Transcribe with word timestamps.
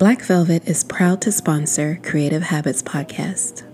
Black 0.00 0.22
Velvet 0.22 0.66
is 0.66 0.82
proud 0.82 1.20
to 1.20 1.30
sponsor 1.30 2.00
Creative 2.02 2.44
Habits 2.44 2.82
Podcast. 2.82 3.64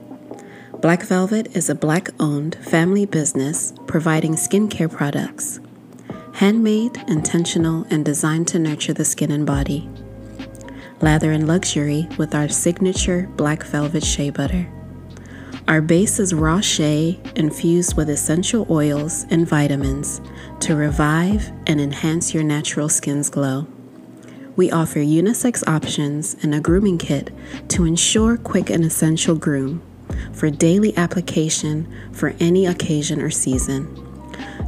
Black 0.80 1.04
Velvet 1.04 1.56
is 1.56 1.70
a 1.70 1.74
black 1.76 2.08
owned 2.18 2.56
family 2.56 3.06
business 3.06 3.72
providing 3.86 4.34
skincare 4.34 4.90
products. 4.90 5.60
Handmade, 6.32 6.96
intentional, 7.06 7.86
and 7.90 8.04
designed 8.04 8.48
to 8.48 8.58
nurture 8.58 8.92
the 8.92 9.04
skin 9.04 9.30
and 9.30 9.46
body. 9.46 9.88
Lather 11.00 11.30
in 11.30 11.46
luxury 11.46 12.08
with 12.18 12.34
our 12.34 12.48
signature 12.48 13.28
Black 13.36 13.62
Velvet 13.62 14.02
Shea 14.02 14.30
Butter. 14.30 14.68
Our 15.68 15.80
base 15.80 16.18
is 16.18 16.34
raw 16.34 16.60
shea 16.60 17.20
infused 17.36 17.96
with 17.96 18.10
essential 18.10 18.66
oils 18.68 19.26
and 19.30 19.46
vitamins 19.46 20.20
to 20.58 20.74
revive 20.74 21.52
and 21.68 21.80
enhance 21.80 22.34
your 22.34 22.42
natural 22.42 22.88
skin's 22.88 23.30
glow. 23.30 23.68
We 24.56 24.70
offer 24.70 25.00
unisex 25.00 25.62
options 25.68 26.34
and 26.42 26.54
a 26.54 26.60
grooming 26.60 26.96
kit 26.96 27.30
to 27.68 27.84
ensure 27.84 28.38
quick 28.38 28.70
and 28.70 28.84
essential 28.84 29.36
groom 29.36 29.82
for 30.32 30.48
daily 30.48 30.96
application 30.96 31.92
for 32.12 32.34
any 32.40 32.64
occasion 32.64 33.20
or 33.20 33.30
season. 33.30 34.02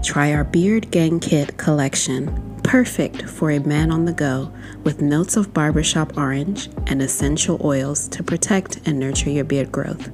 Try 0.05 0.33
our 0.35 0.45
Beard 0.45 0.91
Gang 0.91 1.21
Kit 1.21 1.57
collection, 1.57 2.61
perfect 2.63 3.23
for 3.23 3.51
a 3.51 3.61
man 3.61 3.91
on 3.91 4.05
the 4.05 4.13
go 4.13 4.53
with 4.85 5.01
notes 5.01 5.37
of 5.37 5.55
barbershop 5.55 6.19
orange 6.19 6.69
and 6.87 7.01
essential 7.01 7.59
oils 7.65 8.09
to 8.09 8.23
protect 8.23 8.87
and 8.87 8.99
nurture 8.99 9.31
your 9.31 9.45
beard 9.45 9.73
growth. 9.73 10.11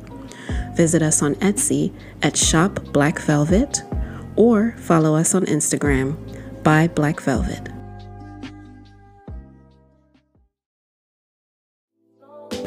Visit 0.77 1.03
us 1.03 1.21
on 1.21 1.35
Etsy 1.37 1.93
at 2.23 2.37
Shop 2.37 2.81
Black 2.93 3.19
Velvet 3.19 3.83
or 4.37 4.77
follow 4.79 5.17
us 5.17 5.35
on 5.35 5.47
Instagram 5.47 6.17
by 6.63 6.87
Black 6.89 7.21
Velvet. 7.21 7.74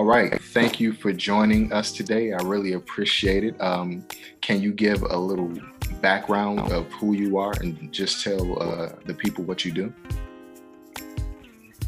All 0.00 0.06
right. 0.06 0.40
Thank 0.40 0.80
you 0.80 0.94
for 0.94 1.12
joining 1.12 1.74
us 1.74 1.92
today. 1.92 2.32
I 2.32 2.38
really 2.42 2.72
appreciate 2.72 3.44
it. 3.44 3.60
Um, 3.60 4.02
can 4.40 4.62
you 4.62 4.72
give 4.72 5.02
a 5.02 5.14
little 5.14 5.52
background 6.00 6.72
of 6.72 6.90
who 6.92 7.12
you 7.12 7.36
are 7.36 7.52
and 7.60 7.92
just 7.92 8.24
tell 8.24 8.62
uh, 8.62 8.92
the 9.04 9.12
people 9.12 9.44
what 9.44 9.62
you 9.62 9.72
do? 9.72 9.92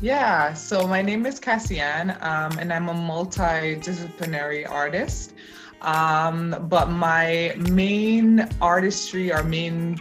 Yeah, 0.03 0.53
so 0.53 0.87
my 0.87 1.01
name 1.01 1.25
is 1.25 1.41
Cassian, 1.41 2.11
um, 2.21 2.59
and 2.59 2.71
I'm 2.71 2.91
a 2.91 2.93
multidisciplinary 2.93 4.71
artist. 4.71 5.33
Um, 5.81 6.67
but 6.69 6.91
my 6.91 7.55
main 7.57 8.47
artistry, 8.61 9.33
our 9.33 9.43
main 9.43 9.99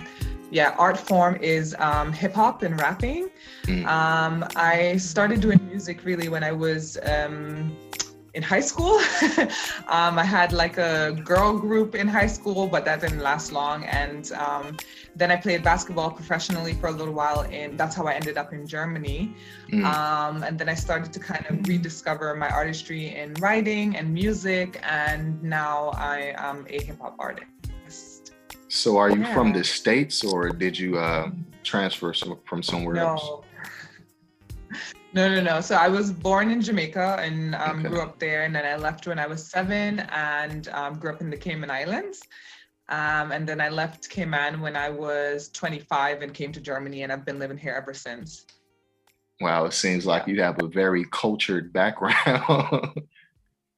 yeah, 0.50 0.75
art 0.78 0.98
form 0.98 1.38
is 1.38 1.78
um, 1.80 2.12
hip 2.12 2.34
hop 2.34 2.62
and 2.64 2.78
rapping. 2.78 3.30
Mm. 3.64 3.86
Um, 3.86 4.46
I 4.58 4.98
started 4.98 5.40
doing 5.40 5.66
music 5.66 6.03
really 6.03 6.28
when 6.28 6.44
I 6.44 6.52
was 6.52 6.98
um, 7.03 7.73
in 8.34 8.44
high 8.44 8.62
school. 8.62 8.96
um, 9.88 10.18
I 10.18 10.24
had 10.24 10.53
like 10.53 10.78
a 10.78 11.12
girl 11.24 11.58
group 11.58 11.96
in 11.96 12.08
high 12.08 12.28
school, 12.28 12.68
but 12.68 12.86
that 12.86 13.02
didn't 13.02 13.19
last 13.19 13.52
long. 13.52 13.84
And 13.86 14.31
um, 14.34 14.78
then 15.16 15.31
I 15.31 15.36
played 15.36 15.64
basketball 15.64 16.12
professionally 16.12 16.74
for 16.74 16.88
a 16.88 16.91
little 16.91 17.14
while, 17.14 17.41
and 17.52 17.78
that's 17.78 17.96
how 17.96 18.06
I 18.06 18.14
ended 18.14 18.38
up 18.38 18.53
in 18.53 18.66
Germany. 18.66 19.36
Mm. 19.70 19.84
Um, 19.84 20.44
and 20.44 20.58
then 20.58 20.70
I 20.70 20.75
started 20.75 21.12
to 21.14 21.20
kind 21.20 21.46
of 21.50 21.68
rediscover 21.68 22.34
my 22.36 22.50
artistry 22.50 23.16
in 23.16 23.34
writing 23.36 23.96
and 23.97 24.14
music, 24.14 24.80
and 24.84 25.41
now 25.44 25.90
I 25.96 26.34
am 26.38 26.66
a 26.70 26.84
hip 26.84 27.00
hop 27.00 27.16
artist. 27.20 27.47
So, 28.70 28.96
are 28.96 29.09
you 29.09 29.20
yeah. 29.20 29.34
from 29.34 29.52
the 29.52 29.66
states, 29.66 30.24
or 30.24 30.50
did 30.50 30.80
you 30.80 30.97
uh, 30.97 31.30
transfer 31.62 32.14
from 32.46 32.64
somewhere 32.64 32.96
no. 32.96 33.08
else? 33.08 33.46
No, 35.13 35.27
no, 35.27 35.41
no. 35.41 35.59
So 35.61 35.75
I 35.75 35.89
was 35.89 36.11
born 36.11 36.51
in 36.51 36.61
Jamaica 36.61 37.17
and 37.19 37.53
um, 37.55 37.79
okay. 37.79 37.89
grew 37.89 38.01
up 38.01 38.17
there, 38.17 38.44
and 38.44 38.55
then 38.55 38.66
I 38.66 38.77
left 38.77 39.07
when 39.07 39.19
I 39.19 39.27
was 39.27 39.45
seven 39.45 39.99
and 40.11 40.69
um, 40.69 40.99
grew 40.99 41.11
up 41.11 41.22
in 41.22 41.29
the 41.29 41.38
Cayman 41.38 41.69
Islands. 41.69 42.22
Um, 42.88 43.31
and 43.31 43.47
then 43.47 43.59
I 43.61 43.69
left 43.69 44.09
Cayman 44.09 44.61
when 44.61 44.75
I 44.75 44.89
was 44.89 45.49
25 45.49 46.22
and 46.22 46.33
came 46.33 46.51
to 46.53 46.61
Germany, 46.61 47.03
and 47.03 47.11
I've 47.11 47.25
been 47.25 47.39
living 47.39 47.57
here 47.57 47.73
ever 47.73 47.94
since. 47.94 48.45
Wow, 49.41 49.66
it 49.66 49.73
seems 49.73 50.05
like 50.05 50.27
you 50.27 50.41
have 50.41 50.61
a 50.61 50.67
very 50.67 51.05
cultured 51.11 51.73
background. 51.73 52.93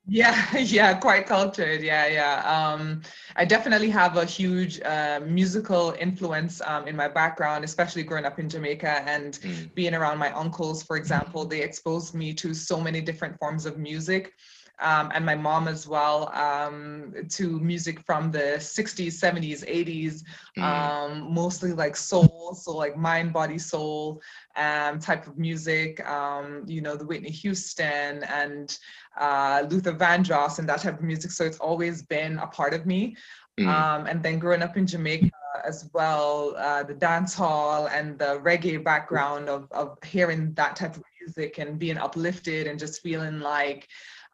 Yeah, 0.06 0.58
yeah, 0.58 0.94
quite 0.96 1.28
cultured. 1.28 1.82
Yeah, 1.82 2.08
yeah. 2.08 2.42
Um, 2.44 3.02
I 3.36 3.46
definitely 3.46 3.90
have 3.92 4.18
a 4.18 4.26
huge 4.26 4.82
uh, 4.82 5.22
musical 5.26 5.96
influence 5.98 6.62
um, 6.66 6.88
in 6.88 6.96
my 6.96 7.08
background, 7.08 7.64
especially 7.64 8.04
growing 8.04 8.26
up 8.26 8.38
in 8.40 8.50
Jamaica 8.50 9.04
and 9.08 9.34
mm. 9.36 9.74
being 9.76 9.94
around 9.94 10.18
my 10.18 10.32
uncles, 10.34 10.84
for 10.84 10.98
example. 10.98 11.46
They 11.46 11.62
exposed 11.62 12.14
me 12.16 12.34
to 12.36 12.54
so 12.54 12.82
many 12.82 13.00
different 13.02 13.40
forms 13.40 13.66
of 13.66 13.78
music. 13.78 14.34
Um, 14.80 15.12
and 15.14 15.24
my 15.24 15.36
mom 15.36 15.68
as 15.68 15.88
well 15.88 16.34
um, 16.34 17.14
to 17.30 17.60
music 17.60 18.00
from 18.02 18.32
the 18.32 18.58
60s 18.58 19.14
70s 19.14 19.64
80s 19.70 20.24
mm. 20.58 20.64
um, 20.64 21.32
mostly 21.32 21.74
like 21.74 21.96
soul 21.96 22.58
so 22.60 22.76
like 22.76 22.98
mind 22.98 23.32
body 23.32 23.60
soul 23.60 24.20
um, 24.56 24.98
type 25.00 25.28
of 25.28 25.38
music 25.38 26.04
um, 26.10 26.64
you 26.66 26.82
know 26.82 26.96
the 26.96 27.06
whitney 27.06 27.30
houston 27.30 28.24
and 28.24 28.80
uh, 29.18 29.66
Luther 29.70 29.94
Vandross 29.94 30.60
and 30.60 30.68
that 30.70 30.82
type 30.82 31.00
of 31.00 31.04
music. 31.04 31.32
So 31.32 31.44
it's 31.44 31.60
always 31.60 32.02
been 32.02 32.40
a 32.40 32.48
part 32.48 32.74
of 32.74 32.86
me. 32.86 33.16
Mm. 33.60 33.68
Um, 33.68 34.08
and 34.08 34.24
then 34.24 34.40
growing 34.40 34.64
up 34.64 34.78
in 34.78 34.88
Jamaica 34.88 35.30
as 35.64 35.88
well, 35.94 36.56
uh, 36.58 36.84
the 36.84 36.96
dance 36.96 37.36
hall 37.36 37.88
and 37.88 38.18
the 38.18 38.40
reggae 38.40 38.84
background 38.84 39.48
of, 39.48 39.72
of 39.72 39.98
hearing 40.04 40.54
that 40.56 40.76
type 40.76 40.96
of 40.96 41.04
music 41.22 41.60
and 41.60 41.78
being 41.78 41.98
uplifted 41.98 42.66
and 42.66 42.80
just 42.80 43.02
feeling 43.02 43.40
like, 43.40 43.88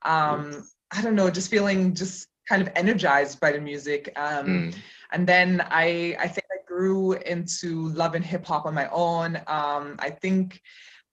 um, 0.03 0.65
I 0.91 1.01
don't 1.01 1.15
know, 1.15 1.29
just 1.29 1.51
feeling 1.51 1.93
just 1.93 2.27
kind 2.47 2.61
of 2.61 2.69
energized 2.75 3.39
by 3.39 3.51
the 3.51 3.59
music. 3.59 4.11
Um, 4.15 4.47
mm. 4.47 4.75
And 5.11 5.27
then 5.27 5.65
I, 5.69 6.15
I 6.19 6.27
think 6.27 6.47
I 6.51 6.63
grew 6.65 7.13
into 7.13 7.89
loving 7.89 8.23
hip 8.23 8.45
hop 8.45 8.65
on 8.65 8.73
my 8.73 8.87
own. 8.89 9.35
Um, 9.47 9.97
I 9.99 10.11
think 10.21 10.61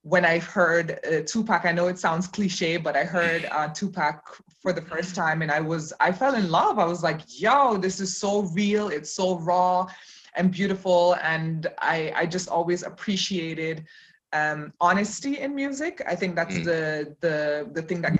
when 0.03 0.25
I 0.25 0.39
heard 0.39 0.99
uh, 1.05 1.21
Tupac, 1.25 1.65
I 1.65 1.71
know 1.71 1.87
it 1.87 1.99
sounds 1.99 2.27
cliche, 2.27 2.77
but 2.77 2.95
I 2.95 3.03
heard 3.03 3.45
uh, 3.51 3.67
Tupac 3.69 4.37
for 4.61 4.71
the 4.71 4.81
first 4.81 5.15
time 5.15 5.41
and 5.41 5.51
I 5.51 5.59
was, 5.59 5.91
I 5.99 6.11
fell 6.11 6.35
in 6.35 6.49
love. 6.49 6.79
I 6.79 6.85
was 6.85 7.03
like, 7.03 7.21
yo, 7.27 7.77
this 7.77 7.99
is 7.99 8.17
so 8.17 8.43
real. 8.53 8.89
It's 8.89 9.11
so 9.11 9.39
raw 9.39 9.87
and 10.35 10.51
beautiful. 10.51 11.15
And 11.21 11.67
I, 11.79 12.13
I 12.15 12.25
just 12.25 12.47
always 12.47 12.83
appreciated 12.83 13.85
um, 14.33 14.71
honesty 14.79 15.39
in 15.39 15.53
music. 15.53 16.01
I 16.07 16.15
think 16.15 16.35
that's 16.35 16.55
mm. 16.55 16.63
the, 16.63 17.15
the, 17.21 17.69
the 17.73 17.81
thing 17.81 18.01
that 18.01 18.17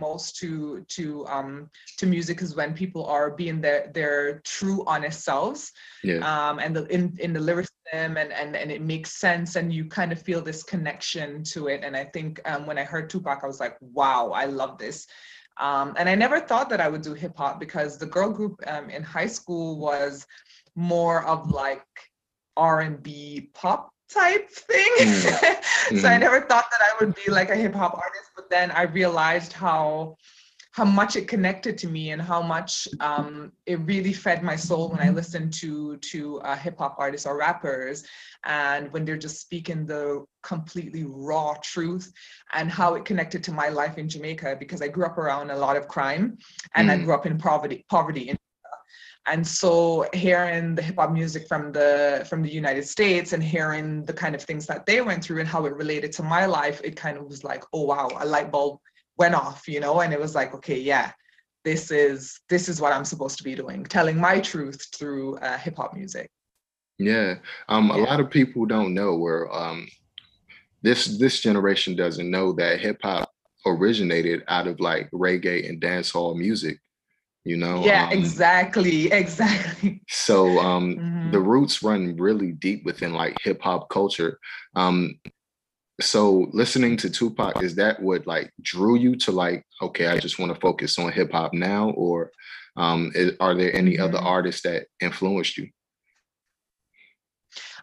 most 0.00 0.36
to 0.36 0.84
to 0.88 1.26
um 1.26 1.68
to 1.98 2.06
music 2.06 2.40
is 2.42 2.54
when 2.54 2.72
people 2.72 3.04
are 3.06 3.30
being 3.30 3.60
their 3.60 3.90
their 3.92 4.38
true 4.40 4.82
honest 4.86 5.22
selves 5.22 5.72
yeah. 6.02 6.18
um 6.24 6.58
and 6.58 6.74
the 6.74 6.86
in 6.86 7.16
in 7.20 7.32
the 7.32 7.40
lyricism 7.92 8.16
and 8.16 8.32
and 8.32 8.56
and 8.56 8.70
it 8.70 8.82
makes 8.82 9.12
sense 9.12 9.56
and 9.56 9.72
you 9.72 9.84
kind 9.84 10.12
of 10.12 10.20
feel 10.20 10.40
this 10.40 10.62
connection 10.62 11.42
to 11.44 11.68
it 11.68 11.82
and 11.84 11.96
i 11.96 12.04
think 12.04 12.40
um 12.44 12.66
when 12.66 12.78
i 12.78 12.84
heard 12.84 13.08
tupac 13.08 13.40
i 13.42 13.46
was 13.46 13.60
like 13.60 13.76
wow 13.80 14.30
i 14.30 14.44
love 14.44 14.78
this 14.78 15.06
um 15.60 15.94
and 15.98 16.08
i 16.08 16.14
never 16.14 16.40
thought 16.40 16.68
that 16.68 16.80
i 16.80 16.88
would 16.88 17.02
do 17.02 17.14
hip 17.14 17.36
hop 17.36 17.60
because 17.60 17.98
the 17.98 18.06
girl 18.06 18.30
group 18.30 18.60
um 18.66 18.90
in 18.90 19.02
high 19.02 19.26
school 19.26 19.78
was 19.78 20.26
more 20.74 21.24
of 21.24 21.50
like 21.50 21.84
r&b 22.56 23.50
pop 23.54 23.90
type 24.12 24.50
thing. 24.50 24.92
Mm. 24.98 26.00
so. 26.00 26.06
I 26.06 26.18
never 26.18 26.42
thought 26.42 26.66
that 26.70 26.80
I 26.82 26.90
would 27.00 27.14
be 27.14 27.30
like 27.30 27.48
a 27.48 27.56
hip 27.56 27.74
hop 27.74 27.94
artist, 27.94 28.30
but 28.36 28.50
then 28.50 28.70
I 28.70 28.82
realized 28.82 29.54
how 29.54 30.16
how 30.72 30.86
much 30.86 31.16
it 31.16 31.28
connected 31.28 31.76
to 31.78 31.86
me 31.86 32.12
and 32.12 32.20
how 32.20 32.40
much 32.40 32.88
um, 33.00 33.52
it 33.66 33.78
really 33.80 34.12
fed 34.12 34.42
my 34.42 34.56
soul 34.56 34.88
when 34.88 35.00
I 35.00 35.10
listened 35.10 35.52
to 35.54 35.98
to 35.98 36.40
uh, 36.40 36.56
hip 36.56 36.78
hop 36.78 36.96
artists 36.98 37.26
or 37.26 37.36
rappers, 37.36 38.04
and 38.44 38.90
when 38.92 39.04
they're 39.04 39.18
just 39.18 39.40
speaking 39.40 39.84
the 39.86 40.24
completely 40.42 41.04
raw 41.06 41.54
truth, 41.62 42.10
and 42.54 42.70
how 42.70 42.94
it 42.94 43.04
connected 43.04 43.44
to 43.44 43.52
my 43.52 43.68
life 43.68 43.98
in 43.98 44.08
Jamaica 44.08 44.56
because 44.58 44.80
I 44.80 44.88
grew 44.88 45.04
up 45.04 45.18
around 45.18 45.50
a 45.50 45.56
lot 45.56 45.76
of 45.76 45.88
crime, 45.88 46.38
and 46.74 46.88
mm. 46.88 46.92
I 46.92 46.96
grew 46.98 47.14
up 47.14 47.26
in 47.26 47.36
poverty 47.36 47.84
poverty 47.88 48.30
in 48.30 48.36
and 49.26 49.46
so 49.46 50.08
hearing 50.12 50.74
the 50.74 50.82
hip 50.82 50.96
hop 50.96 51.12
music 51.12 51.46
from 51.46 51.70
the 51.70 52.26
from 52.28 52.42
the 52.42 52.50
United 52.50 52.88
States 52.88 53.34
and 53.34 53.42
hearing 53.42 54.04
the 54.04 54.12
kind 54.12 54.34
of 54.34 54.42
things 54.42 54.66
that 54.66 54.84
they 54.86 55.00
went 55.00 55.22
through 55.22 55.38
and 55.38 55.48
how 55.48 55.64
it 55.66 55.74
related 55.76 56.12
to 56.12 56.22
my 56.22 56.46
life, 56.46 56.80
it 56.82 56.96
kind 56.96 57.16
of 57.16 57.26
was 57.26 57.44
like, 57.44 57.62
oh 57.72 57.82
wow, 57.82 58.08
a 58.18 58.26
light 58.26 58.50
bulb 58.50 58.80
went 59.18 59.34
off, 59.34 59.68
you 59.68 59.80
know, 59.80 60.00
and 60.00 60.12
it 60.12 60.20
was 60.20 60.34
like, 60.34 60.54
okay, 60.54 60.78
yeah, 60.78 61.12
this 61.64 61.90
is 61.90 62.40
this 62.48 62.68
is 62.68 62.80
what 62.80 62.92
I'm 62.92 63.04
supposed 63.04 63.38
to 63.38 63.44
be 63.44 63.54
doing, 63.54 63.84
telling 63.84 64.18
my 64.18 64.40
truth 64.40 64.86
through 64.96 65.36
uh, 65.38 65.58
hip 65.58 65.76
hop 65.76 65.94
music. 65.94 66.30
Yeah, 66.98 67.36
um, 67.68 67.88
yeah. 67.88 67.96
a 67.96 67.98
lot 67.98 68.20
of 68.20 68.30
people 68.30 68.66
don't 68.66 68.94
know 68.94 69.16
where 69.16 69.52
um, 69.52 69.88
this 70.82 71.18
this 71.18 71.40
generation 71.40 71.96
doesn't 71.96 72.30
know 72.30 72.52
that 72.54 72.80
hip 72.80 72.98
hop 73.02 73.30
originated 73.66 74.42
out 74.48 74.66
of 74.66 74.80
like 74.80 75.08
reggae 75.12 75.68
and 75.68 75.80
dancehall 75.80 76.36
music 76.36 76.78
you 77.44 77.56
know 77.56 77.84
yeah 77.84 78.06
um, 78.06 78.12
exactly 78.12 79.10
exactly 79.12 80.00
so 80.08 80.58
um 80.58 80.96
mm-hmm. 80.96 81.30
the 81.30 81.38
roots 81.38 81.82
run 81.82 82.16
really 82.16 82.52
deep 82.52 82.84
within 82.84 83.12
like 83.12 83.36
hip 83.42 83.60
hop 83.62 83.88
culture 83.88 84.38
um 84.74 85.18
so 86.02 86.48
listening 86.52 86.96
to 86.98 87.10
Tupac 87.10 87.62
is 87.62 87.74
that 87.76 88.00
what 88.00 88.26
like 88.26 88.52
drew 88.60 88.96
you 88.96 89.16
to 89.16 89.32
like 89.32 89.64
okay 89.80 90.06
I 90.06 90.18
just 90.18 90.38
want 90.38 90.54
to 90.54 90.60
focus 90.60 90.98
on 90.98 91.12
hip 91.12 91.32
hop 91.32 91.54
now 91.54 91.90
or 91.90 92.30
um 92.76 93.12
is, 93.14 93.32
are 93.40 93.54
there 93.54 93.74
any 93.74 93.94
mm-hmm. 93.94 94.04
other 94.04 94.18
artists 94.18 94.62
that 94.62 94.86
influenced 95.00 95.56
you 95.58 95.68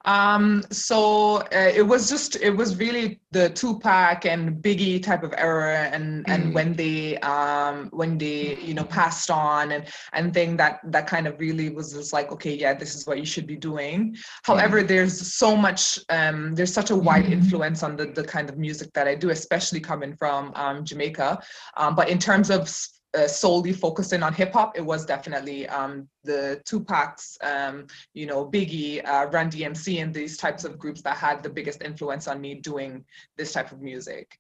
um, 0.06 0.64
so 0.72 1.38
uh, 1.38 1.72
it 1.76 1.86
was 1.86 2.10
just 2.10 2.36
it 2.38 2.52
was 2.52 2.78
really 2.78 3.20
the 3.32 3.50
Tupac 3.50 4.26
and 4.26 4.62
Biggie 4.64 5.02
type 5.02 5.24
of 5.24 5.34
era, 5.38 5.90
and 5.92 6.26
mm. 6.26 6.34
and 6.34 6.54
when 6.54 6.74
they 6.74 7.18
um 7.20 7.90
when 7.92 8.18
they 8.18 8.58
you 8.58 8.74
know 8.74 8.84
passed 8.84 9.30
on 9.30 9.72
and 9.72 9.86
and 10.14 10.34
thing 10.34 10.58
that 10.58 10.80
that 10.86 11.08
kind 11.08 11.28
of 11.28 11.40
really 11.40 11.70
was 11.70 11.94
just 11.94 12.14
like 12.14 12.32
okay 12.32 12.56
yeah 12.56 12.74
this 12.74 12.96
is 12.96 13.06
what 13.06 13.20
you 13.20 13.26
should 13.26 13.46
be 13.46 13.58
doing. 13.58 14.16
However, 14.44 14.82
mm. 14.84 14.88
there's 14.88 15.34
so 15.34 15.56
much 15.56 16.00
um 16.10 16.56
there's 16.56 16.74
such 16.74 16.92
a 16.92 16.96
wide 16.96 17.26
mm. 17.26 17.32
influence 17.34 17.84
on 17.84 17.96
the 17.96 18.06
the 18.08 18.24
kind 18.24 18.50
of 18.50 18.58
music 18.58 18.94
that 18.94 19.08
I 19.08 19.16
do, 19.16 19.30
especially 19.30 19.80
coming 19.80 20.16
from 20.16 20.52
um, 20.56 20.86
Jamaica. 20.86 21.42
Um, 21.78 21.96
but 21.96 22.10
in 22.10 22.20
terms 22.20 22.50
of 22.50 22.70
uh, 23.18 23.28
solely 23.28 23.74
focusing 23.74 24.24
on 24.24 24.34
hip 24.34 24.54
hop, 24.54 24.78
it 24.78 24.86
was 24.86 25.06
definitely 25.06 25.68
um, 25.70 26.08
the 26.24 26.62
Tupac's, 26.66 27.38
um, 27.42 27.88
you 28.14 28.26
know, 28.26 28.46
Biggie, 28.46 29.06
uh, 29.06 29.28
Run 29.32 29.50
DMC, 29.50 30.02
and 30.02 30.14
these 30.14 30.38
types 30.38 30.64
of 30.64 30.78
groups 30.78 31.02
that 31.02 31.18
had 31.18 31.42
the 31.42 31.50
biggest 31.50 31.82
influence 31.82 32.28
on 32.28 32.40
me 32.40 32.56
doing 32.56 33.04
this 33.38 33.54
type 33.54 33.72
of 33.72 33.82
music. 33.82 34.38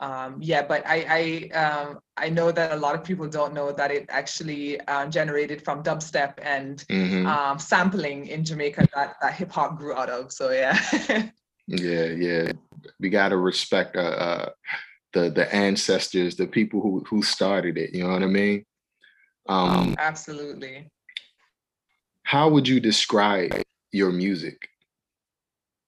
Um, 0.00 0.36
yeah, 0.40 0.62
but 0.62 0.86
I 0.86 1.50
I, 1.52 1.58
um, 1.58 1.98
I 2.16 2.28
know 2.28 2.52
that 2.52 2.72
a 2.72 2.76
lot 2.76 2.94
of 2.94 3.02
people 3.02 3.28
don't 3.28 3.54
know 3.54 3.72
that 3.72 3.90
it 3.90 4.06
actually 4.10 4.78
uh, 4.82 5.06
generated 5.06 5.62
from 5.64 5.82
dubstep 5.82 6.34
and 6.42 6.84
mm-hmm. 6.88 7.26
um, 7.26 7.58
sampling 7.58 8.26
in 8.26 8.44
Jamaica 8.44 8.88
that, 8.94 9.16
that 9.22 9.34
hip 9.34 9.50
hop 9.50 9.78
grew 9.78 9.94
out 9.94 10.10
of. 10.10 10.32
So 10.32 10.50
yeah. 10.50 10.78
yeah, 11.66 12.04
yeah, 12.04 12.52
we 13.00 13.08
gotta 13.08 13.38
respect 13.38 13.96
uh, 13.96 14.00
uh 14.00 14.48
the 15.16 15.30
the 15.30 15.54
ancestors, 15.54 16.36
the 16.36 16.46
people 16.46 16.80
who 16.80 17.02
who 17.08 17.22
started 17.22 17.78
it. 17.78 17.94
You 17.94 18.04
know 18.04 18.12
what 18.12 18.22
I 18.22 18.26
mean? 18.26 18.64
Um, 19.48 19.94
Absolutely. 19.98 20.90
How 22.22 22.48
would 22.48 22.68
you 22.68 22.80
describe 22.80 23.62
your 23.92 24.12
music? 24.12 24.68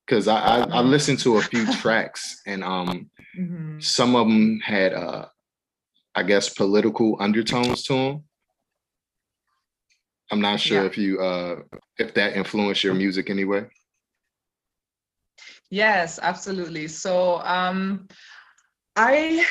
Because 0.06 0.28
I, 0.28 0.38
I, 0.38 0.58
I 0.60 0.80
listened 0.80 1.19
to 1.20 1.36
a 1.36 1.42
few 1.42 1.70
tracks 1.82 2.40
and 2.46 2.64
um 2.64 3.10
mm-hmm. 3.38 3.80
some 3.80 4.16
of 4.16 4.26
them 4.26 4.60
had 4.60 4.94
uh 4.94 5.26
I 6.14 6.22
guess 6.22 6.48
political 6.48 7.16
undertones 7.20 7.82
to 7.84 7.92
them. 7.92 8.25
I'm 10.30 10.40
not 10.40 10.60
sure 10.60 10.82
yeah. 10.82 10.86
if 10.86 10.96
you 10.96 11.20
uh 11.20 11.56
if 11.98 12.14
that 12.14 12.34
influenced 12.34 12.82
your 12.82 12.94
music 12.94 13.28
anyway. 13.28 13.66
Yes, 15.70 16.19
absolutely. 16.22 16.88
So 16.88 17.42
um 17.42 18.08
I, 18.98 19.44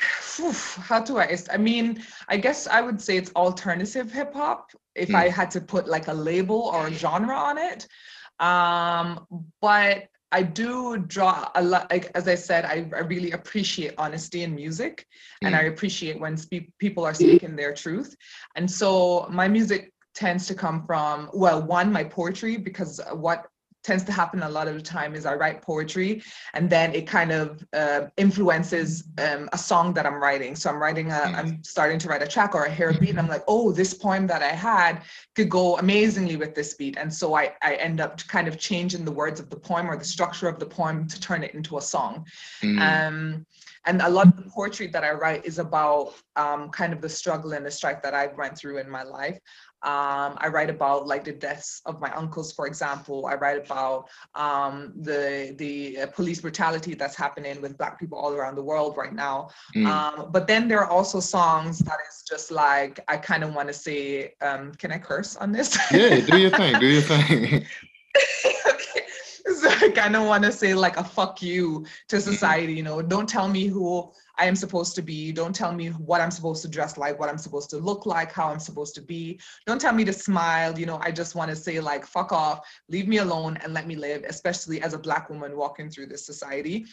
how 0.81 0.99
do 0.99 1.19
I, 1.19 1.37
I 1.49 1.57
mean, 1.57 2.03
I 2.27 2.35
guess 2.35 2.67
I 2.67 2.81
would 2.81 3.01
say 3.01 3.15
it's 3.15 3.31
alternative 3.33 4.11
hip 4.11 4.33
hop 4.33 4.71
if 4.93 5.09
mm. 5.09 5.15
I 5.15 5.29
had 5.29 5.49
to 5.51 5.61
put 5.61 5.87
like 5.87 6.09
a 6.09 6.13
label 6.13 6.63
or 6.73 6.87
a 6.87 6.93
genre 6.93 7.35
on 7.35 7.57
it. 7.57 7.87
Um, 8.39 9.25
but 9.61 10.09
I 10.33 10.43
do 10.43 10.97
draw 10.97 11.49
a 11.55 11.63
lot, 11.63 11.89
like, 11.89 12.11
as 12.13 12.27
I 12.27 12.35
said, 12.35 12.65
I, 12.65 12.89
I 12.93 12.99
really 12.99 13.31
appreciate 13.31 13.93
honesty 13.97 14.43
in 14.43 14.53
music 14.53 15.05
mm. 15.41 15.47
and 15.47 15.55
I 15.55 15.63
hmm. 15.63 15.69
appreciate 15.69 16.19
when 16.19 16.35
spe- 16.35 16.69
people 16.77 17.05
are 17.05 17.13
speaking 17.13 17.55
their 17.55 17.73
truth. 17.73 18.13
And 18.55 18.69
so 18.69 19.27
my 19.29 19.47
music 19.47 19.93
tends 20.13 20.45
to 20.47 20.55
come 20.55 20.85
from, 20.85 21.29
well, 21.33 21.63
one, 21.63 21.91
my 21.91 22.03
poetry, 22.03 22.57
because 22.57 22.99
what 23.13 23.47
tends 23.87 24.03
to 24.03 24.11
happen 24.11 24.43
a 24.43 24.49
lot 24.49 24.67
of 24.67 24.75
the 24.75 24.81
time 24.81 25.15
is 25.15 25.25
I 25.25 25.35
write 25.35 25.61
poetry 25.61 26.21
and 26.53 26.69
then 26.69 26.93
it 26.93 27.07
kind 27.07 27.31
of 27.31 27.65
uh, 27.73 28.01
influences 28.17 29.05
um, 29.17 29.49
a 29.53 29.57
song 29.57 29.93
that 29.93 30.05
I'm 30.05 30.21
writing. 30.21 30.55
So 30.57 30.69
I'm 30.69 30.79
writing, 30.79 31.11
a, 31.11 31.21
I'm 31.39 31.51
mm. 31.51 31.65
starting 31.65 31.97
to 31.99 32.09
write 32.09 32.21
a 32.21 32.27
track 32.27 32.53
or 32.53 32.65
a 32.65 32.69
hair 32.69 32.91
beat 32.91 33.11
and 33.11 33.19
I'm 33.19 33.29
like, 33.29 33.45
oh, 33.47 33.71
this 33.71 33.93
poem 33.93 34.27
that 34.27 34.43
I 34.43 34.53
had 34.69 35.03
could 35.35 35.49
go 35.49 35.77
amazingly 35.77 36.35
with 36.35 36.53
this 36.53 36.73
beat. 36.73 36.97
And 36.97 37.11
so 37.11 37.33
I, 37.35 37.53
I 37.63 37.75
end 37.75 38.01
up 38.01 38.27
kind 38.27 38.49
of 38.49 38.59
changing 38.59 39.05
the 39.05 39.11
words 39.11 39.39
of 39.39 39.49
the 39.49 39.55
poem 39.55 39.89
or 39.89 39.95
the 39.95 40.05
structure 40.05 40.49
of 40.49 40.59
the 40.59 40.65
poem 40.65 41.07
to 41.07 41.19
turn 41.21 41.41
it 41.43 41.53
into 41.55 41.77
a 41.77 41.81
song. 41.81 42.27
Mm. 42.61 42.79
Um, 42.81 43.45
and 43.87 44.01
a 44.01 44.09
lot 44.09 44.27
of 44.27 44.35
the 44.35 44.49
poetry 44.49 44.87
that 44.87 45.05
I 45.05 45.11
write 45.11 45.45
is 45.45 45.59
about 45.59 46.13
um, 46.35 46.69
kind 46.69 46.91
of 46.91 46.99
the 46.99 47.07
struggle 47.07 47.53
and 47.53 47.65
the 47.65 47.71
strife 47.71 48.01
that 48.03 48.13
I've 48.13 48.35
went 48.37 48.57
through 48.57 48.79
in 48.79 48.89
my 48.89 49.03
life. 49.03 49.39
Um, 49.83 50.37
I 50.37 50.47
write 50.47 50.69
about 50.69 51.07
like 51.07 51.23
the 51.23 51.33
deaths 51.33 51.81
of 51.85 51.99
my 52.01 52.11
uncles, 52.13 52.51
for 52.51 52.65
example. 52.65 53.27
I 53.27 53.35
write 53.35 53.63
about 53.63 54.09
um, 54.35 54.93
the 55.01 55.55
the 55.57 55.99
uh, 56.01 56.07
police 56.07 56.41
brutality 56.41 56.95
that's 56.95 57.15
happening 57.15 57.61
with 57.61 57.77
Black 57.77 57.99
people 57.99 58.17
all 58.17 58.33
around 58.33 58.55
the 58.55 58.63
world 58.63 58.97
right 58.97 59.13
now. 59.13 59.49
Mm. 59.75 59.85
Um, 59.85 60.31
but 60.31 60.47
then 60.47 60.67
there 60.67 60.79
are 60.79 60.89
also 60.89 61.19
songs 61.19 61.79
that 61.79 61.99
is 62.09 62.23
just 62.27 62.51
like 62.51 62.99
I 63.07 63.17
kind 63.17 63.43
of 63.43 63.53
want 63.53 63.67
to 63.67 63.73
say, 63.73 64.33
um, 64.41 64.73
can 64.73 64.91
I 64.91 64.97
curse 64.97 65.35
on 65.35 65.51
this? 65.51 65.77
Yeah, 65.91 66.19
do 66.21 66.37
your 66.37 66.51
thing. 66.57 66.79
Do 66.79 66.87
your 66.87 67.01
thing. 67.01 67.65
So 69.57 69.69
I 69.69 69.89
kind 69.89 70.15
of 70.15 70.27
want 70.27 70.43
to 70.43 70.51
say 70.51 70.73
like 70.73 70.97
a 70.97 71.03
fuck 71.03 71.41
you 71.41 71.85
to 72.09 72.17
mm-hmm. 72.17 72.31
society. 72.31 72.73
You 72.73 72.83
know, 72.83 73.01
don't 73.01 73.29
tell 73.29 73.47
me 73.47 73.67
who 73.67 74.11
I 74.37 74.45
am 74.45 74.55
supposed 74.55 74.93
to 74.95 75.01
be. 75.01 75.31
Don't 75.31 75.55
tell 75.55 75.73
me 75.73 75.87
what 75.87 76.21
I'm 76.21 76.31
supposed 76.31 76.61
to 76.63 76.67
dress 76.67 76.97
like, 76.97 77.19
what 77.19 77.29
I'm 77.29 77.37
supposed 77.37 77.69
to 77.71 77.77
look 77.77 78.05
like, 78.05 78.31
how 78.31 78.49
I'm 78.49 78.59
supposed 78.59 78.93
to 78.95 79.01
be. 79.01 79.39
Don't 79.65 79.79
tell 79.79 79.93
me 79.93 80.03
to 80.05 80.13
smile. 80.13 80.77
You 80.77 80.85
know, 80.85 80.99
I 81.01 81.11
just 81.11 81.33
want 81.33 81.49
to 81.49 81.55
say, 81.55 81.79
like, 81.79 82.05
fuck 82.05 82.31
off, 82.31 82.67
leave 82.89 83.07
me 83.07 83.17
alone 83.17 83.57
and 83.63 83.73
let 83.73 83.87
me 83.87 83.95
live, 83.95 84.23
especially 84.27 84.81
as 84.81 84.93
a 84.93 84.99
Black 84.99 85.29
woman 85.29 85.55
walking 85.55 85.89
through 85.89 86.07
this 86.07 86.25
society. 86.25 86.85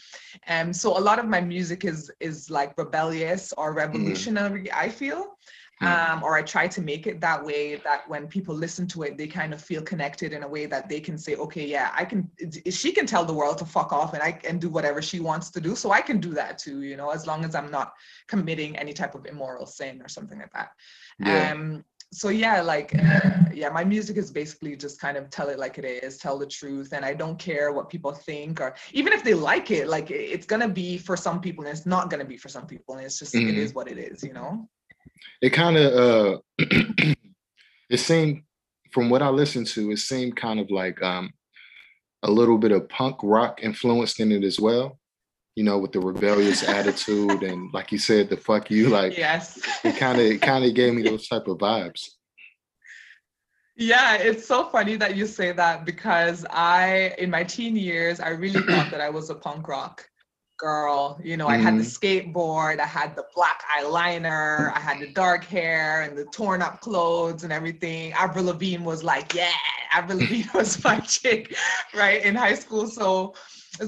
And 0.43 0.75
so 0.75 0.97
a 0.97 0.99
lot 0.99 1.19
of 1.19 1.25
my 1.25 1.41
music 1.41 1.83
is 1.85 2.09
is 2.19 2.49
like 2.49 2.77
rebellious 2.77 3.53
or 3.53 3.73
mm. 3.73 3.77
revolutionary, 3.77 4.63
mm. 4.63 4.73
I 4.73 4.89
feel. 4.89 5.37
Um, 5.81 6.23
or 6.23 6.37
I 6.37 6.41
try 6.41 6.67
to 6.69 6.81
make 6.81 7.05
it 7.05 7.19
that 7.19 7.43
way 7.43 7.75
that 7.75 8.07
when 8.07 8.27
people 8.27 8.55
listen 8.55 8.87
to 8.87 9.03
it, 9.03 9.17
they 9.17 9.27
kind 9.27 9.53
of 9.53 9.61
feel 9.61 9.81
connected 9.81 10.31
in 10.31 10.43
a 10.43 10.47
way 10.47 10.65
that 10.67 10.87
they 10.87 11.01
can 11.01 11.17
say, 11.17 11.35
okay, 11.35 11.67
yeah, 11.67 11.91
I 11.93 12.05
can, 12.05 12.31
she 12.69 12.93
can 12.93 13.05
tell 13.05 13.25
the 13.25 13.33
world 13.33 13.57
to 13.57 13.65
fuck 13.65 13.91
off 13.91 14.13
and 14.13 14.23
I 14.23 14.31
can 14.31 14.57
do 14.57 14.69
whatever 14.69 15.01
she 15.01 15.19
wants 15.19 15.49
to 15.51 15.59
do. 15.59 15.75
So 15.75 15.91
I 15.91 16.01
can 16.01 16.19
do 16.19 16.33
that 16.33 16.57
too, 16.57 16.83
you 16.83 16.95
know, 16.95 17.09
as 17.09 17.27
long 17.27 17.43
as 17.43 17.55
I'm 17.55 17.69
not 17.69 17.93
committing 18.27 18.77
any 18.77 18.93
type 18.93 19.15
of 19.15 19.25
immoral 19.25 19.65
sin 19.65 20.01
or 20.01 20.07
something 20.07 20.39
like 20.39 20.53
that. 20.53 20.69
Yeah. 21.19 21.51
Um, 21.51 21.83
so 22.13 22.29
yeah, 22.29 22.61
like, 22.61 22.95
uh, 22.97 23.31
yeah, 23.53 23.67
my 23.69 23.83
music 23.83 24.15
is 24.15 24.31
basically 24.31 24.77
just 24.77 25.01
kind 25.01 25.17
of 25.17 25.29
tell 25.29 25.49
it 25.49 25.59
like 25.59 25.77
it 25.77 25.83
is, 25.83 26.17
tell 26.17 26.37
the 26.39 26.45
truth. 26.45 26.93
And 26.93 27.03
I 27.03 27.13
don't 27.13 27.37
care 27.37 27.73
what 27.73 27.89
people 27.89 28.13
think 28.13 28.61
or 28.61 28.75
even 28.93 29.11
if 29.11 29.25
they 29.25 29.33
like 29.33 29.71
it, 29.71 29.89
like 29.89 30.09
it's 30.09 30.45
going 30.45 30.61
to 30.61 30.69
be 30.69 30.97
for 30.97 31.17
some 31.17 31.41
people 31.41 31.65
and 31.65 31.75
it's 31.75 31.85
not 31.85 32.09
going 32.09 32.21
to 32.21 32.25
be 32.25 32.37
for 32.37 32.47
some 32.47 32.65
people. 32.65 32.95
And 32.95 33.05
it's 33.05 33.19
just, 33.19 33.33
mm-hmm. 33.33 33.49
it 33.49 33.57
is 33.57 33.73
what 33.73 33.91
it 33.91 33.97
is, 33.97 34.23
you 34.23 34.31
know? 34.31 34.69
It 35.41 35.51
kind 35.51 35.77
of 35.77 35.93
uh 35.93 36.37
it 37.89 37.97
seemed 37.97 38.43
from 38.91 39.09
what 39.09 39.21
I 39.21 39.29
listened 39.29 39.67
to, 39.67 39.91
it 39.91 39.99
seemed 39.99 40.35
kind 40.35 40.59
of 40.59 40.71
like 40.71 41.01
um 41.01 41.31
a 42.23 42.31
little 42.31 42.57
bit 42.57 42.71
of 42.71 42.89
punk 42.89 43.17
rock 43.23 43.59
influenced 43.61 44.19
in 44.19 44.31
it 44.31 44.43
as 44.43 44.59
well. 44.59 44.97
You 45.55 45.63
know, 45.63 45.77
with 45.77 45.91
the 45.91 45.99
rebellious 45.99 46.63
attitude 46.67 47.43
and 47.43 47.73
like 47.73 47.91
you 47.91 47.97
said, 47.97 48.29
the 48.29 48.37
fuck 48.37 48.71
you, 48.71 48.89
like 48.89 49.17
yes, 49.17 49.59
it 49.83 49.97
kind 49.97 50.19
of 50.19 50.25
it 50.25 50.41
kind 50.41 50.65
of 50.65 50.73
gave 50.73 50.93
me 50.93 51.01
those 51.01 51.27
type 51.27 51.47
of 51.47 51.57
vibes. 51.57 52.09
Yeah, 53.77 54.15
it's 54.15 54.47
so 54.47 54.69
funny 54.69 54.95
that 54.95 55.17
you 55.17 55.25
say 55.25 55.51
that 55.51 55.83
because 55.83 56.45
I, 56.49 57.13
in 57.17 57.29
my 57.29 57.43
teen 57.43 57.75
years, 57.75 58.21
I 58.21 58.29
really 58.29 58.61
thought 58.61 58.89
that 58.89 59.01
I 59.01 59.09
was 59.09 59.29
a 59.29 59.35
punk 59.35 59.67
rock 59.67 60.07
girl. 60.57 61.19
You 61.23 61.37
know, 61.37 61.47
mm-hmm. 61.47 61.53
I 61.53 61.57
had 61.57 61.77
the 61.77 61.83
mm-hmm. 61.83 62.31
skateboard, 62.31 62.79
I 62.79 62.85
had 62.85 63.15
the 63.15 63.25
black 63.35 63.63
eyeliner, 63.77 64.73
I 64.75 64.79
had 64.79 64.99
the 64.99 65.11
dark 65.11 65.43
hair 65.45 66.03
and 66.03 66.17
the 66.17 66.25
torn 66.25 66.61
up 66.61 66.81
clothes 66.81 67.43
and 67.43 67.51
everything. 67.51 68.13
Avril 68.13 68.45
Lavigne 68.45 68.83
was 68.83 69.03
like, 69.03 69.33
yeah, 69.33 69.51
Avril 69.91 70.17
Lavigne 70.19 70.49
was 70.53 70.83
my 70.83 70.99
chick, 70.99 71.55
right, 71.93 72.23
in 72.23 72.35
high 72.35 72.55
school. 72.55 72.87
So 72.87 73.33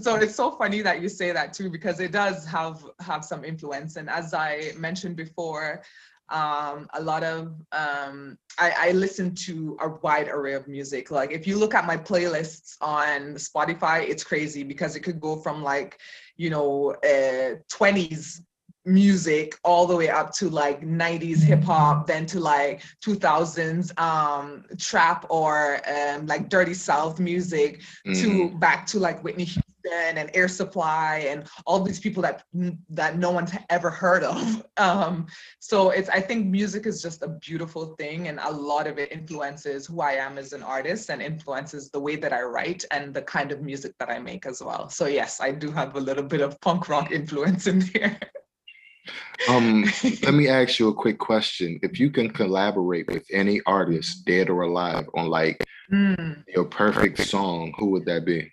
so 0.01 0.15
it's 0.15 0.35
so 0.35 0.51
funny 0.51 0.81
that 0.81 1.01
you 1.01 1.09
say 1.09 1.31
that 1.31 1.53
too 1.53 1.69
because 1.69 1.99
it 1.99 2.11
does 2.11 2.45
have 2.45 2.83
have 2.99 3.23
some 3.23 3.45
influence 3.45 3.95
and 3.95 4.09
as 4.09 4.33
i 4.33 4.71
mentioned 4.77 5.15
before 5.15 5.81
um, 6.29 6.89
a 6.93 7.01
lot 7.01 7.23
of 7.23 7.55
um, 7.71 8.37
I, 8.57 8.73
I, 8.77 8.91
listen 8.91 9.33
to 9.45 9.77
a 9.79 9.87
wide 9.87 10.27
array 10.27 10.55
of 10.55 10.67
music 10.67 11.09
like 11.09 11.31
if 11.31 11.47
you 11.47 11.57
look 11.57 11.73
at 11.73 11.85
my 11.85 11.95
playlists 11.95 12.75
on 12.81 13.35
spotify 13.35 14.05
it's 14.05 14.25
crazy 14.25 14.63
because 14.63 14.97
it 14.97 15.01
could 15.01 15.21
go 15.21 15.37
from 15.37 15.63
like 15.63 16.01
you 16.37 16.49
know 16.49 16.91
uh, 17.03 17.55
20s 17.71 18.41
music 18.85 19.55
all 19.63 19.85
the 19.85 19.95
way 19.95 20.07
up 20.07 20.33
to 20.33 20.49
like 20.49 20.81
90s 20.81 21.43
hip 21.43 21.61
hop 21.61 22.07
then 22.07 22.25
to 22.25 22.39
like 22.39 22.81
2000s 23.05 23.99
um 23.99 24.63
trap 24.79 25.25
or 25.29 25.81
um 25.89 26.25
like 26.25 26.47
dirty 26.47 26.73
south 26.73 27.19
music 27.19 27.81
mm. 28.05 28.21
to 28.21 28.27
mm-hmm. 28.29 28.59
back 28.59 28.87
to 28.87 28.97
like 28.97 29.21
whitney 29.23 29.49
and 29.91 30.29
air 30.33 30.47
supply 30.47 31.25
and 31.29 31.47
all 31.65 31.81
these 31.81 31.99
people 31.99 32.21
that 32.21 32.43
that 32.89 33.17
no 33.17 33.31
one's 33.31 33.51
ever 33.69 33.89
heard 33.89 34.23
of 34.23 34.65
um 34.77 35.25
so 35.59 35.89
it's 35.89 36.09
i 36.09 36.19
think 36.19 36.47
music 36.47 36.85
is 36.85 37.01
just 37.01 37.23
a 37.23 37.27
beautiful 37.27 37.95
thing 37.95 38.27
and 38.27 38.39
a 38.43 38.51
lot 38.51 38.87
of 38.87 38.97
it 38.97 39.11
influences 39.11 39.85
who 39.87 40.01
i 40.01 40.11
am 40.11 40.37
as 40.37 40.53
an 40.53 40.63
artist 40.63 41.09
and 41.09 41.21
influences 41.21 41.89
the 41.89 41.99
way 41.99 42.15
that 42.15 42.33
i 42.33 42.41
write 42.41 42.83
and 42.91 43.13
the 43.13 43.21
kind 43.21 43.51
of 43.51 43.61
music 43.61 43.93
that 43.99 44.09
i 44.09 44.19
make 44.19 44.45
as 44.45 44.61
well 44.61 44.89
so 44.89 45.05
yes 45.05 45.39
i 45.41 45.51
do 45.51 45.71
have 45.71 45.95
a 45.95 45.99
little 45.99 46.23
bit 46.23 46.41
of 46.41 46.59
punk 46.61 46.89
rock 46.89 47.11
influence 47.11 47.67
in 47.67 47.79
there 47.93 48.19
um, 49.49 49.85
let 50.23 50.33
me 50.33 50.47
ask 50.47 50.79
you 50.79 50.89
a 50.89 50.93
quick 50.93 51.19
question. 51.19 51.79
If 51.81 51.99
you 51.99 52.09
can 52.09 52.29
collaborate 52.29 53.07
with 53.07 53.25
any 53.31 53.61
artist, 53.65 54.25
dead 54.25 54.49
or 54.49 54.63
alive, 54.63 55.07
on 55.15 55.27
like 55.27 55.63
mm. 55.91 56.43
your 56.47 56.65
perfect 56.65 57.19
song, 57.19 57.73
who 57.77 57.91
would 57.91 58.05
that 58.05 58.25
be? 58.25 58.51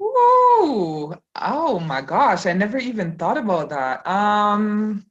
Ooh, 0.00 1.14
oh 1.34 1.80
my 1.80 2.00
gosh, 2.00 2.46
I 2.46 2.52
never 2.52 2.78
even 2.78 3.16
thought 3.16 3.36
about 3.36 3.70
that. 3.70 4.06
Um, 4.06 5.06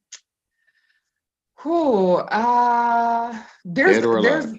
who? 1.57 2.15
Uh, 2.15 3.37
there's 3.65 4.01
there's 4.01 4.55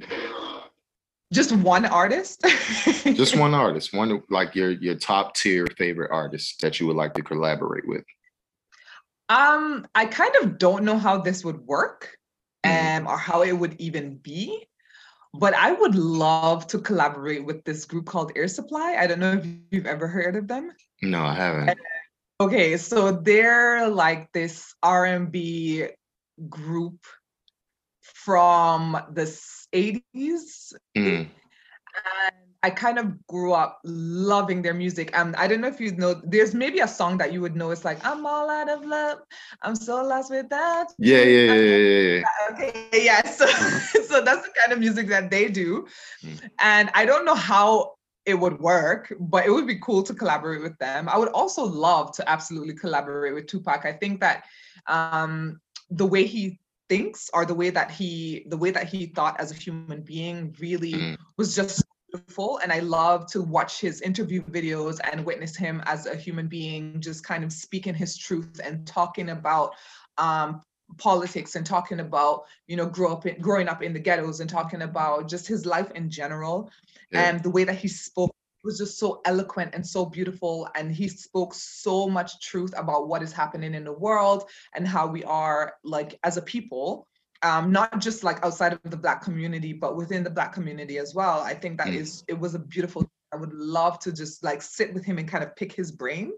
just 1.33 1.53
one 1.53 1.87
artist. 1.87 2.43
just 3.05 3.37
one 3.37 3.55
artist, 3.55 3.95
one 3.95 4.23
like 4.29 4.55
your 4.55 4.73
your 4.73 4.97
top 4.97 5.35
tier 5.35 5.67
favorite 5.77 6.11
artist 6.11 6.61
that 6.61 6.79
you 6.79 6.87
would 6.87 6.97
like 6.97 7.15
to 7.15 7.23
collaborate 7.23 7.87
with. 7.89 8.05
Um, 9.31 9.87
I 9.95 10.07
kind 10.07 10.35
of 10.43 10.59
don't 10.59 10.85
know 10.85 10.99
how 10.99 11.19
this 11.19 11.45
would 11.45 11.61
work 11.67 12.19
mm. 12.65 12.99
um, 12.99 13.07
or 13.07 13.19
how 13.19 13.43
it 13.43 13.53
would 13.53 13.79
even 13.79 14.17
be, 14.17 14.67
but 15.35 15.55
I 15.55 15.73
would 15.73 15.95
love 15.95 16.67
to 16.69 16.79
collaborate 16.79 17.45
with 17.45 17.65
this 17.65 17.85
group 17.85 18.07
called 18.07 18.33
Air 18.37 18.49
Supply. 18.49 18.97
I 18.99 19.07
don't 19.07 19.21
know 19.21 19.33
if 19.33 19.47
you've 19.71 19.87
ever 19.87 20.09
heard 20.09 20.37
of 20.37 20.49
them. 20.49 20.73
No, 21.03 21.23
I 21.23 21.35
haven't. 21.35 21.79
Okay, 22.41 22.77
so 22.77 23.11
they're 23.11 23.89
like 23.89 24.33
this 24.33 24.75
R&B 24.83 25.87
group 26.49 26.99
from 28.01 28.93
the 29.11 29.23
80s. 29.75 30.73
Mm. 30.97 31.29
And 32.17 32.48
I 32.63 32.71
kind 32.71 32.99
of 32.99 33.25
grew 33.29 33.53
up 33.53 33.79
loving 33.85 34.63
their 34.63 34.75
music. 34.75 35.11
And 35.15 35.37
I 35.37 35.47
don't 35.47 35.61
know 35.61 35.69
if 35.69 35.81
you 35.81 35.93
know, 35.93 36.21
there's 36.25 36.55
maybe 36.55 36.81
a 36.81 36.89
song 36.89 37.17
that 37.19 37.33
you 37.33 37.41
would 37.41 37.55
know. 37.55 37.71
It's 37.71 37.85
like, 37.85 38.05
I'm 38.05 38.27
all 38.27 38.51
out 38.51 38.69
of 38.69 38.85
love. 38.85 39.19
I'm 39.63 39.77
so 39.77 40.03
lost 40.05 40.31
without. 40.31 40.89
Yeah, 40.99 41.23
yeah, 41.23 41.53
yeah, 41.53 41.77
yeah, 41.77 42.15
yeah. 42.17 42.23
Okay, 42.53 42.89
yeah. 42.93 43.23
So, 43.31 43.47
so 44.07 44.23
that's 44.23 44.43
the 44.43 44.53
kind 44.61 44.73
of 44.73 44.81
music 44.81 45.07
that 45.09 45.31
they 45.31 45.49
do. 45.49 45.87
Mm. 46.25 46.51
And 46.59 46.91
I 46.95 47.05
don't 47.05 47.25
know 47.25 47.37
how 47.37 47.95
it 48.27 48.35
would 48.35 48.59
work, 48.59 49.15
but 49.21 49.47
it 49.47 49.51
would 49.51 49.67
be 49.67 49.79
cool 49.79 50.03
to 50.03 50.13
collaborate 50.13 50.61
with 50.61 50.77
them. 50.79 51.09
I 51.09 51.17
would 51.17 51.29
also 51.29 51.65
love 51.65 52.13
to 52.17 52.29
absolutely 52.29 52.75
collaborate 52.75 53.35
with 53.35 53.47
Tupac. 53.47 53.85
I 53.85 53.93
think 53.93 54.21
that 54.21 54.45
um, 54.89 55.61
the 55.91 56.07
way 56.07 56.25
he 56.25 56.59
thinks 56.89 57.31
or 57.33 57.47
the 57.47 57.55
way 57.55 57.71
that 57.71 57.91
he 57.91 58.47
the 58.49 58.57
way 58.57 58.71
that 58.71 58.89
he 58.89 59.07
thought 59.07 59.39
as 59.39 59.51
a 59.53 59.55
human 59.55 60.01
being 60.01 60.55
really 60.59 60.93
mm. 60.93 61.17
was 61.37 61.55
just 61.55 61.85
beautiful 62.11 62.59
and 62.63 62.73
i 62.73 62.79
love 62.81 63.27
to 63.27 63.43
watch 63.43 63.81
his 63.81 64.01
interview 64.01 64.43
videos 64.45 64.99
and 65.11 65.25
witness 65.25 65.57
him 65.57 65.83
as 65.87 66.07
a 66.07 66.17
human 66.17 66.49
being 66.49 67.01
just 67.01 67.25
kind 67.25 67.45
of 67.45 67.53
speaking 67.53 67.95
his 67.95 68.17
truth 68.17 68.61
and 68.65 68.87
talking 68.87 69.31
about 69.31 69.75
um, 70.17 70.63
politics 70.97 71.55
and 71.55 71.67
talking 71.67 72.01
about 72.01 72.45
you 72.67 72.77
know 72.77 72.87
grow 72.87 73.13
up 73.13 73.27
in, 73.27 73.39
growing 73.41 73.69
up 73.69 73.83
in 73.83 73.93
the 73.93 73.99
ghettos 73.99 74.41
and 74.41 74.49
talking 74.49 74.83
about 74.83 75.29
just 75.29 75.47
his 75.47 75.67
life 75.67 75.91
in 75.93 76.09
general 76.09 76.71
yeah. 77.11 77.29
and 77.29 77.43
the 77.43 77.51
way 77.51 77.65
that 77.65 77.77
he 77.77 77.89
spoke 77.89 78.35
was 78.65 78.79
just 78.79 78.99
so 78.99 79.21
eloquent 79.25 79.75
and 79.75 79.87
so 79.87 80.05
beautiful 80.05 80.69
and 80.75 80.93
he 80.93 81.09
spoke 81.09 81.55
so 81.55 82.09
much 82.09 82.41
truth 82.41 82.73
about 82.77 83.07
what 83.07 83.23
is 83.23 83.33
happening 83.33 83.75
in 83.75 83.85
the 83.85 83.93
world 83.93 84.49
and 84.75 84.89
how 84.89 85.07
we 85.07 85.23
are 85.25 85.75
like 85.85 86.19
as 86.25 86.37
a 86.37 86.43
people 86.43 87.07
um, 87.43 87.71
not 87.71 88.01
just 88.01 88.25
like 88.25 88.45
outside 88.45 88.73
of 88.73 88.81
the 88.85 88.97
black 88.97 89.23
community 89.23 89.73
but 89.73 89.97
within 89.97 90.25
the 90.25 90.31
black 90.31 90.53
community 90.53 90.99
as 90.99 91.15
well 91.15 91.41
i 91.41 91.55
think 91.55 91.79
that 91.79 91.89
mm. 91.89 91.97
is 91.97 92.25
it 92.29 92.39
was 92.39 92.55
a 92.55 92.59
beautiful 92.59 93.09
i 93.33 93.37
would 93.37 93.53
love 93.53 93.99
to 93.99 94.13
just 94.13 94.43
like 94.43 94.63
sit 94.63 94.93
with 94.93 95.05
him 95.05 95.19
and 95.19 95.29
kind 95.29 95.45
of 95.45 95.55
pick 95.57 95.73
his 95.73 95.93
brain 95.93 96.33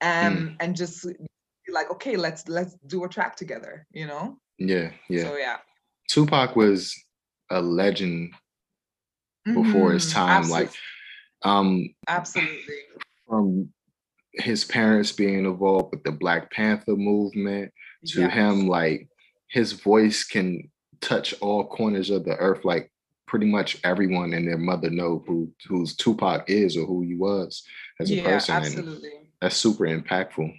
and 0.00 0.38
mm. 0.38 0.56
and 0.60 0.76
just 0.76 1.06
be 1.06 1.72
like 1.72 1.90
okay 1.90 2.16
let's 2.16 2.48
let's 2.48 2.76
do 2.86 3.04
a 3.04 3.08
track 3.08 3.36
together 3.36 3.86
you 3.92 4.06
know 4.06 4.36
yeah 4.58 4.90
yeah 5.08 5.22
so 5.22 5.36
yeah 5.36 5.58
tupac 6.08 6.56
was 6.56 6.94
a 7.50 7.60
legend 7.60 8.32
before 9.44 9.64
mm-hmm. 9.64 9.94
his 9.94 10.12
time 10.12 10.42
absolutely. 10.42 10.64
like 10.64 10.74
um 11.44 11.94
absolutely 12.08 12.74
from 13.28 13.68
his 14.34 14.64
parents 14.64 15.12
being 15.12 15.44
involved 15.44 15.92
with 15.92 16.02
the 16.04 16.12
black 16.12 16.50
panther 16.50 16.96
movement 16.96 17.70
to 18.06 18.22
yes. 18.22 18.32
him 18.32 18.66
like 18.66 19.08
his 19.52 19.72
voice 19.72 20.24
can 20.24 20.70
touch 21.02 21.34
all 21.40 21.66
corners 21.66 22.08
of 22.08 22.24
the 22.24 22.34
earth 22.36 22.64
like 22.64 22.90
pretty 23.26 23.46
much 23.46 23.78
everyone 23.84 24.32
and 24.32 24.48
their 24.48 24.58
mother 24.58 24.88
know 24.88 25.22
who 25.26 25.50
who's 25.68 25.94
Tupac 25.94 26.48
is 26.48 26.76
or 26.76 26.86
who 26.86 27.02
he 27.02 27.14
was 27.14 27.62
as 28.00 28.10
a 28.10 28.14
yeah, 28.14 28.24
person. 28.24 28.54
Absolutely. 28.56 29.10
And 29.10 29.26
that's 29.40 29.56
super 29.56 29.84
impactful. 29.84 30.52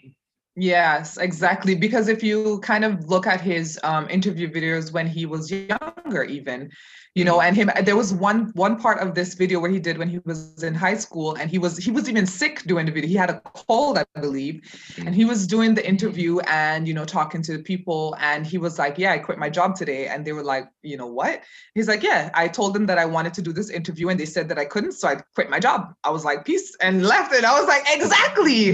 Yes, 0.55 1.17
exactly. 1.17 1.73
Because 1.73 2.07
if 2.07 2.21
you 2.21 2.59
kind 2.59 2.85
of 2.85 3.09
look 3.09 3.25
at 3.25 3.41
his 3.41 3.79
um, 3.83 4.07
interview 4.09 4.51
videos 4.51 4.91
when 4.91 5.07
he 5.07 5.25
was 5.25 5.49
younger, 5.49 6.23
even, 6.23 6.69
you 7.15 7.25
know, 7.25 7.39
mm. 7.39 7.45
and 7.45 7.55
him, 7.55 7.71
there 7.83 7.95
was 7.95 8.13
one 8.13 8.51
one 8.53 8.79
part 8.79 8.99
of 8.99 9.15
this 9.15 9.33
video 9.33 9.59
where 9.59 9.69
he 9.69 9.79
did 9.79 9.97
when 9.97 10.09
he 10.09 10.19
was 10.25 10.61
in 10.63 10.75
high 10.75 10.95
school, 10.95 11.33
and 11.35 11.49
he 11.49 11.57
was 11.57 11.77
he 11.77 11.89
was 11.89 12.07
even 12.07 12.27
sick 12.27 12.63
doing 12.63 12.85
the 12.85 12.91
video. 12.91 13.07
He 13.07 13.15
had 13.15 13.31
a 13.31 13.39
cold, 13.41 13.97
I 13.97 14.05
believe, 14.19 14.61
and 14.97 15.09
mm. 15.09 15.13
he 15.13 15.25
was 15.25 15.47
doing 15.47 15.73
the 15.73 15.87
interview 15.87 16.39
and 16.41 16.87
you 16.87 16.93
know 16.93 17.05
talking 17.05 17.41
to 17.43 17.59
people, 17.59 18.15
and 18.19 18.45
he 18.45 18.59
was 18.59 18.77
like, 18.77 18.99
"Yeah, 18.99 19.13
I 19.13 19.19
quit 19.19 19.39
my 19.39 19.49
job 19.49 19.75
today," 19.75 20.07
and 20.07 20.25
they 20.25 20.33
were 20.33 20.43
like, 20.43 20.69
"You 20.83 20.97
know 20.97 21.07
what?" 21.07 21.41
He's 21.73 21.87
like, 21.87 22.03
"Yeah, 22.03 22.29
I 22.35 22.47
told 22.47 22.75
them 22.75 22.85
that 22.87 22.99
I 22.99 23.05
wanted 23.05 23.33
to 23.35 23.41
do 23.41 23.53
this 23.53 23.71
interview, 23.71 24.09
and 24.09 24.19
they 24.19 24.25
said 24.25 24.49
that 24.49 24.59
I 24.59 24.65
couldn't, 24.65 24.93
so 24.93 25.07
I 25.07 25.15
quit 25.33 25.49
my 25.49 25.59
job." 25.59 25.93
I 26.03 26.11
was 26.11 26.25
like, 26.25 26.45
"Peace," 26.45 26.75
and 26.79 27.05
left, 27.05 27.33
and 27.33 27.43
I 27.43 27.59
was 27.59 27.67
like, 27.67 27.83
"Exactly," 27.91 28.73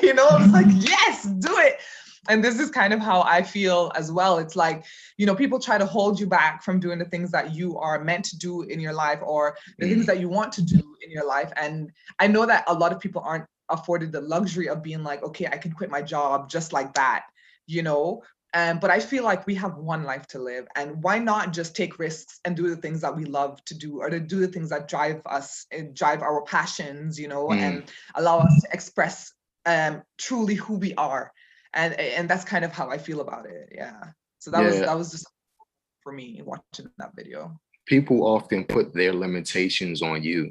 you 0.06 0.14
know, 0.14 0.26
I 0.26 0.42
was 0.42 0.52
like, 0.52 0.66
"Yeah." 0.68 1.07
Yes, 1.08 1.24
do 1.24 1.56
it. 1.58 1.80
And 2.28 2.44
this 2.44 2.58
is 2.58 2.70
kind 2.70 2.92
of 2.92 3.00
how 3.00 3.22
I 3.22 3.42
feel 3.42 3.90
as 3.94 4.12
well. 4.12 4.38
It's 4.38 4.54
like, 4.54 4.84
you 5.16 5.24
know, 5.24 5.34
people 5.34 5.58
try 5.58 5.78
to 5.78 5.86
hold 5.86 6.20
you 6.20 6.26
back 6.26 6.62
from 6.62 6.78
doing 6.78 6.98
the 6.98 7.06
things 7.06 7.30
that 7.30 7.54
you 7.54 7.78
are 7.78 8.04
meant 8.04 8.24
to 8.26 8.38
do 8.38 8.62
in 8.62 8.80
your 8.80 8.92
life 8.92 9.20
or 9.22 9.56
the 9.78 9.86
mm. 9.86 9.90
things 9.90 10.06
that 10.06 10.20
you 10.20 10.28
want 10.28 10.52
to 10.54 10.62
do 10.62 10.82
in 11.02 11.10
your 11.10 11.26
life. 11.26 11.50
And 11.56 11.90
I 12.18 12.26
know 12.26 12.44
that 12.44 12.64
a 12.66 12.74
lot 12.74 12.92
of 12.92 13.00
people 13.00 13.22
aren't 13.24 13.46
afforded 13.70 14.12
the 14.12 14.20
luxury 14.20 14.68
of 14.68 14.82
being 14.82 15.02
like, 15.02 15.22
okay, 15.22 15.46
I 15.46 15.56
can 15.56 15.72
quit 15.72 15.90
my 15.90 16.02
job 16.02 16.50
just 16.50 16.72
like 16.72 16.92
that, 16.94 17.24
you 17.66 17.82
know? 17.82 18.22
Um, 18.54 18.78
but 18.78 18.90
I 18.90 18.98
feel 18.98 19.24
like 19.24 19.46
we 19.46 19.54
have 19.56 19.76
one 19.76 20.04
life 20.04 20.26
to 20.28 20.38
live, 20.38 20.66
and 20.74 21.02
why 21.02 21.18
not 21.18 21.52
just 21.52 21.76
take 21.76 21.98
risks 21.98 22.40
and 22.46 22.56
do 22.56 22.70
the 22.70 22.80
things 22.80 23.02
that 23.02 23.14
we 23.14 23.26
love 23.26 23.62
to 23.66 23.74
do, 23.74 24.00
or 24.00 24.08
to 24.08 24.18
do 24.18 24.40
the 24.40 24.48
things 24.48 24.70
that 24.70 24.88
drive 24.88 25.20
us 25.26 25.66
and 25.70 25.94
drive 25.94 26.22
our 26.22 26.40
passions, 26.42 27.18
you 27.18 27.28
know, 27.28 27.48
mm. 27.48 27.58
and 27.58 27.92
allow 28.14 28.38
us 28.38 28.62
to 28.62 28.68
express 28.72 29.34
um, 29.68 30.02
truly 30.16 30.54
who 30.54 30.74
we 30.74 30.94
are, 30.94 31.32
and 31.74 31.94
and 31.94 32.28
that's 32.28 32.44
kind 32.44 32.64
of 32.64 32.72
how 32.72 32.90
I 32.90 32.98
feel 32.98 33.20
about 33.20 33.46
it. 33.46 33.70
Yeah. 33.74 34.00
So 34.38 34.50
that 34.50 34.62
yeah. 34.62 34.70
was 34.70 34.80
that 34.80 34.98
was 34.98 35.10
just 35.12 35.26
for 36.02 36.12
me 36.12 36.40
watching 36.44 36.90
that 36.98 37.12
video. 37.14 37.58
People 37.86 38.26
often 38.26 38.64
put 38.64 38.94
their 38.94 39.12
limitations 39.12 40.02
on 40.02 40.22
you. 40.22 40.50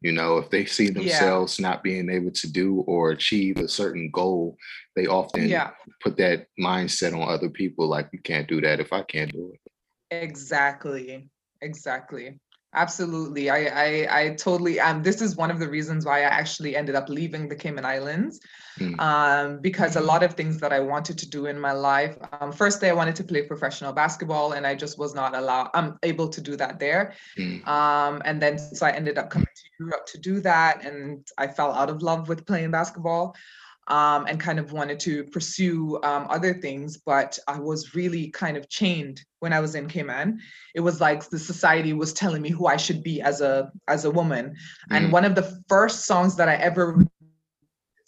You 0.00 0.12
know, 0.12 0.36
if 0.36 0.50
they 0.50 0.66
see 0.66 0.90
themselves 0.90 1.58
yeah. 1.58 1.68
not 1.68 1.82
being 1.82 2.10
able 2.10 2.30
to 2.32 2.52
do 2.52 2.80
or 2.86 3.10
achieve 3.10 3.56
a 3.56 3.68
certain 3.68 4.10
goal, 4.10 4.56
they 4.96 5.06
often 5.06 5.48
yeah. 5.48 5.70
put 6.02 6.18
that 6.18 6.46
mindset 6.60 7.14
on 7.14 7.26
other 7.26 7.48
people 7.48 7.86
like 7.88 8.10
you 8.12 8.18
can't 8.18 8.46
do 8.46 8.60
that 8.60 8.80
if 8.80 8.92
I 8.92 9.02
can't 9.02 9.32
do 9.32 9.52
it. 9.54 9.60
Exactly. 10.22 11.30
Exactly. 11.62 12.38
Absolutely. 12.74 13.50
I, 13.50 13.58
I, 13.66 14.20
I 14.20 14.34
totally, 14.34 14.80
um, 14.80 15.02
this 15.02 15.22
is 15.22 15.36
one 15.36 15.50
of 15.50 15.58
the 15.58 15.68
reasons 15.68 16.04
why 16.04 16.20
I 16.20 16.24
actually 16.24 16.74
ended 16.76 16.94
up 16.94 17.08
leaving 17.08 17.48
the 17.48 17.54
Cayman 17.54 17.84
Islands, 17.84 18.40
mm. 18.78 18.98
um, 18.98 19.60
because 19.60 19.94
a 19.94 20.00
lot 20.00 20.22
of 20.22 20.34
things 20.34 20.58
that 20.58 20.72
I 20.72 20.80
wanted 20.80 21.16
to 21.18 21.28
do 21.28 21.46
in 21.46 21.58
my 21.58 21.72
life, 21.72 22.16
um, 22.40 22.50
firstly, 22.50 22.88
I 22.88 22.92
wanted 22.92 23.14
to 23.16 23.24
play 23.24 23.42
professional 23.42 23.92
basketball 23.92 24.52
and 24.52 24.66
I 24.66 24.74
just 24.74 24.98
was 24.98 25.14
not 25.14 25.36
allowed, 25.36 25.70
I'm 25.74 25.84
um, 25.84 25.98
able 26.02 26.28
to 26.28 26.40
do 26.40 26.56
that 26.56 26.80
there. 26.80 27.14
Mm. 27.38 27.66
Um, 27.66 28.22
and 28.24 28.42
then, 28.42 28.58
so 28.58 28.86
I 28.86 28.90
ended 28.90 29.18
up 29.18 29.30
coming 29.30 29.46
to 29.46 29.84
Europe 29.84 30.06
to 30.06 30.18
do 30.18 30.40
that. 30.40 30.84
And 30.84 31.26
I 31.38 31.46
fell 31.46 31.72
out 31.72 31.90
of 31.90 32.02
love 32.02 32.28
with 32.28 32.44
playing 32.44 32.72
basketball. 32.72 33.36
Um, 33.88 34.26
and 34.26 34.40
kind 34.40 34.58
of 34.58 34.72
wanted 34.72 34.98
to 35.00 35.24
pursue 35.24 35.98
um, 36.02 36.26
other 36.30 36.54
things, 36.54 36.96
but 36.96 37.38
I 37.46 37.58
was 37.58 37.94
really 37.94 38.28
kind 38.30 38.56
of 38.56 38.68
chained 38.68 39.20
when 39.40 39.52
I 39.52 39.60
was 39.60 39.74
in 39.74 39.88
Cayman. 39.88 40.40
It 40.74 40.80
was 40.80 41.00
like 41.00 41.28
the 41.28 41.38
society 41.38 41.92
was 41.92 42.12
telling 42.12 42.40
me 42.40 42.50
who 42.50 42.66
I 42.66 42.76
should 42.76 43.02
be 43.02 43.20
as 43.20 43.40
a 43.40 43.70
as 43.88 44.04
a 44.04 44.10
woman. 44.10 44.56
Mm. 44.90 44.96
And 44.96 45.12
one 45.12 45.24
of 45.24 45.34
the 45.34 45.62
first 45.68 46.06
songs 46.06 46.36
that 46.36 46.48
I 46.48 46.54
ever 46.54 47.04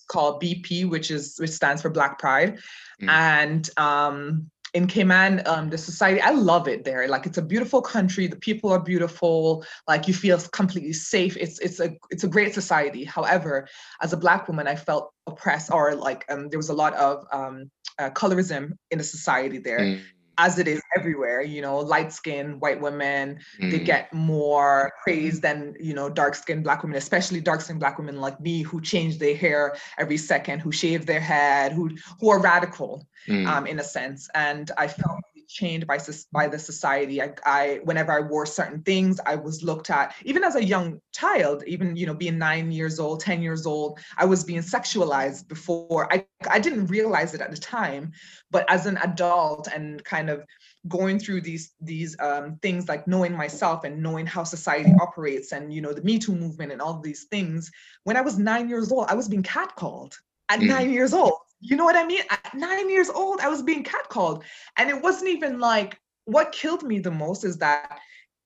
called 0.09 0.43
BP, 0.43 0.89
which 0.89 1.11
is 1.11 1.37
which 1.39 1.51
stands 1.51 1.83
for 1.83 1.91
Black 1.91 2.19
Pride, 2.19 2.59
mm. 3.03 3.09
and 3.11 3.69
um, 3.77 4.51
in 4.77 4.87
Cayman, 4.87 5.43
um, 5.47 5.71
the 5.71 5.79
society, 5.79 6.21
I 6.21 6.33
love 6.33 6.69
it 6.69 6.85
there. 6.85 7.09
Like 7.09 7.25
it's 7.25 7.39
a 7.39 7.43
beautiful 7.43 7.81
country. 7.81 8.27
The 8.27 8.37
people 8.37 8.71
are 8.71 8.79
beautiful. 8.79 9.65
Like 9.89 10.07
you 10.07 10.13
feel 10.13 10.39
completely 10.53 10.93
safe. 10.93 11.35
It's 11.39 11.59
it's 11.61 11.81
a 11.81 11.97
it's 12.11 12.25
a 12.25 12.29
great 12.29 12.53
society. 12.53 13.03
However, 13.03 13.67
as 14.03 14.13
a 14.13 14.19
black 14.19 14.49
woman, 14.49 14.69
I 14.69 14.77
felt 14.77 15.15
oppressed 15.27 15.73
or 15.73 15.95
like 15.95 16.27
um, 16.29 16.51
there 16.51 16.59
was 16.59 16.69
a 16.69 16.75
lot 16.75 16.93
of 16.93 17.25
um, 17.33 17.71
uh, 17.99 18.11
colorism 18.11 18.73
in 18.91 18.99
the 18.99 19.05
society 19.05 19.59
there. 19.59 19.81
Mm 19.81 20.01
as 20.39 20.59
it 20.59 20.69
is 20.69 20.83
everywhere 20.97 21.41
you 21.43 21.63
know 21.63 21.79
light 21.79 22.13
skinned 22.13 22.61
white 22.61 22.81
women 22.81 23.39
mm. 23.61 23.71
they 23.71 23.79
get 23.79 24.13
more 24.13 24.93
praise 25.03 25.41
than 25.41 25.75
you 25.81 25.95
know 25.95 26.09
dark 26.09 26.35
skinned 26.35 26.65
black 26.65 26.83
women 26.83 26.97
especially 26.97 27.41
dark 27.41 27.61
skinned 27.61 27.81
black 27.81 27.99
women 27.99 28.21
like 28.21 28.39
me 28.41 28.63
who 28.63 28.81
change 28.81 29.19
their 29.19 29.37
hair 29.37 29.77
every 29.99 30.17
second 30.17 30.61
who 30.61 30.71
shave 30.71 31.07
their 31.07 31.21
head 31.21 31.73
who 31.73 31.91
who 32.21 32.29
are 32.29 32.41
radical 32.41 33.07
mm. 33.29 33.47
um, 33.47 33.67
in 33.67 33.79
a 33.79 33.85
sense 33.85 34.29
and 34.35 34.71
i 34.77 34.87
felt 34.87 35.21
chained 35.49 35.87
by 35.87 35.99
by 36.33 36.49
the 36.49 36.59
society. 36.59 37.23
I, 37.23 37.35
I, 37.45 37.81
whenever 37.85 38.13
I 38.13 38.21
wore 38.21 38.47
certain 38.47 38.83
things, 38.83 39.21
I 39.25 39.37
was 39.37 39.63
looked 39.63 39.91
at. 39.91 40.15
Even 40.25 40.45
as 40.45 40.57
a 40.57 40.65
young 40.65 41.01
child, 41.13 41.63
even 41.67 41.97
you 41.97 42.07
know, 42.07 42.15
being 42.15 42.39
nine 42.39 42.73
years 42.73 42.99
old, 42.99 43.21
ten 43.21 43.43
years 43.43 43.67
old, 43.67 43.99
I 44.17 44.25
was 44.25 44.45
being 44.45 44.61
sexualized 44.61 45.49
before. 45.49 46.13
I 46.13 46.27
I 46.49 46.59
didn't 46.59 46.87
realize 46.87 47.35
it 47.35 47.41
at 47.41 47.51
the 47.51 47.57
time, 47.57 48.13
but 48.51 48.71
as 48.71 48.87
an 48.87 48.99
adult 48.99 49.69
and 49.69 50.03
kind 50.05 50.31
of 50.31 50.45
going 50.89 51.19
through 51.19 51.41
these 51.41 51.73
these 51.81 52.17
um, 52.21 52.59
things 52.63 52.89
like 52.89 53.07
knowing 53.07 53.33
myself 53.33 53.85
and 53.85 54.03
knowing 54.03 54.27
how 54.27 54.45
society 54.45 54.93
operates 55.01 55.53
and 55.53 55.73
you 55.73 55.81
know 55.81 55.93
the 55.93 56.03
me 56.03 56.19
too 56.19 56.35
movement 56.35 56.73
and 56.73 56.81
all 56.81 57.01
these 57.01 57.25
things 57.25 57.71
when 58.05 58.17
i 58.17 58.21
was 58.21 58.39
nine 58.39 58.69
years 58.69 58.93
old 58.93 59.07
i 59.09 59.15
was 59.15 59.29
being 59.29 59.43
catcalled 59.43 60.15
at 60.49 60.61
mm. 60.61 60.69
nine 60.69 60.93
years 60.93 61.13
old 61.13 61.35
you 61.61 61.77
know 61.77 61.85
what 61.85 61.97
I 61.97 62.05
mean? 62.05 62.23
At 62.31 62.55
nine 62.55 62.91
years 62.91 63.09
old, 63.09 63.41
I 63.41 63.49
was 63.49 63.63
being 63.63 63.85
catcalled. 63.85 64.43
And 64.77 64.91
it 64.91 65.03
wasn't 65.03 65.31
even 65.31 65.59
like 65.59 65.99
what 66.25 66.53
killed 66.53 66.83
me 66.83 66.99
the 66.99 67.11
most 67.11 67.45
is 67.45 67.59
that 67.59 67.99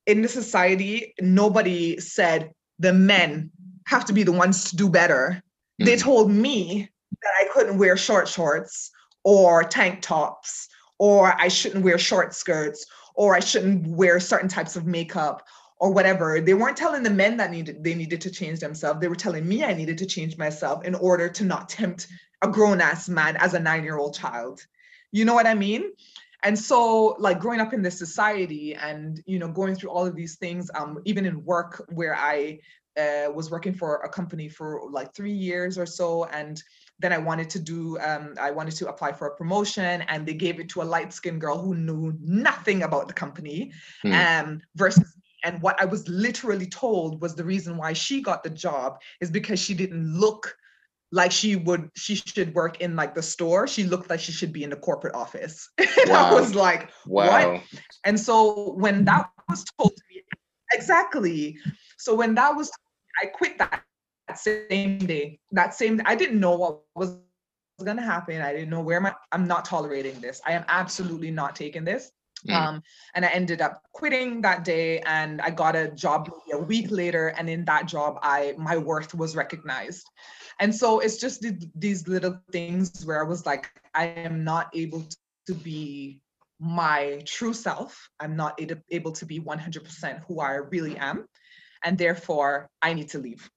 in 0.07 0.23
the 0.23 0.29
society, 0.29 1.15
nobody 1.21 1.99
said 1.99 2.51
the 2.79 2.93
men 2.93 3.51
have 3.87 4.05
to 4.07 4.13
be 4.13 4.23
the 4.23 4.33
ones 4.33 4.71
to 4.71 4.77
do 4.77 4.89
better. 4.89 5.43
Mm. 5.81 5.87
They 5.87 5.97
told 5.97 6.31
me 6.31 6.89
that 7.23 7.33
I 7.41 7.49
couldn't 7.53 7.79
wear 7.79 7.97
short 7.97 8.29
shorts 8.29 8.91
or 9.25 9.65
tank 9.65 10.01
tops, 10.01 10.69
or 10.99 11.35
I 11.39 11.49
shouldn't 11.49 11.85
wear 11.85 11.99
short 11.99 12.35
skirts, 12.35 12.87
or 13.15 13.35
I 13.35 13.41
shouldn't 13.41 13.87
wear 13.87 14.21
certain 14.21 14.49
types 14.49 14.77
of 14.77 14.87
makeup 14.87 15.43
or 15.81 15.91
whatever. 15.91 16.41
They 16.41 16.55
weren't 16.55 16.77
telling 16.77 17.03
the 17.03 17.11
men 17.11 17.39
that 17.39 17.51
needed 17.51 17.83
they 17.83 17.95
needed 17.95 18.21
to 18.21 18.31
change 18.31 18.61
themselves. 18.61 19.01
They 19.01 19.09
were 19.09 19.17
telling 19.17 19.49
me 19.49 19.65
I 19.65 19.73
needed 19.73 19.99
to 19.99 20.07
change 20.07 20.37
myself 20.37 20.85
in 20.85 20.95
order 20.95 21.29
to 21.29 21.45
not 21.45 21.69
tempt 21.69 22.07
a 22.43 22.49
grown 22.49 22.81
ass 22.81 23.09
man 23.09 23.37
as 23.37 23.55
a 23.55 23.61
nine 23.61 23.83
year 23.83 23.99
old 23.99 24.15
child. 24.15 24.65
You 25.11 25.25
know 25.25 25.35
what 25.35 25.47
I 25.47 25.55
mean? 25.55 25.93
And 26.43 26.59
so, 26.59 27.17
like 27.19 27.41
growing 27.41 27.61
up 27.61 27.75
in 27.75 27.83
this 27.83 27.99
society 27.99 28.75
and 28.75 29.21
you 29.27 29.39
know 29.39 29.49
going 29.49 29.75
through 29.75 29.91
all 29.91 30.07
of 30.07 30.15
these 30.15 30.37
things, 30.37 30.71
um, 30.75 31.01
even 31.05 31.27
in 31.27 31.45
work 31.45 31.85
where 31.89 32.15
I 32.15 32.61
uh, 32.99 33.31
was 33.33 33.51
working 33.51 33.73
for 33.75 33.97
a 33.97 34.09
company 34.09 34.49
for 34.49 34.83
like 34.91 35.15
three 35.15 35.33
years 35.33 35.79
or 35.79 35.87
so, 35.87 36.25
and 36.27 36.63
then 36.99 37.13
I 37.13 37.19
wanted 37.19 37.49
to 37.51 37.59
do, 37.59 37.99
um, 38.01 38.35
I 38.39 38.51
wanted 38.51 38.77
to 38.77 38.89
apply 38.89 39.13
for 39.13 39.29
a 39.29 39.37
promotion, 39.37 40.03
and 40.03 40.27
they 40.27 40.35
gave 40.35 40.61
it 40.61 40.69
to 40.71 40.83
a 40.83 40.85
light 40.85 41.13
skinned 41.13 41.41
girl 41.41 41.59
who 41.59 41.75
knew 41.75 42.15
nothing 42.21 42.83
about 42.83 43.09
the 43.09 43.15
company, 43.15 43.73
mm. 44.05 44.13
um, 44.13 44.61
versus 44.77 45.15
and 45.43 45.61
what 45.63 45.81
I 45.81 45.85
was 45.85 46.07
literally 46.09 46.67
told 46.67 47.21
was 47.21 47.35
the 47.35 47.45
reason 47.45 47.77
why 47.77 47.93
she 47.93 48.21
got 48.21 48.43
the 48.43 48.51
job 48.51 49.01
is 49.21 49.31
because 49.31 49.59
she 49.59 49.75
didn't 49.75 50.19
look 50.19 50.57
like 51.13 51.33
she 51.33 51.57
would 51.57 51.91
she 51.97 52.15
should 52.15 52.55
work 52.55 52.81
in 52.81 52.95
like 52.97 53.15
the 53.15 53.23
store. 53.23 53.67
She 53.67 53.85
looked 53.85 54.11
like 54.11 54.21
she 54.21 54.33
should 54.33 54.53
be 54.53 54.65
in 54.65 54.71
the 54.71 54.77
corporate 54.77 55.15
office. 55.15 55.69
And 55.79 56.11
wow. 56.11 56.31
i 56.31 56.35
was 56.35 56.55
like 56.55 56.91
wow. 57.07 57.53
what 57.53 57.63
and 58.05 58.19
so 58.19 58.73
when 58.75 59.05
that 59.07 59.31
was 59.49 59.65
told 59.79 59.97
to 59.97 60.03
me 60.11 60.23
exactly. 60.73 61.59
So 61.99 62.15
when 62.15 62.35
that 62.37 62.55
was 62.55 62.71
i 63.23 63.27
quit 63.27 63.59
that, 63.59 63.83
that 64.29 64.39
same 64.39 64.99
day. 64.99 65.39
That 65.53 65.75
same 65.75 66.01
i 66.07 66.15
didn't 66.15 66.41
know 66.41 66.57
what 66.57 66.81
was 66.95 67.17
going 67.83 67.97
to 67.97 68.03
happen. 68.03 68.43
I 68.43 68.53
didn't 68.53 68.69
know 68.69 68.83
where 68.83 69.01
my 69.01 69.15
i'm 69.33 69.47
not 69.47 69.65
tolerating 69.65 70.21
this. 70.21 70.41
I 70.47 70.53
am 70.53 70.65
absolutely 70.69 71.31
not 71.31 71.57
taking 71.57 71.85
this 71.85 72.13
Mm. 72.49 72.55
Um, 72.55 72.83
and 73.15 73.25
I 73.25 73.29
ended 73.29 73.61
up 73.61 73.83
quitting 73.93 74.41
that 74.43 74.65
day 74.65 75.01
and 75.01 75.41
I 75.41 75.51
got 75.51 75.77
a 75.77 75.91
job 75.91 76.31
a 76.53 76.59
week 76.59 76.91
later. 76.91 77.29
And 77.29 77.51
in 77.51 77.65
that 77.67 77.87
job, 77.87 78.19
I 78.23 78.55
my 78.57 78.77
worth 78.77 79.15
was 79.15 79.37
recognized. 79.37 80.09
And 80.61 80.75
so 80.75 81.01
it's 81.01 81.17
just 81.17 81.45
these 81.75 82.07
little 82.07 82.39
things 82.53 83.05
where 83.05 83.25
I 83.25 83.29
was 83.29 83.47
like, 83.47 83.71
I 83.95 84.07
am 84.07 84.45
not 84.45 84.71
able 84.75 85.05
to 85.47 85.55
be 85.55 86.21
my 86.61 87.23
true 87.25 87.55
self. 87.55 88.09
I'm 88.21 88.37
not 88.37 88.61
able 88.91 89.13
to 89.13 89.27
be 89.27 89.41
100% 89.41 90.23
who 90.27 90.41
I 90.41 90.57
really 90.57 90.97
am. 90.99 91.27
And 91.83 91.97
therefore, 91.97 92.69
I 92.83 92.93
need 92.93 93.09
to 93.11 93.19
leave. 93.19 93.49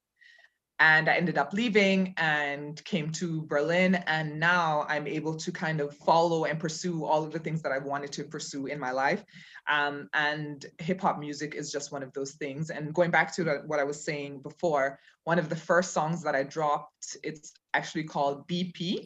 And 0.80 1.08
I 1.08 1.16
ended 1.16 1.38
up 1.38 1.54
leaving 1.54 2.14
and 2.18 2.84
came 2.84 3.12
to 3.12 3.44
Berlin. 3.44 3.96
And 4.08 4.40
now 4.40 4.86
I'm 4.90 5.08
able 5.08 5.36
to 5.36 5.52
kind 5.52 5.80
of 5.80 5.96
follow 5.98 6.46
and 6.46 6.60
pursue 6.60 7.06
all 7.06 7.24
of 7.24 7.32
the 7.32 7.40
things 7.40 7.62
that 7.62 7.72
I 7.72 7.78
wanted 7.78 8.12
to 8.14 8.24
pursue 8.24 8.66
in 8.66 8.80
my 8.80 8.92
life. 8.92 9.24
Um, 9.70 10.10
and 10.14 10.66
hip 10.80 11.00
hop 11.00 11.20
music 11.20 11.56
is 11.56 11.72
just 11.72 11.92
one 11.92 12.04
of 12.04 12.12
those 12.14 12.32
things. 12.34 12.70
And 12.70 12.94
going 12.94 13.12
back 13.12 13.34
to 13.36 13.44
the, 13.44 13.64
what 13.66 13.80
I 13.80 13.84
was 13.84 14.04
saying 14.04 14.42
before, 14.42 15.00
one 15.24 15.40
of 15.40 15.50
the 15.50 15.56
first 15.56 15.94
songs 15.94 16.22
that 16.24 16.36
I 16.36 16.44
dropped, 16.44 17.18
it's 17.24 17.54
actually 17.74 18.04
called 18.04 18.48
BP, 18.48 19.06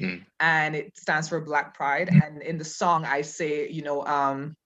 mm. 0.00 0.24
and 0.40 0.74
it 0.74 0.96
stands 0.96 1.28
for 1.28 1.40
Black 1.40 1.74
Pride. 1.74 2.08
And 2.08 2.42
in 2.42 2.56
the 2.56 2.64
song, 2.64 3.04
I 3.04 3.20
say, 3.20 3.68
you 3.68 3.82
know, 3.82 4.04
um, 4.06 4.56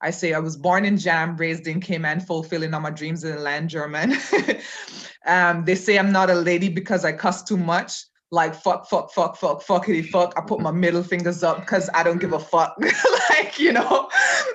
I 0.00 0.10
say 0.10 0.32
I 0.32 0.38
was 0.38 0.56
born 0.56 0.84
in 0.84 0.96
Jam, 0.96 1.36
raised 1.36 1.66
in 1.66 1.80
Cayman, 1.80 2.20
fulfilling 2.20 2.74
all 2.74 2.80
my 2.80 2.90
dreams 2.90 3.24
in 3.24 3.34
the 3.34 3.40
land 3.40 3.68
German. 3.68 4.16
um, 5.26 5.64
they 5.64 5.74
say 5.74 5.98
I'm 5.98 6.12
not 6.12 6.30
a 6.30 6.34
lady 6.34 6.68
because 6.68 7.04
I 7.04 7.12
cuss 7.12 7.42
too 7.42 7.56
much 7.56 8.04
like 8.30 8.54
fuck, 8.54 8.88
fuck, 8.88 9.10
fuck, 9.12 9.36
fuck, 9.36 9.64
fuckity 9.64 10.06
fuck. 10.06 10.34
I 10.36 10.42
put 10.42 10.60
my 10.60 10.70
middle 10.70 11.02
fingers 11.02 11.42
up 11.42 11.60
because 11.60 11.88
I 11.94 12.02
don't 12.02 12.18
give 12.18 12.32
a 12.32 12.38
fuck. 12.38 12.76
like, 13.30 13.58
you 13.58 13.72
know. 13.72 14.08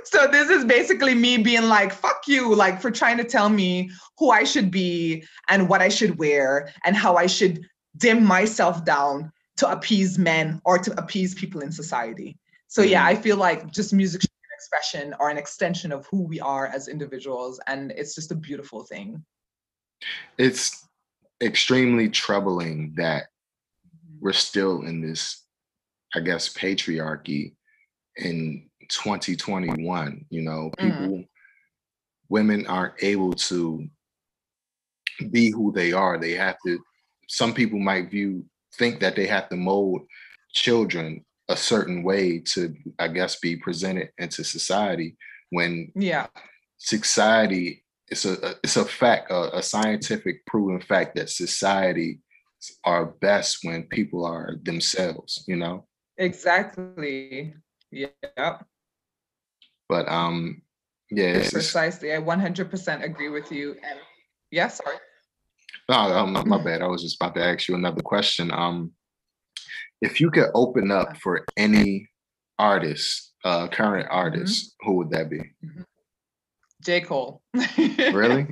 So 0.04 0.28
this 0.28 0.50
is 0.50 0.64
basically 0.64 1.16
me 1.16 1.38
being 1.38 1.64
like, 1.64 1.92
fuck 1.92 2.24
you, 2.28 2.54
like 2.54 2.80
for 2.82 2.92
trying 2.92 3.18
to 3.18 3.24
tell 3.24 3.50
me 3.50 3.90
who 4.18 4.30
I 4.30 4.44
should 4.44 4.70
be 4.70 5.24
and 5.50 5.68
what 5.68 5.82
I 5.82 5.90
should 5.90 6.20
wear 6.20 6.72
and 6.86 6.96
how 6.96 7.16
I 7.16 7.26
should 7.26 7.62
dim 7.98 8.24
myself 8.24 8.86
down 8.86 9.32
to 9.58 9.70
appease 9.70 10.20
men 10.20 10.62
or 10.66 10.78
to 10.78 10.92
appease 11.00 11.34
people 11.34 11.62
in 11.62 11.72
society. 11.72 12.38
So 12.68 12.82
yeah, 12.82 13.06
I 13.06 13.16
feel 13.16 13.38
like 13.38 13.72
just 13.72 13.94
music 13.94 14.22
expression 14.64 15.14
or 15.20 15.30
an 15.30 15.38
extension 15.38 15.92
of 15.92 16.06
who 16.08 16.22
we 16.22 16.40
are 16.40 16.68
as 16.68 16.88
individuals. 16.88 17.60
And 17.68 17.92
it's 17.92 18.16
just 18.16 18.32
a 18.32 18.36
beautiful 18.36 18.84
thing. 18.84 19.24
It's 20.38 20.88
extremely 21.42 22.10
troubling 22.10 22.94
that 22.96 23.24
we're 24.20 24.34
still 24.34 24.84
in 24.84 25.02
this, 25.02 25.44
I 26.16 26.22
guess, 26.22 26.54
patriarchy 26.54 27.56
in 28.18 28.70
2021. 28.90 30.26
You 30.30 30.42
know, 30.42 30.72
mm. 30.80 30.92
people, 30.92 31.18
mm. 31.18 31.28
women 32.30 32.66
aren't 32.68 33.04
able 33.04 33.34
to 33.34 33.86
be 35.32 35.52
who 35.52 35.74
they 35.74 35.92
are. 35.92 36.18
They 36.18 36.34
have 36.34 36.56
to, 36.66 36.80
some 37.28 37.54
people 37.54 37.80
might 37.80 38.10
view, 38.10 38.46
think 38.76 39.00
that 39.02 39.16
they 39.16 39.28
have 39.28 39.50
to 39.50 39.56
mold 39.56 40.02
children 40.54 41.24
a 41.50 41.58
certain 41.58 42.04
way 42.04 42.40
to, 42.40 42.74
I 43.00 43.08
guess, 43.08 43.40
be 43.40 43.56
presented 43.56 44.10
into 44.18 44.44
society 44.44 45.18
when 45.50 45.92
yeah 45.96 46.26
society 46.78 47.84
it's 48.10 48.26
a 48.26 48.56
it's 48.64 48.76
a 48.76 48.86
fact 48.86 49.32
a, 49.32 49.58
a 49.58 49.62
scientific 49.62 50.46
proven 50.46 50.82
fact 50.82 51.16
that 51.16 51.30
society 51.30 52.20
are 52.84 53.06
best 53.06 53.60
when 53.64 53.84
people 53.84 54.26
are 54.26 54.56
themselves, 54.64 55.44
you 55.48 55.56
know? 55.56 55.86
Exactly. 56.18 57.54
Yeah. 57.92 58.58
But 59.90 60.10
um 60.10 60.62
yeah, 61.12 61.48
precisely. 61.50 62.14
I 62.14 62.18
100% 62.18 63.04
agree 63.04 63.30
with 63.30 63.52
you. 63.52 63.74
And 63.84 64.00
yeah, 64.50 64.68
sorry. 64.68 64.98
No, 65.90 65.96
um, 65.96 66.34
my 66.48 66.64
bad. 66.64 66.82
I 66.82 66.88
was 66.88 67.04
just 67.04 67.18
about 67.22 67.36
to 67.36 67.44
ask 67.44 67.68
you 67.68 67.76
another 67.76 68.02
question. 68.02 68.52
Um, 68.52 68.92
if 70.04 70.20
you 70.20 70.30
could 70.30 70.50
open 70.54 70.92
up 70.92 71.18
for 71.18 71.46
any 71.56 72.10
artist, 72.60 73.34
uh, 73.46 73.68
current 73.70 74.06
mm-hmm. 74.08 74.18
artist, 74.18 74.66
mm-hmm. 74.66 74.90
who 74.90 74.98
would 74.98 75.10
that 75.12 75.30
be? 75.30 75.40
Mm-hmm. 75.40 75.82
J. 76.82 77.02
Cole. 77.02 77.42
really? 77.78 78.46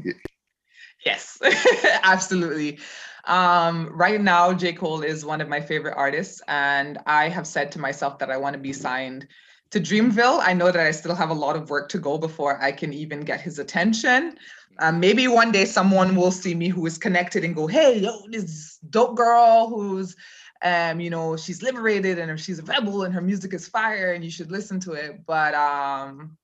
Yes, 1.05 1.37
absolutely. 2.03 2.79
Um, 3.25 3.89
right 3.91 4.21
now, 4.21 4.53
J. 4.53 4.71
Cole 4.71 5.01
is 5.01 5.25
one 5.25 5.41
of 5.41 5.49
my 5.49 5.59
favorite 5.59 5.95
artists, 5.97 6.41
and 6.47 6.97
I 7.05 7.27
have 7.27 7.45
said 7.45 7.71
to 7.73 7.79
myself 7.79 8.17
that 8.19 8.31
I 8.31 8.37
want 8.37 8.53
to 8.53 8.59
be 8.59 8.71
signed 8.71 9.27
to 9.71 9.81
Dreamville. 9.81 10.39
I 10.41 10.53
know 10.53 10.71
that 10.71 10.87
I 10.87 10.91
still 10.91 11.15
have 11.15 11.29
a 11.29 11.33
lot 11.33 11.57
of 11.57 11.69
work 11.69 11.89
to 11.89 11.99
go 11.99 12.17
before 12.17 12.61
I 12.61 12.71
can 12.71 12.93
even 12.93 13.21
get 13.21 13.41
his 13.41 13.59
attention. 13.59 14.37
Um, 14.79 15.01
maybe 15.01 15.27
one 15.27 15.51
day 15.51 15.65
someone 15.65 16.15
will 16.15 16.31
see 16.31 16.55
me 16.55 16.69
who 16.69 16.85
is 16.85 16.97
connected 16.97 17.43
and 17.43 17.53
go, 17.53 17.67
"Hey, 17.67 17.99
yo, 17.99 18.21
this 18.29 18.77
dope 18.89 19.17
girl 19.17 19.67
who's, 19.67 20.15
um, 20.63 20.99
you 20.99 21.09
know, 21.09 21.37
she's 21.37 21.61
liberated 21.61 22.19
and 22.19 22.39
she's 22.39 22.59
a 22.59 22.63
rebel 22.63 23.03
and 23.03 23.13
her 23.13 23.21
music 23.21 23.53
is 23.53 23.67
fire 23.67 24.13
and 24.13 24.23
you 24.23 24.31
should 24.31 24.51
listen 24.51 24.79
to 24.81 24.93
it." 24.93 25.25
But 25.25 25.53
um, 25.53 26.37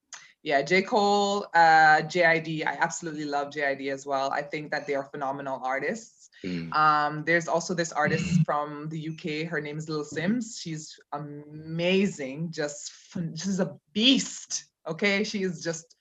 yeah, 0.44 0.62
J. 0.62 0.82
Cole, 0.84 1.46
uh, 1.54 2.02
JID, 2.04 2.66
I 2.66 2.78
absolutely 2.80 3.26
love 3.26 3.50
JID 3.50 3.92
as 3.92 4.06
well. 4.06 4.32
I 4.32 4.42
think 4.42 4.72
that 4.72 4.88
they 4.88 4.96
are 4.96 5.04
phenomenal 5.04 5.60
artists. 5.62 6.30
Mm. 6.46 6.74
Um, 6.74 7.24
there's 7.26 7.50
also 7.50 7.74
this 7.74 7.92
artist 7.92 8.46
from 8.46 8.88
the 8.90 9.10
UK. 9.10 9.50
Her 9.50 9.60
name 9.60 9.78
is 9.78 9.90
Lil 9.90 10.06
Simz. 10.06 10.58
She's 10.58 10.98
amazing. 11.12 12.52
Just 12.52 12.94
she's 13.36 13.60
a 13.60 13.78
beast. 13.92 14.66
Okay, 14.88 15.26
she 15.26 15.44
is 15.44 15.62
just 15.62 15.97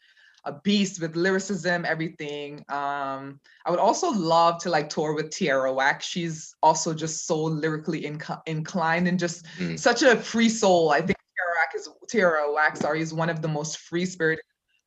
a 0.47 0.53
beast 0.53 1.01
with 1.01 1.17
lyricism, 1.17 1.85
everything. 1.85 2.65
Um, 2.69 3.41
I 3.67 3.71
would 3.71 3.81
also 3.81 4.11
love 4.11 4.63
to 4.63 4.71
like 4.71 4.89
tour 4.89 5.13
with 5.13 5.31
Tierra 5.31 5.73
Whack. 5.73 6.01
She's 6.01 6.55
also 6.63 6.95
just 6.95 7.27
so 7.27 7.43
lyrically 7.43 8.03
inc- 8.03 8.43
inclined 8.47 9.09
and 9.09 9.19
just 9.19 9.45
mm. 9.59 9.79
such 9.79 10.03
a 10.03 10.17
free 10.17 10.49
soul. 10.49 10.91
I 10.91 10.99
think 10.99 11.19
Tierra 11.19 11.55
Whack 11.57 11.73
is 11.75 11.89
Tierra 12.09 12.53
Whack, 12.53 12.77
sorry, 12.77 13.03
is 13.03 13.13
one 13.13 13.29
of 13.29 13.43
the 13.43 13.49
most 13.49 13.79
free 13.79 14.07
spirited 14.07 14.45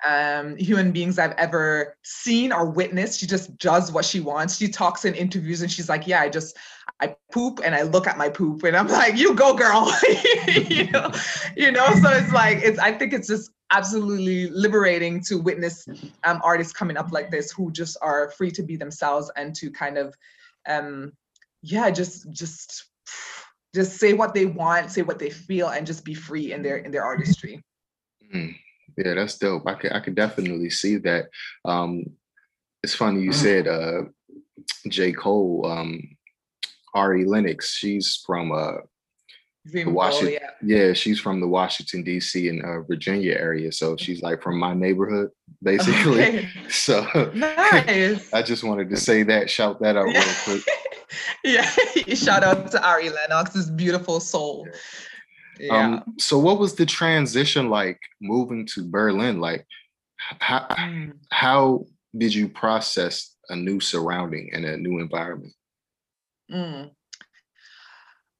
um, 0.08 0.56
human 0.56 0.92
beings 0.92 1.20
I've 1.20 1.34
ever 1.34 1.98
seen 2.04 2.54
or 2.54 2.70
witnessed. 2.70 3.20
She 3.20 3.28
just 3.28 3.58
does 3.58 3.92
what 3.92 4.06
she 4.06 4.22
wants. 4.22 4.58
She 4.58 4.70
talks 4.70 5.06
in 5.06 5.14
interviews 5.14 5.62
and 5.62 5.70
she's 5.70 5.90
like, 5.90 6.08
"Yeah, 6.08 6.22
I 6.22 6.30
just 6.30 6.56
I 7.02 7.16
poop 7.32 7.60
and 7.64 7.76
I 7.76 7.82
look 7.82 8.08
at 8.08 8.18
my 8.18 8.30
poop," 8.30 8.64
and 8.64 8.78
I'm 8.78 8.88
like, 9.02 9.18
"You 9.18 9.36
go, 9.36 9.54
girl," 9.54 9.94
you 10.48 10.90
know, 10.92 11.12
you 11.56 11.72
know. 11.72 11.88
So 12.02 12.10
it's 12.12 12.32
like 12.32 12.60
it's. 12.60 12.80
I 12.80 12.94
think 12.94 13.14
it's 13.14 13.28
just 13.28 13.52
absolutely 13.72 14.50
liberating 14.50 15.22
to 15.22 15.38
witness 15.38 15.88
um, 16.24 16.42
artists 16.44 16.74
coming 16.74 16.98
up 16.98 17.12
like 17.12 17.30
this 17.32 17.52
who 17.52 17.72
just 17.72 17.98
are 18.02 18.32
free 18.32 18.52
to 18.52 18.64
be 18.64 18.76
themselves 18.76 19.32
and 19.36 19.56
to 19.56 19.72
kind 19.72 19.98
of, 19.98 20.16
um, 20.68 21.14
yeah, 21.62 21.90
just 21.90 22.32
just 22.32 22.86
just 23.76 23.98
say 23.98 24.14
what 24.14 24.34
they 24.34 24.46
want, 24.46 24.92
say 24.92 25.02
what 25.02 25.20
they 25.20 25.30
feel, 25.30 25.70
and 25.70 25.86
just 25.86 26.04
be 26.04 26.14
free 26.14 26.54
in 26.54 26.62
their 26.62 26.78
in 26.78 26.92
their 26.92 27.04
artistry. 27.04 27.64
Mm. 28.34 28.56
Yeah, 28.98 29.14
that's 29.14 29.38
dope. 29.38 29.68
I 29.68 29.76
could 29.76 29.94
I 29.94 30.00
could 30.00 30.16
definitely 30.16 30.70
see 30.70 30.98
that. 30.98 31.30
Um, 31.66 32.06
it's 32.84 32.96
funny 32.96 33.22
you 33.22 33.34
said 33.34 33.68
uh, 33.68 34.04
J. 34.88 35.12
Cole, 35.12 35.66
um, 35.66 36.18
Ari 36.94 37.26
Lennox. 37.26 37.76
She's 37.76 38.22
from 38.26 38.52
uh, 38.52 38.82
Washington. 39.86 40.40
Yeah. 40.62 40.88
yeah. 40.88 40.94
she's 40.94 41.20
from 41.20 41.40
the 41.40 41.48
Washington 41.48 42.04
D.C. 42.04 42.50
and 42.50 42.64
uh, 42.64 42.82
Virginia 42.82 43.34
area, 43.34 43.72
so 43.72 43.94
mm-hmm. 43.94 44.04
she's 44.04 44.22
like 44.22 44.42
from 44.42 44.60
my 44.60 44.74
neighborhood, 44.74 45.30
basically. 45.62 46.22
Okay. 46.22 46.50
So 46.70 47.32
nice. 47.34 48.32
I 48.34 48.42
just 48.42 48.64
wanted 48.64 48.90
to 48.90 48.98
say 48.98 49.24
that, 49.24 49.50
shout 49.50 49.80
that 49.82 49.98
out 49.98 50.06
real 50.06 50.24
quick. 50.44 50.64
yeah, 51.44 51.64
shout 52.14 52.44
out 52.44 52.72
to 52.72 52.88
Ari 52.88 53.10
Lennox, 53.10 53.54
this 53.54 53.70
beautiful 53.70 54.20
soul. 54.20 54.68
Yeah. 55.60 55.76
Um, 55.76 56.16
so 56.20 56.38
what 56.38 56.60
was 56.60 56.76
the 56.76 56.86
transition 56.86 57.70
like 57.70 58.00
moving 58.22 58.66
to 58.68 58.88
Berlin? 58.88 59.42
Like 59.42 59.66
how, 60.20 60.68
mm. 60.70 61.14
how 61.32 61.86
did 62.18 62.34
you 62.34 62.48
process 62.48 63.36
a 63.50 63.56
new 63.56 63.80
surrounding 63.80 64.52
and 64.54 64.66
a 64.66 64.78
new 64.78 65.00
environment? 65.00 65.54
Mm. 66.52 66.92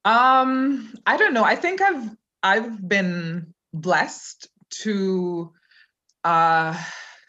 Um, 0.10 0.92
I 1.06 1.18
don't 1.18 1.36
know. 1.36 1.44
I 1.44 1.56
think 1.56 1.82
I've 1.82 2.10
I've 2.42 2.88
been 2.88 3.54
blessed 3.74 4.48
to 4.82 5.54
uh 6.24 6.76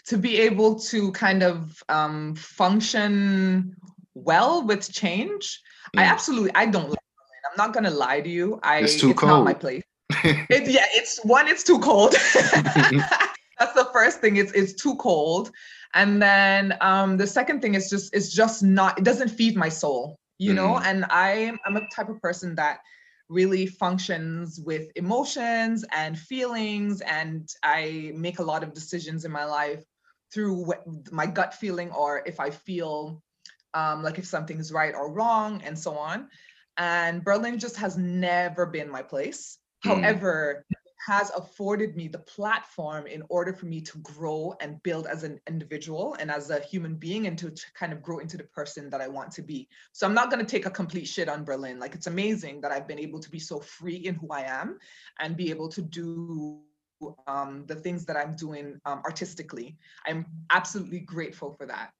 to 0.06 0.16
be 0.16 0.40
able 0.40 0.78
to 0.80 1.12
kind 1.12 1.42
of 1.42 1.82
um 1.90 2.34
function 2.36 3.76
well 4.14 4.66
with 4.66 4.90
change. 4.90 5.60
Mm. 5.94 6.00
I 6.00 6.04
absolutely 6.04 6.52
I 6.54 6.66
don't 6.66 6.88
I'm 6.90 7.56
not 7.58 7.74
gonna 7.74 7.90
lie 7.90 8.22
to 8.22 8.28
you. 8.30 8.58
I 8.62 8.78
it's 8.78 8.98
too 8.98 9.10
it's 9.10 9.20
cold. 9.20 9.30
Not 9.30 9.44
my 9.44 9.54
place. 9.54 9.82
it, 10.24 10.70
yeah, 10.70 10.86
it's 10.94 11.22
one. 11.24 11.48
It's 11.48 11.64
too 11.64 11.80
cold. 11.80 12.12
That's 13.58 13.74
the 13.74 13.90
first 13.92 14.20
thing. 14.20 14.36
It's 14.36 14.52
it's 14.52 14.72
too 14.72 14.94
cold, 14.96 15.50
and 15.92 16.22
then 16.22 16.76
um, 16.80 17.18
the 17.18 17.26
second 17.26 17.60
thing 17.60 17.74
is 17.74 17.90
just 17.90 18.14
it's 18.14 18.32
just 18.32 18.62
not. 18.62 18.98
It 18.98 19.04
doesn't 19.04 19.28
feed 19.28 19.56
my 19.56 19.68
soul, 19.68 20.19
you 20.40 20.52
mm. 20.52 20.56
know. 20.56 20.78
And 20.78 21.04
I'm 21.10 21.58
I'm 21.64 21.76
a 21.76 21.88
type 21.94 22.08
of 22.08 22.20
person 22.20 22.56
that 22.56 22.80
really 23.28 23.66
functions 23.66 24.58
with 24.58 24.90
emotions 24.96 25.84
and 25.92 26.18
feelings, 26.18 27.00
and 27.02 27.48
I 27.62 28.12
make 28.16 28.40
a 28.40 28.44
lot 28.44 28.64
of 28.64 28.74
decisions 28.74 29.24
in 29.24 29.30
my 29.30 29.44
life 29.44 29.84
through 30.32 30.72
my 31.10 31.26
gut 31.26 31.54
feeling 31.54 31.90
or 31.90 32.22
if 32.24 32.40
I 32.40 32.50
feel 32.50 33.22
um, 33.74 34.02
like 34.02 34.18
if 34.18 34.26
something 34.26 34.58
is 34.58 34.72
right 34.72 34.94
or 34.94 35.12
wrong 35.12 35.60
and 35.64 35.76
so 35.76 35.96
on 35.96 36.28
and 36.80 37.22
Berlin 37.22 37.58
just 37.58 37.76
has 37.76 37.98
never 37.98 38.64
been 38.66 38.90
my 38.90 39.02
place. 39.02 39.58
Mm. 39.84 40.02
However, 40.02 40.64
has 41.06 41.30
afforded 41.30 41.96
me 41.96 42.08
the 42.08 42.18
platform 42.18 43.06
in 43.06 43.22
order 43.28 43.52
for 43.52 43.66
me 43.66 43.80
to 43.80 43.98
grow 43.98 44.54
and 44.60 44.82
build 44.82 45.06
as 45.06 45.24
an 45.24 45.40
individual 45.48 46.14
and 46.20 46.30
as 46.30 46.50
a 46.50 46.60
human 46.60 46.94
being 46.94 47.26
and 47.26 47.38
to, 47.38 47.52
kind 47.74 47.92
of 47.92 48.02
grow 48.02 48.18
into 48.18 48.36
the 48.36 48.44
person 48.44 48.90
that 48.90 49.00
I 49.00 49.08
want 49.08 49.32
to 49.32 49.42
be. 49.42 49.68
So 49.92 50.06
I'm 50.06 50.14
not 50.14 50.30
going 50.30 50.44
to 50.44 50.50
take 50.50 50.66
a 50.66 50.70
complete 50.70 51.06
shit 51.06 51.28
on 51.28 51.44
Berlin. 51.44 51.78
Like 51.78 51.94
it's 51.94 52.06
amazing 52.06 52.60
that 52.60 52.70
I've 52.70 52.86
been 52.86 52.98
able 52.98 53.18
to 53.20 53.30
be 53.30 53.38
so 53.38 53.60
free 53.60 53.96
in 53.96 54.14
who 54.14 54.28
I 54.30 54.42
am 54.42 54.78
and 55.18 55.36
be 55.36 55.48
able 55.50 55.68
to 55.70 55.80
do 55.80 56.60
um, 57.26 57.64
the 57.66 57.76
things 57.76 58.04
that 58.04 58.16
I'm 58.16 58.36
doing 58.36 58.78
um, 58.84 59.00
artistically. 59.04 59.78
I'm 60.06 60.26
absolutely 60.50 61.00
grateful 61.00 61.54
for 61.54 61.64
that 61.66 61.92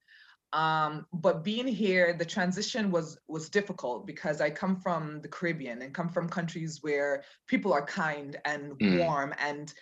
um, 0.53 1.07
but 1.13 1.45
being 1.45 1.67
here 1.67 2.13
the 2.13 2.25
transition 2.25 2.91
was 2.91 3.19
was 3.29 3.49
difficult 3.49 4.07
because 4.07 4.41
i 4.41 4.51
come 4.51 4.77
from 4.77 5.21
the 5.21 5.29
caribbean 5.29 5.83
and 5.83 5.95
come 5.95 6.09
from 6.09 6.29
countries 6.29 6.83
where 6.83 7.23
people 7.47 7.73
are 7.73 7.85
kind 7.85 8.37
and 8.45 8.73
mm. 8.79 8.99
warm 8.99 9.33
and 9.39 9.75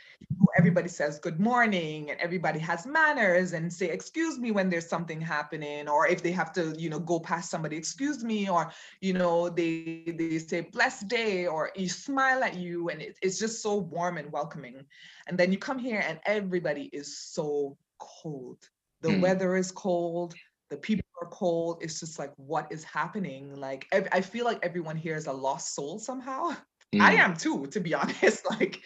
everybody 0.59 0.89
says 0.89 1.19
good 1.19 1.41
morning 1.41 2.11
and 2.11 2.21
everybody 2.21 2.59
has 2.59 2.87
manners 2.87 3.55
and 3.55 3.73
say 3.73 3.89
excuse 3.89 4.39
me 4.39 4.51
when 4.51 4.69
there's 4.69 4.89
something 4.89 5.21
happening 5.21 5.89
or 5.89 6.07
if 6.07 6.23
they 6.23 6.33
have 6.33 6.53
to 6.53 6.75
you 6.79 6.91
know 6.91 6.99
go 6.99 7.19
past 7.19 7.51
somebody 7.51 7.77
excuse 7.77 8.23
me 8.23 8.49
or 8.49 8.71
you 9.01 9.15
know 9.15 9.49
they 9.49 10.05
they 10.19 10.39
say 10.39 10.61
blessed 10.61 11.09
day 11.09 11.47
or 11.47 11.71
you 11.77 11.89
smile 11.89 12.43
at 12.43 12.57
you 12.57 12.91
and 12.91 13.01
it, 13.01 13.17
it's 13.23 13.39
just 13.39 13.63
so 13.63 13.77
warm 13.77 14.19
and 14.19 14.31
welcoming 14.33 14.85
and 15.29 15.39
then 15.39 15.51
you 15.51 15.59
come 15.59 15.79
here 15.79 16.05
and 16.07 16.21
everybody 16.27 16.91
is 16.93 17.17
so 17.17 17.77
cold 17.99 18.59
the 19.01 19.09
mm. 19.09 19.21
weather 19.21 19.57
is 19.57 19.71
cold 19.71 20.35
the 20.71 20.77
people 20.77 21.05
are 21.23 21.29
cold 21.29 21.79
it's 21.81 22.01
just 22.01 22.19
like 22.19 22.33
what 22.37 22.71
is 22.71 22.85
happening 22.85 23.55
like 23.57 23.87
i 24.13 24.21
feel 24.21 24.45
like 24.45 24.59
everyone 24.63 24.97
here 24.97 25.17
is 25.17 25.27
a 25.27 25.33
lost 25.33 25.75
soul 25.75 25.99
somehow 25.99 26.51
mm. 26.95 27.01
i 27.01 27.13
am 27.13 27.35
too 27.35 27.67
to 27.67 27.81
be 27.81 27.95
honest 28.03 28.49
like 28.51 28.81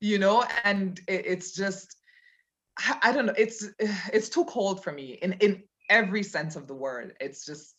you 0.00 0.18
know 0.18 0.44
and 0.64 1.00
it, 1.08 1.26
it's 1.26 1.52
just 1.52 1.96
i 3.02 3.12
don't 3.12 3.26
know 3.26 3.34
it's 3.36 3.68
it's 4.12 4.28
too 4.28 4.44
cold 4.46 4.82
for 4.82 4.92
me 4.92 5.18
in 5.22 5.32
in 5.34 5.62
every 5.90 6.22
sense 6.22 6.56
of 6.56 6.66
the 6.66 6.74
word 6.74 7.14
it's 7.20 7.44
just 7.44 7.76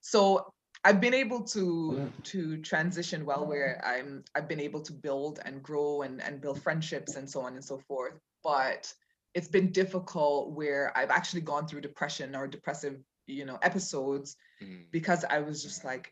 so 0.00 0.52
I've 0.84 1.00
been 1.00 1.14
able 1.14 1.42
to 1.42 2.12
to 2.22 2.58
transition 2.58 3.24
well 3.26 3.44
where 3.44 3.82
I'm 3.84 4.22
I've 4.36 4.46
been 4.46 4.60
able 4.60 4.80
to 4.82 4.92
build 4.92 5.40
and 5.44 5.60
grow 5.60 6.02
and 6.02 6.22
and 6.22 6.40
build 6.40 6.62
friendships 6.62 7.16
and 7.16 7.28
so 7.28 7.40
on 7.40 7.54
and 7.54 7.64
so 7.64 7.78
forth. 7.88 8.20
But 8.44 8.92
it's 9.36 9.48
been 9.48 9.70
difficult 9.70 10.52
where 10.52 10.90
I've 10.96 11.10
actually 11.10 11.42
gone 11.42 11.68
through 11.68 11.82
depression 11.82 12.34
or 12.34 12.46
depressive, 12.48 12.96
you 13.26 13.44
know, 13.44 13.58
episodes 13.60 14.34
mm. 14.62 14.84
because 14.90 15.26
I 15.28 15.40
was 15.40 15.62
just 15.62 15.84
like, 15.84 16.10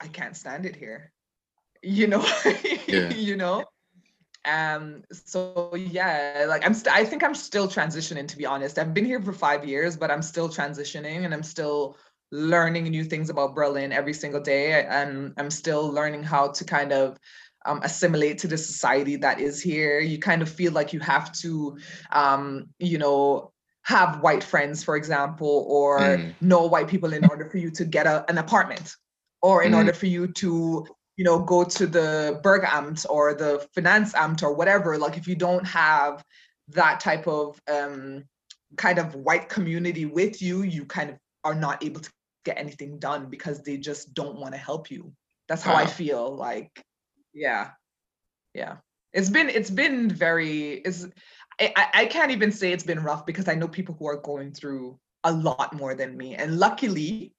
I 0.00 0.08
can't 0.08 0.34
stand 0.34 0.66
it 0.66 0.74
here. 0.74 1.12
You 1.82 2.08
know, 2.08 2.22
yeah. 2.86 3.08
you 3.14 3.36
know. 3.36 3.64
Um, 4.44 5.02
so 5.12 5.74
yeah, 5.74 6.44
like 6.46 6.62
I'm 6.66 6.74
st- 6.74 6.94
I 6.94 7.06
think 7.06 7.24
I'm 7.24 7.34
still 7.34 7.68
transitioning 7.68 8.28
to 8.28 8.36
be 8.36 8.44
honest. 8.44 8.78
I've 8.78 8.92
been 8.92 9.06
here 9.06 9.22
for 9.22 9.32
five 9.32 9.64
years, 9.64 9.96
but 9.96 10.10
I'm 10.10 10.20
still 10.20 10.50
transitioning 10.50 11.24
and 11.24 11.32
I'm 11.32 11.42
still 11.42 11.96
learning 12.32 12.84
new 12.84 13.02
things 13.02 13.30
about 13.30 13.54
Berlin 13.54 13.92
every 13.92 14.12
single 14.12 14.42
day. 14.42 14.84
And 14.84 15.32
I'm 15.38 15.50
still 15.50 15.90
learning 15.90 16.22
how 16.22 16.48
to 16.48 16.64
kind 16.66 16.92
of 16.92 17.16
um, 17.66 17.80
assimilate 17.82 18.38
to 18.38 18.48
the 18.48 18.58
society 18.58 19.16
that 19.16 19.40
is 19.40 19.62
here. 19.62 20.00
You 20.00 20.18
kind 20.18 20.42
of 20.42 20.48
feel 20.48 20.72
like 20.72 20.92
you 20.92 21.00
have 21.00 21.32
to, 21.40 21.78
um, 22.12 22.68
you 22.78 22.98
know, 22.98 23.52
have 23.82 24.20
white 24.20 24.44
friends, 24.44 24.84
for 24.84 24.96
example, 24.96 25.66
or 25.68 26.00
mm. 26.00 26.34
know 26.40 26.66
white 26.66 26.88
people 26.88 27.12
in 27.12 27.24
order 27.26 27.48
for 27.48 27.58
you 27.58 27.70
to 27.72 27.84
get 27.84 28.06
a, 28.06 28.24
an 28.28 28.38
apartment, 28.38 28.94
or 29.42 29.62
in 29.62 29.72
mm. 29.72 29.76
order 29.76 29.92
for 29.92 30.06
you 30.06 30.26
to, 30.28 30.86
you 31.16 31.24
know, 31.24 31.38
go 31.38 31.64
to 31.64 31.86
the 31.86 32.40
Bürgeramt 32.44 33.06
or 33.08 33.34
the 33.34 33.66
Finanzamt 33.76 34.42
or 34.42 34.54
whatever. 34.54 34.98
Like 34.98 35.16
if 35.16 35.26
you 35.26 35.34
don't 35.34 35.66
have 35.66 36.22
that 36.68 37.00
type 37.00 37.26
of 37.26 37.60
um, 37.70 38.24
kind 38.76 38.98
of 38.98 39.14
white 39.14 39.48
community 39.48 40.06
with 40.06 40.40
you, 40.40 40.62
you 40.62 40.84
kind 40.84 41.10
of 41.10 41.16
are 41.44 41.54
not 41.54 41.82
able 41.82 42.00
to 42.00 42.10
get 42.44 42.58
anything 42.58 42.98
done 42.98 43.26
because 43.28 43.62
they 43.62 43.76
just 43.76 44.14
don't 44.14 44.38
want 44.38 44.52
to 44.52 44.58
help 44.58 44.90
you 44.90 45.12
that's 45.48 45.62
how 45.62 45.74
wow. 45.74 45.80
i 45.80 45.86
feel 45.86 46.34
like 46.34 46.82
yeah 47.34 47.70
yeah 48.54 48.76
it's 49.12 49.30
been 49.30 49.48
it's 49.48 49.70
been 49.70 50.08
very 50.08 50.74
it's 50.84 51.06
I, 51.60 51.86
I 51.92 52.06
can't 52.06 52.30
even 52.30 52.52
say 52.52 52.72
it's 52.72 52.84
been 52.84 53.02
rough 53.02 53.26
because 53.26 53.48
i 53.48 53.54
know 53.54 53.68
people 53.68 53.96
who 53.98 54.06
are 54.06 54.16
going 54.16 54.52
through 54.52 54.98
a 55.24 55.32
lot 55.32 55.74
more 55.74 55.94
than 55.94 56.16
me 56.16 56.34
and 56.34 56.58
luckily 56.58 57.34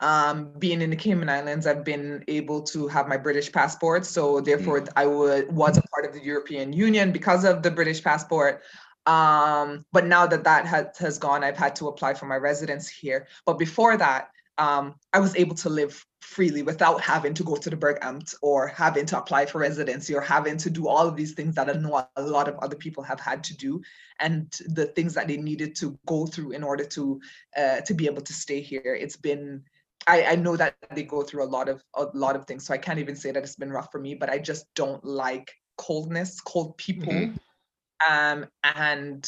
um, 0.00 0.52
being 0.58 0.80
in 0.80 0.90
the 0.90 0.96
Cayman 0.96 1.28
Islands, 1.28 1.66
I've 1.66 1.84
been 1.84 2.22
able 2.28 2.62
to 2.62 2.86
have 2.88 3.08
my 3.08 3.16
British 3.16 3.50
passport. 3.50 4.06
So 4.06 4.40
therefore, 4.40 4.82
mm. 4.82 4.88
I 4.96 5.06
would 5.06 5.52
was 5.52 5.76
a 5.76 5.82
part 5.92 6.06
of 6.06 6.12
the 6.12 6.24
European 6.24 6.72
Union 6.72 7.10
because 7.10 7.44
of 7.44 7.62
the 7.62 7.70
British 7.70 8.02
passport. 8.02 8.62
Um, 9.06 9.84
but 9.92 10.06
now 10.06 10.26
that 10.26 10.44
that 10.44 10.66
has, 10.66 10.96
has 10.98 11.18
gone, 11.18 11.42
I've 11.42 11.56
had 11.56 11.74
to 11.76 11.88
apply 11.88 12.14
for 12.14 12.26
my 12.26 12.36
residence 12.36 12.88
here. 12.88 13.26
But 13.46 13.58
before 13.58 13.96
that, 13.96 14.30
um, 14.58 14.94
I 15.12 15.18
was 15.18 15.34
able 15.34 15.56
to 15.56 15.70
live 15.70 16.04
freely 16.28 16.60
without 16.60 17.00
having 17.00 17.32
to 17.32 17.42
go 17.42 17.56
to 17.56 17.70
the 17.70 17.76
Bürgeramt 17.76 18.34
or 18.42 18.68
having 18.68 19.06
to 19.06 19.18
apply 19.18 19.46
for 19.46 19.60
residency 19.60 20.14
or 20.14 20.20
having 20.20 20.58
to 20.58 20.68
do 20.68 20.86
all 20.86 21.08
of 21.08 21.16
these 21.16 21.32
things 21.32 21.54
that 21.54 21.70
I 21.70 21.72
know 21.72 22.06
a 22.16 22.22
lot 22.22 22.48
of 22.48 22.56
other 22.58 22.76
people 22.76 23.02
have 23.02 23.18
had 23.18 23.42
to 23.44 23.56
do 23.56 23.80
and 24.20 24.52
the 24.66 24.86
things 24.86 25.14
that 25.14 25.26
they 25.26 25.38
needed 25.38 25.74
to 25.76 25.98
go 26.06 26.26
through 26.26 26.52
in 26.52 26.62
order 26.62 26.84
to 26.84 27.18
uh, 27.56 27.80
to 27.80 27.94
be 27.94 28.04
able 28.04 28.20
to 28.20 28.32
stay 28.34 28.60
here. 28.60 28.94
It's 29.00 29.16
been 29.16 29.64
I, 30.06 30.24
I 30.24 30.36
know 30.36 30.54
that 30.56 30.76
they 30.94 31.02
go 31.02 31.22
through 31.22 31.44
a 31.44 31.52
lot 31.56 31.68
of 31.68 31.82
a 31.94 32.06
lot 32.12 32.36
of 32.36 32.44
things, 32.44 32.66
so 32.66 32.74
I 32.74 32.78
can't 32.78 32.98
even 32.98 33.16
say 33.16 33.30
that 33.30 33.42
it's 33.42 33.56
been 33.56 33.72
rough 33.72 33.90
for 33.90 33.98
me. 33.98 34.14
But 34.14 34.28
I 34.28 34.38
just 34.38 34.66
don't 34.74 35.02
like 35.04 35.50
coldness, 35.78 36.42
cold 36.42 36.76
people, 36.76 37.12
mm-hmm. 37.12 38.12
um, 38.12 38.46
and 38.62 39.26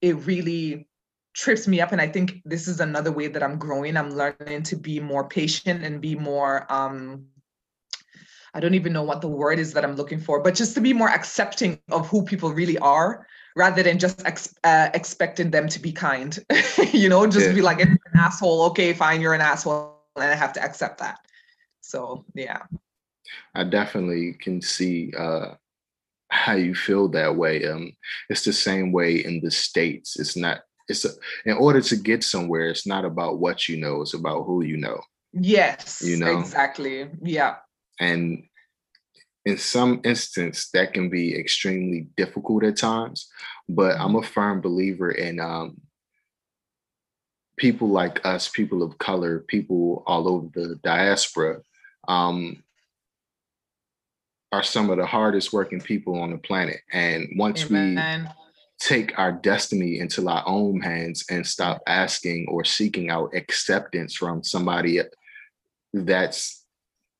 it 0.00 0.16
really 0.26 0.88
trips 1.40 1.66
me 1.66 1.80
up. 1.80 1.92
And 1.92 2.00
I 2.00 2.06
think 2.06 2.42
this 2.44 2.68
is 2.68 2.80
another 2.80 3.10
way 3.10 3.26
that 3.26 3.42
I'm 3.42 3.58
growing. 3.58 3.96
I'm 3.96 4.10
learning 4.10 4.62
to 4.64 4.76
be 4.76 5.00
more 5.00 5.28
patient 5.28 5.84
and 5.84 6.00
be 6.00 6.14
more 6.14 6.70
um, 6.72 7.26
I 8.52 8.60
don't 8.60 8.74
even 8.74 8.92
know 8.92 9.02
what 9.02 9.20
the 9.20 9.28
word 9.28 9.58
is 9.58 9.72
that 9.74 9.84
I'm 9.84 9.94
looking 9.94 10.18
for, 10.18 10.42
but 10.42 10.54
just 10.54 10.74
to 10.74 10.80
be 10.80 10.92
more 10.92 11.08
accepting 11.08 11.78
of 11.90 12.08
who 12.08 12.24
people 12.24 12.52
really 12.52 12.78
are 12.78 13.26
rather 13.56 13.82
than 13.82 13.98
just 13.98 14.24
ex- 14.26 14.54
uh, 14.64 14.90
expecting 14.94 15.50
them 15.50 15.68
to 15.68 15.78
be 15.78 15.92
kind. 15.92 16.38
you 16.92 17.08
know, 17.08 17.26
just 17.26 17.46
yeah. 17.46 17.54
be 17.54 17.62
like, 17.62 17.78
it's 17.78 17.90
an 17.90 18.20
asshole, 18.20 18.62
okay, 18.62 18.92
fine, 18.92 19.20
you're 19.20 19.34
an 19.34 19.40
asshole 19.40 20.00
and 20.16 20.24
I 20.24 20.34
have 20.34 20.52
to 20.54 20.62
accept 20.62 20.98
that. 20.98 21.18
So 21.80 22.24
yeah. 22.34 22.62
I 23.54 23.64
definitely 23.64 24.36
can 24.40 24.60
see 24.60 25.12
uh, 25.16 25.54
how 26.30 26.54
you 26.54 26.74
feel 26.74 27.08
that 27.08 27.36
way. 27.36 27.64
Um, 27.66 27.92
it's 28.28 28.44
the 28.44 28.52
same 28.52 28.90
way 28.90 29.24
in 29.24 29.40
the 29.40 29.50
states. 29.50 30.18
It's 30.18 30.36
not. 30.36 30.62
It's 30.90 31.04
a, 31.04 31.10
in 31.46 31.56
order 31.56 31.80
to 31.80 31.96
get 31.96 32.24
somewhere. 32.24 32.68
It's 32.68 32.86
not 32.86 33.04
about 33.04 33.38
what 33.38 33.68
you 33.68 33.76
know. 33.76 34.02
It's 34.02 34.14
about 34.14 34.44
who 34.44 34.64
you 34.64 34.76
know. 34.76 35.00
Yes. 35.32 36.02
You 36.04 36.16
know 36.16 36.38
exactly. 36.38 37.08
Yeah. 37.22 37.56
And 37.98 38.44
in 39.44 39.56
some 39.56 40.00
instance, 40.04 40.70
that 40.74 40.92
can 40.92 41.08
be 41.08 41.38
extremely 41.38 42.08
difficult 42.16 42.64
at 42.64 42.76
times. 42.76 43.28
But 43.68 43.98
I'm 43.98 44.16
a 44.16 44.22
firm 44.22 44.60
believer 44.60 45.10
in 45.10 45.40
um, 45.40 45.80
people 47.56 47.88
like 47.88 48.24
us, 48.26 48.48
people 48.48 48.82
of 48.82 48.98
color, 48.98 49.40
people 49.40 50.02
all 50.06 50.28
over 50.28 50.48
the 50.52 50.76
diaspora, 50.82 51.60
um, 52.08 52.62
are 54.52 54.62
some 54.62 54.90
of 54.90 54.98
the 54.98 55.06
hardest 55.06 55.52
working 55.52 55.80
people 55.80 56.20
on 56.20 56.32
the 56.32 56.38
planet. 56.38 56.80
And 56.92 57.28
once 57.36 57.64
Amen. 57.66 58.24
we 58.24 58.32
take 58.80 59.18
our 59.18 59.32
destiny 59.32 60.00
into 60.00 60.28
our 60.28 60.42
own 60.46 60.80
hands 60.80 61.24
and 61.30 61.46
stop 61.46 61.80
asking 61.86 62.46
or 62.50 62.64
seeking 62.64 63.10
out 63.10 63.34
acceptance 63.34 64.14
from 64.14 64.42
somebody 64.42 65.00
that's 65.92 66.64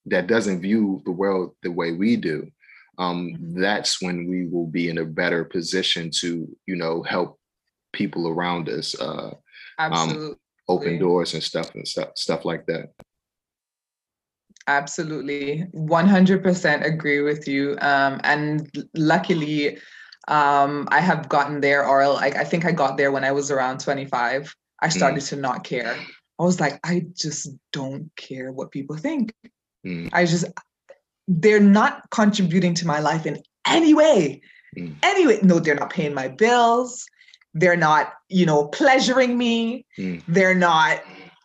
that 0.06 0.26
doesn't 0.26 0.62
view 0.62 1.02
the 1.04 1.10
world 1.10 1.54
the 1.62 1.70
way 1.70 1.92
we 1.92 2.16
do 2.16 2.50
um, 2.98 3.28
mm-hmm. 3.28 3.60
that's 3.60 4.02
when 4.02 4.28
we 4.28 4.46
will 4.46 4.66
be 4.66 4.88
in 4.88 4.98
a 4.98 5.04
better 5.04 5.44
position 5.44 6.10
to 6.10 6.48
you 6.66 6.76
know 6.76 7.02
help 7.02 7.38
people 7.92 8.28
around 8.28 8.68
us 8.68 8.98
uh. 9.00 9.34
Um, 9.78 10.36
open 10.70 10.98
doors 10.98 11.34
and 11.34 11.42
stuff 11.42 11.74
and 11.74 11.86
stuff 11.86 12.10
stuff 12.16 12.44
like 12.44 12.64
that. 12.66 12.90
Absolutely, 14.66 15.66
100% 15.74 16.84
agree 16.84 17.22
with 17.22 17.48
you. 17.48 17.76
Um, 17.80 18.20
and 18.22 18.70
luckily, 18.94 19.78
um, 20.30 20.88
I 20.90 21.00
have 21.00 21.28
gotten 21.28 21.60
there, 21.60 21.84
or 21.84 22.06
like 22.08 22.36
I 22.36 22.44
think 22.44 22.64
I 22.64 22.72
got 22.72 22.96
there 22.96 23.12
when 23.12 23.24
I 23.24 23.32
was 23.32 23.50
around 23.50 23.80
25. 23.80 24.54
I 24.80 24.88
mm. 24.88 24.92
started 24.92 25.22
mm. 25.22 25.28
to 25.28 25.36
not 25.36 25.64
care. 25.64 25.96
I 26.38 26.42
was 26.42 26.58
like, 26.58 26.80
I 26.84 27.04
just 27.14 27.50
don't 27.72 28.10
care 28.16 28.50
what 28.50 28.70
people 28.70 28.96
think. 28.96 29.34
Mm. 29.86 30.08
I 30.12 30.24
just, 30.24 30.46
they're 31.28 31.60
not 31.60 32.08
contributing 32.10 32.72
to 32.74 32.86
my 32.86 33.00
life 33.00 33.26
in 33.26 33.42
any 33.66 33.92
way. 33.92 34.40
Mm. 34.78 34.96
Anyway, 35.02 35.40
no, 35.42 35.58
they're 35.58 35.74
not 35.74 35.90
paying 35.90 36.14
my 36.14 36.28
bills. 36.28 37.04
They're 37.52 37.76
not, 37.76 38.14
you 38.28 38.46
know, 38.46 38.68
pleasuring 38.68 39.36
me. 39.36 39.84
Mm. 39.98 40.22
They're 40.28 40.54
not 40.54 41.02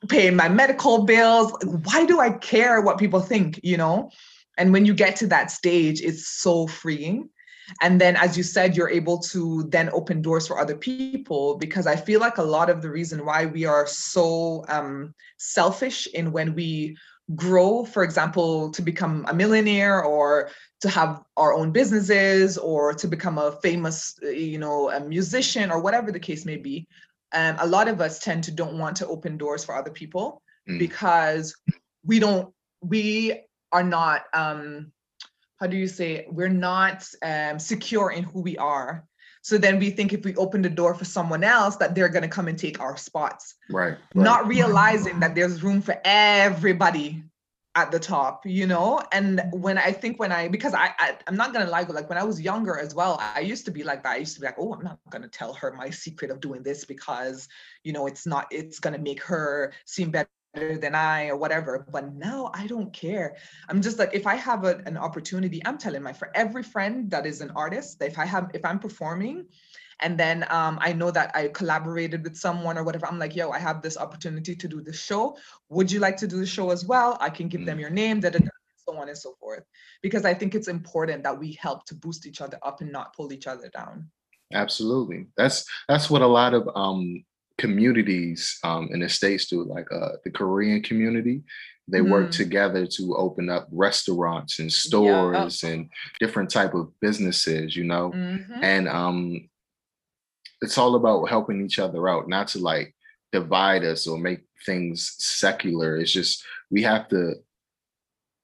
paying 0.08 0.36
my 0.36 0.48
medical 0.48 1.04
bills. 1.04 1.52
Why 1.64 2.06
do 2.06 2.20
I 2.20 2.30
care 2.30 2.80
what 2.80 2.98
people 2.98 3.20
think, 3.20 3.60
you 3.64 3.76
know? 3.76 4.12
And 4.58 4.72
when 4.72 4.86
you 4.86 4.94
get 4.94 5.18
to 5.18 5.28
that 5.28 5.52
stage, 5.52 6.02
it's 6.02 6.28
so 6.28 6.68
freeing. 6.68 7.30
And 7.82 8.00
then, 8.00 8.16
as 8.16 8.38
you 8.38 8.44
said, 8.44 8.76
you're 8.76 8.90
able 8.90 9.20
to 9.20 9.64
then 9.70 9.90
open 9.92 10.22
doors 10.22 10.48
for 10.48 10.60
other 10.60 10.76
people 10.76 11.58
because 11.58 11.88
I 11.88 11.96
feel 11.96 12.20
like 12.20 12.38
a 12.38 12.44
lot 12.44 12.70
of 12.70 12.82
the 12.82 12.90
reason 12.90 13.26
why 13.26 13.46
we 13.46 13.66
are 13.66 13.88
so 13.88 14.66
um, 14.68 15.14
selfish 15.38 16.08
in 16.08 16.32
when 16.32 16.54
we 16.54 16.96
grow, 17.34 17.84
for 17.84 18.04
example, 18.04 18.70
to 18.72 18.82
become 18.82 19.26
a 19.28 19.34
millionaire 19.34 20.04
or 20.04 20.50
to 20.82 20.90
have 20.90 21.24
our 21.38 21.54
own 21.54 21.72
businesses 21.72 22.58
or 22.58 22.94
to 22.94 23.08
become 23.08 23.40
a 23.40 23.54
famous 23.64 24.20
uh, 24.24 24.30
you 24.30 24.60
know 24.60 24.92
a 24.92 25.00
musician 25.00 25.72
or 25.72 25.80
whatever 25.80 26.12
the 26.12 26.20
case 26.20 26.46
may 26.46 26.58
be 26.58 26.88
um, 27.34 27.56
a 27.60 27.66
lot 27.66 27.88
of 27.88 28.02
us 28.02 28.20
tend 28.20 28.44
to 28.44 28.52
don't 28.52 28.78
want 28.78 28.96
to 28.98 29.08
open 29.08 29.38
doors 29.38 29.66
for 29.66 29.76
other 29.76 29.90
people 29.90 30.44
mm. 30.70 30.78
because 30.78 31.56
we 32.06 32.20
don't 32.20 32.54
we 32.82 33.42
are 33.72 33.84
not 33.84 34.26
um 34.34 34.92
how 35.60 35.68
do 35.68 35.78
you 35.78 35.88
say 35.88 36.26
we're 36.30 36.50
not 36.50 37.08
um, 37.22 37.60
secure 37.60 38.12
in 38.12 38.24
who 38.24 38.42
we 38.42 38.58
are. 38.58 39.06
So 39.42 39.58
then 39.58 39.78
we 39.78 39.92
think 39.92 40.12
if 40.12 40.26
we 40.26 40.36
open 40.36 40.64
the 40.64 40.70
door 40.70 40.96
for 40.96 41.06
someone 41.06 41.44
else 41.44 41.76
that 41.78 41.94
they're 41.94 42.10
going 42.10 42.24
to 42.24 42.28
come 42.28 42.48
and 42.48 42.58
take 42.58 42.80
our 42.80 42.98
spots. 42.98 43.56
Right, 43.70 43.90
right. 43.90 43.98
not 44.16 44.48
realizing 44.48 45.20
that 45.20 45.36
there's 45.36 45.62
room 45.62 45.82
for 45.82 46.00
everybody 46.04 47.24
at 47.76 47.92
the 47.92 48.00
top 48.00 48.46
you 48.46 48.66
know? 48.66 49.02
And 49.12 49.42
when 49.52 49.78
i 49.78 49.92
think 49.92 50.18
when 50.18 50.32
i 50.32 50.48
because 50.48 50.74
i, 50.74 50.92
I 50.98 51.18
am 51.28 51.36
not 51.36 51.54
gonna 51.54 51.70
lie 51.70 51.82
like 51.82 52.10
when 52.10 52.18
i 52.18 52.24
was 52.24 52.40
younger 52.40 52.80
as 52.80 52.96
well 52.96 53.18
i 53.20 53.42
used 53.42 53.66
to 53.66 53.72
be 53.72 53.84
like 53.84 54.04
that. 54.04 54.14
I 54.14 54.18
used 54.18 54.36
to 54.36 54.40
be 54.40 54.48
like 54.48 54.56
oh 54.58 54.74
i'm 54.74 54.84
not 54.84 55.00
gonna 55.10 55.28
tell 55.28 55.54
her 55.56 55.74
my 55.74 55.90
secret 55.90 56.32
of 56.32 56.40
doing 56.40 56.64
this 56.64 56.86
because 56.86 57.48
you 57.84 57.92
know 57.92 58.08
it's 58.08 58.26
not 58.26 58.48
it's 58.50 58.80
gonna 58.80 58.98
make 58.98 59.22
her 59.24 59.74
seem 59.86 60.10
better 60.10 60.30
than 60.56 60.96
I 60.96 61.28
or 61.28 61.38
whatever. 61.38 61.86
But 61.92 62.14
now 62.16 62.52
I 62.54 62.68
don't 62.68 62.92
care. 62.94 63.36
I'm 63.70 63.82
just 63.82 64.00
like, 64.00 64.12
if 64.14 64.26
I 64.26 64.36
have 64.36 64.64
a, 64.64 64.82
an 64.86 64.98
opportunity, 64.98 65.62
I'm 65.66 65.78
telling 65.78 66.04
my 66.04 66.14
for 66.14 66.32
every 66.36 66.64
friend 66.64 67.10
that 67.12 67.26
is 67.26 67.42
an 67.42 67.52
artist, 67.56 68.02
if 68.02 68.18
I 68.18 68.26
have, 68.26 68.52
if 68.54 68.64
I'm 68.66 68.80
performing 68.80 69.46
and 70.02 70.18
then 70.18 70.46
um, 70.50 70.78
I 70.82 70.94
know 70.94 71.12
that 71.12 71.32
I 71.36 71.48
collaborated 71.50 72.24
with 72.24 72.36
someone 72.36 72.78
or 72.78 72.84
whatever. 72.84 73.06
I'm 73.08 73.20
like, 73.20 73.36
yo, 73.36 73.52
I 73.52 73.60
have 73.60 73.82
this 73.82 73.98
opportunity 73.98 74.56
to 74.56 74.68
do 74.68 74.82
this 74.82 75.00
show. 75.00 75.38
Would 75.70 75.92
you 75.92 76.00
like 76.00 76.18
to 76.18 76.28
do 76.28 76.40
the 76.40 76.46
show 76.46 76.72
as 76.72 76.86
well? 76.86 77.18
I 77.22 77.30
can 77.30 77.48
give 77.48 77.62
mm. 77.62 77.66
them 77.66 77.80
your 77.80 77.90
name, 77.90 78.20
da, 78.20 78.30
da, 78.30 78.40
da, 78.40 78.50
so 78.88 78.98
on 78.98 79.08
and 79.08 79.18
so 79.18 79.36
forth. 79.40 79.64
Because 80.02 80.26
I 80.26 80.34
think 80.34 80.54
it's 80.54 80.68
important 80.68 81.24
that 81.24 81.38
we 81.38 81.58
help 81.62 81.86
to 81.86 81.96
boost 81.96 82.26
each 82.26 82.42
other 82.42 82.60
up 82.62 82.82
and 82.82 82.92
not 82.92 83.16
pull 83.16 83.32
each 83.32 83.48
other 83.48 83.70
down. 83.70 84.10
Absolutely. 84.54 85.28
That's 85.38 85.66
that's 85.88 86.10
what 86.10 86.22
a 86.22 86.28
lot 86.28 86.54
of 86.54 86.70
um, 86.76 87.24
communities 87.58 88.60
um, 88.64 88.90
in 88.92 89.00
the 89.00 89.10
states 89.10 89.48
do, 89.48 89.64
like 89.64 89.92
uh, 89.92 90.14
the 90.24 90.32
Korean 90.32 90.82
community. 90.82 91.44
They 91.88 92.00
mm. 92.00 92.10
work 92.10 92.32
together 92.32 92.88
to 92.88 93.16
open 93.16 93.50
up 93.50 93.68
restaurants 93.72 94.60
and 94.60 94.72
stores 94.72 95.62
yeah. 95.64 95.70
and 95.70 95.90
different 96.20 96.50
type 96.50 96.74
of 96.74 96.92
businesses, 97.00 97.76
you 97.76 97.84
know. 97.84 98.12
Mm-hmm. 98.12 98.64
And 98.64 98.88
um, 98.88 99.50
it's 100.62 100.78
all 100.78 100.96
about 100.96 101.30
helping 101.30 101.64
each 101.64 101.80
other 101.80 102.10
out, 102.10 102.28
not 102.28 102.48
to 102.50 102.60
like 102.60 102.96
divide 103.32 103.84
us 103.84 104.08
or 104.08 104.18
make 104.18 104.42
things 104.66 105.16
secular. 105.20 105.98
It's 105.98 106.12
just 106.12 106.44
we 106.72 106.82
have 106.84 107.08
to 107.10 107.36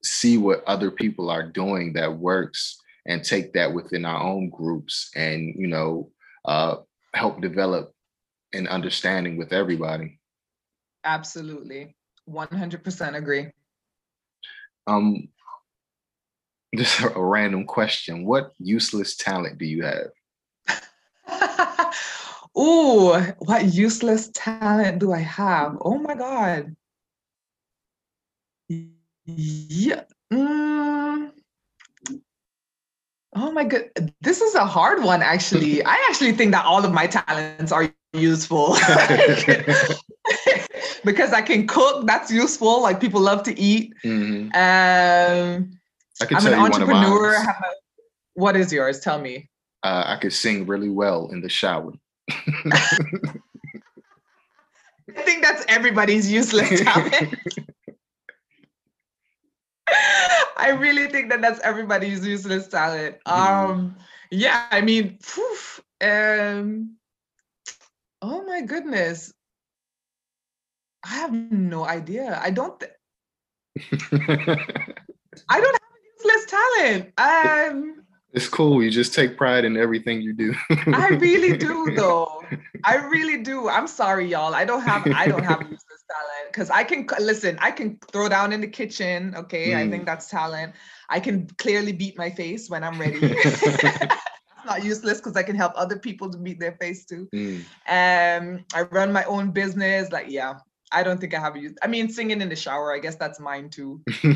see 0.03 0.37
what 0.37 0.63
other 0.65 0.91
people 0.91 1.29
are 1.29 1.47
doing 1.47 1.93
that 1.93 2.17
works 2.17 2.77
and 3.07 3.23
take 3.23 3.53
that 3.53 3.73
within 3.73 4.05
our 4.05 4.21
own 4.21 4.49
groups 4.49 5.11
and 5.15 5.55
you 5.57 5.67
know 5.67 6.09
uh, 6.45 6.75
help 7.13 7.41
develop 7.41 7.93
an 8.53 8.67
understanding 8.67 9.37
with 9.37 9.53
everybody. 9.53 10.19
Absolutely, 11.03 11.95
one 12.25 12.47
hundred 12.49 12.83
percent 12.83 13.15
agree. 13.15 13.47
Um, 14.87 15.29
just 16.75 17.01
a 17.01 17.09
random 17.15 17.65
question: 17.65 18.25
What 18.25 18.53
useless 18.59 19.15
talent 19.15 19.57
do 19.57 19.65
you 19.65 19.83
have? 19.83 20.11
Ooh, 22.57 23.17
what 23.39 23.73
useless 23.73 24.29
talent 24.33 24.99
do 24.99 25.13
I 25.13 25.19
have? 25.19 25.77
Oh 25.81 25.97
my 25.97 26.15
God. 26.15 26.75
Yeah. 29.25 30.03
Mm. 30.31 31.31
Oh 33.33 33.51
my 33.51 33.63
god, 33.63 33.89
this 34.19 34.41
is 34.41 34.55
a 34.55 34.65
hard 34.65 35.03
one 35.03 35.21
actually. 35.21 35.83
I 35.85 36.07
actually 36.09 36.33
think 36.33 36.51
that 36.51 36.65
all 36.65 36.83
of 36.83 36.91
my 36.91 37.07
talents 37.07 37.71
are 37.71 37.93
useful. 38.13 38.75
because 41.05 41.33
I 41.33 41.41
can 41.41 41.67
cook, 41.67 42.05
that's 42.05 42.31
useful. 42.31 42.81
Like 42.81 42.99
people 42.99 43.21
love 43.21 43.43
to 43.43 43.59
eat. 43.59 43.93
Mm-hmm. 44.03 44.49
Um 44.55 45.71
I 46.21 46.25
can 46.25 46.37
I'm 46.37 46.47
an 46.47 46.53
entrepreneur. 46.53 47.33
A, 47.33 47.55
what 48.33 48.55
is 48.55 48.71
yours? 48.71 48.99
Tell 48.99 49.19
me. 49.19 49.49
Uh, 49.83 50.03
I 50.05 50.17
could 50.17 50.33
sing 50.33 50.67
really 50.67 50.89
well 50.89 51.29
in 51.31 51.41
the 51.41 51.49
shower. 51.49 51.93
I 52.29 53.33
think 55.23 55.43
that's 55.43 55.65
everybody's 55.67 56.31
useless 56.31 56.81
talent. 56.81 57.35
I 60.57 60.69
really 60.69 61.07
think 61.07 61.31
that 61.31 61.41
that's 61.41 61.59
everybody's 61.61 62.25
useless 62.25 62.67
talent. 62.67 63.17
Mm-hmm. 63.27 63.71
Um, 63.71 63.95
yeah, 64.29 64.67
I 64.69 64.81
mean, 64.81 65.17
poof, 65.21 65.81
um, 66.01 66.95
oh 68.21 68.43
my 68.43 68.61
goodness, 68.61 69.33
I 71.03 71.09
have 71.15 71.33
no 71.33 71.85
idea. 71.85 72.39
I 72.41 72.51
don't. 72.51 72.79
Th- 72.79 72.91
I 75.49 75.61
don't 75.61 75.73
have 75.73 75.91
useless 76.17 76.45
talent. 76.47 77.13
Um, 77.17 78.03
it's 78.33 78.47
cool. 78.47 78.81
You 78.81 78.89
just 78.89 79.13
take 79.13 79.35
pride 79.37 79.65
in 79.65 79.75
everything 79.75 80.21
you 80.21 80.33
do. 80.33 80.53
I 80.87 81.09
really 81.19 81.57
do, 81.57 81.91
though. 81.95 82.41
I 82.83 82.95
really 82.95 83.41
do. 83.43 83.67
I'm 83.67 83.87
sorry, 83.87 84.27
y'all. 84.27 84.53
I 84.53 84.63
don't 84.63 84.81
have. 84.81 85.05
I 85.07 85.27
don't 85.27 85.43
have 85.43 85.61
useless 85.61 86.03
talent 86.09 86.51
because 86.51 86.69
I 86.69 86.83
can 86.83 87.07
listen. 87.19 87.57
I 87.59 87.71
can 87.71 87.97
throw 88.11 88.29
down 88.29 88.53
in 88.53 88.61
the 88.61 88.67
kitchen. 88.67 89.33
Okay, 89.35 89.71
mm. 89.71 89.77
I 89.77 89.89
think 89.89 90.05
that's 90.05 90.29
talent. 90.29 90.73
I 91.09 91.19
can 91.19 91.47
clearly 91.57 91.91
beat 91.91 92.17
my 92.17 92.29
face 92.29 92.69
when 92.69 92.83
I'm 92.83 92.99
ready. 92.99 93.19
not 94.71 94.83
useless 94.83 95.17
because 95.17 95.35
I 95.35 95.43
can 95.43 95.55
help 95.55 95.73
other 95.75 95.97
people 95.97 96.29
to 96.29 96.37
beat 96.37 96.59
their 96.59 96.73
face 96.73 97.05
too. 97.05 97.27
Mm. 97.33 97.63
Um, 97.87 98.65
I 98.73 98.81
run 98.83 99.11
my 99.11 99.23
own 99.25 99.51
business. 99.51 100.11
Like, 100.11 100.27
yeah, 100.29 100.55
I 100.91 101.03
don't 101.03 101.19
think 101.19 101.33
I 101.33 101.39
have 101.39 101.55
used. 101.57 101.77
I 101.81 101.87
mean, 101.87 102.09
singing 102.09 102.41
in 102.41 102.49
the 102.49 102.55
shower. 102.55 102.93
I 102.93 102.99
guess 102.99 103.15
that's 103.15 103.39
mine 103.39 103.69
too 103.69 104.01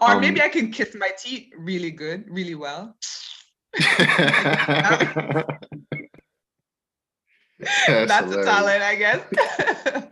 or 0.00 0.10
um, 0.12 0.20
maybe 0.20 0.40
I 0.40 0.48
can 0.48 0.70
kiss 0.70 0.94
my 0.94 1.10
teeth 1.18 1.50
really 1.56 1.90
good, 1.90 2.24
really 2.28 2.54
well. 2.54 2.96
That's, 7.58 8.08
That's 8.08 8.32
a 8.32 8.44
talent, 8.44 8.82
I 8.82 8.94
guess. 8.96 9.24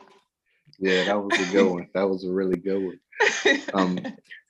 yeah, 0.78 1.04
that 1.04 1.22
was 1.22 1.38
a 1.38 1.52
good 1.52 1.70
one. 1.70 1.88
That 1.94 2.08
was 2.08 2.24
a 2.24 2.32
really 2.32 2.56
good 2.56 2.84
one. 2.84 3.00
Um, 3.74 3.98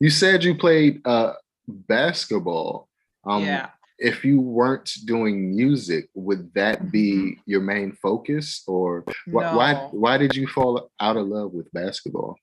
you 0.00 0.10
said 0.10 0.44
you 0.44 0.54
played 0.54 1.00
uh, 1.06 1.34
basketball. 1.66 2.88
Um, 3.26 3.44
yeah. 3.44 3.70
If 3.98 4.24
you 4.24 4.40
weren't 4.40 4.90
doing 5.04 5.54
music, 5.54 6.08
would 6.14 6.52
that 6.54 6.90
be 6.90 7.12
mm-hmm. 7.12 7.40
your 7.46 7.60
main 7.60 7.92
focus, 7.92 8.64
or 8.66 9.04
wh- 9.26 9.34
no. 9.34 9.56
why 9.56 9.74
why 9.92 10.18
did 10.18 10.34
you 10.34 10.48
fall 10.48 10.90
out 11.00 11.16
of 11.16 11.28
love 11.28 11.52
with 11.52 11.70
basketball? 11.72 12.36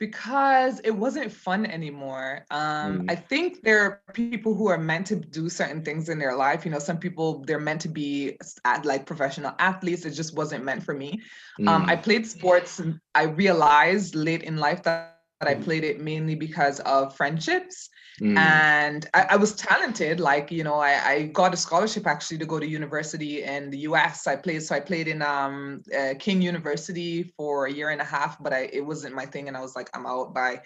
because 0.00 0.80
it 0.82 0.90
wasn't 0.90 1.30
fun 1.30 1.66
anymore. 1.66 2.46
Um, 2.50 3.02
mm. 3.02 3.10
I 3.10 3.14
think 3.14 3.62
there 3.62 3.84
are 3.84 4.02
people 4.14 4.54
who 4.54 4.66
are 4.68 4.78
meant 4.78 5.06
to 5.08 5.16
do 5.16 5.50
certain 5.50 5.84
things 5.84 6.08
in 6.08 6.18
their 6.18 6.34
life. 6.34 6.64
You 6.64 6.70
know, 6.70 6.78
some 6.78 6.96
people 6.96 7.44
they're 7.46 7.60
meant 7.60 7.82
to 7.82 7.88
be 7.88 8.38
at 8.64 8.86
like 8.86 9.04
professional 9.04 9.54
athletes. 9.58 10.06
It 10.06 10.12
just 10.12 10.34
wasn't 10.34 10.64
meant 10.64 10.82
for 10.82 10.94
me. 10.94 11.20
Mm. 11.60 11.68
Um, 11.68 11.84
I 11.88 11.96
mm. 11.96 12.02
played 12.02 12.26
sports 12.26 12.78
and 12.78 12.98
I 13.14 13.24
realized 13.24 14.14
late 14.14 14.42
in 14.42 14.56
life 14.56 14.82
that, 14.84 15.09
that 15.40 15.48
I 15.48 15.54
played 15.54 15.84
it 15.84 16.00
mainly 16.00 16.34
because 16.34 16.80
of 16.80 17.16
friendships 17.16 17.90
Mm. 18.20 18.36
And 18.36 19.08
I, 19.14 19.28
I, 19.30 19.36
was 19.36 19.54
talented. 19.54 20.20
Like, 20.20 20.50
you 20.50 20.62
know, 20.62 20.74
I, 20.74 21.10
I, 21.10 21.22
got 21.28 21.54
a 21.54 21.56
scholarship 21.56 22.06
actually 22.06 22.36
to 22.38 22.44
go 22.44 22.60
to 22.60 22.66
university 22.66 23.44
in 23.44 23.70
the 23.70 23.78
US. 23.78 24.26
I 24.26 24.36
played, 24.36 24.62
so 24.62 24.74
I 24.74 24.80
played 24.80 25.08
in 25.08 25.22
um, 25.22 25.82
uh, 25.98 26.14
King 26.18 26.42
University 26.42 27.32
for 27.36 27.64
a 27.66 27.72
year 27.72 27.88
and 27.90 28.00
a 28.00 28.04
half, 28.04 28.42
but 28.42 28.52
I, 28.52 28.68
it 28.74 28.84
wasn't 28.84 29.14
my 29.14 29.24
thing. 29.24 29.48
And 29.48 29.56
I 29.56 29.62
was 29.62 29.74
like, 29.74 29.88
I'm 29.94 30.04
out 30.04 30.34
by. 30.34 30.60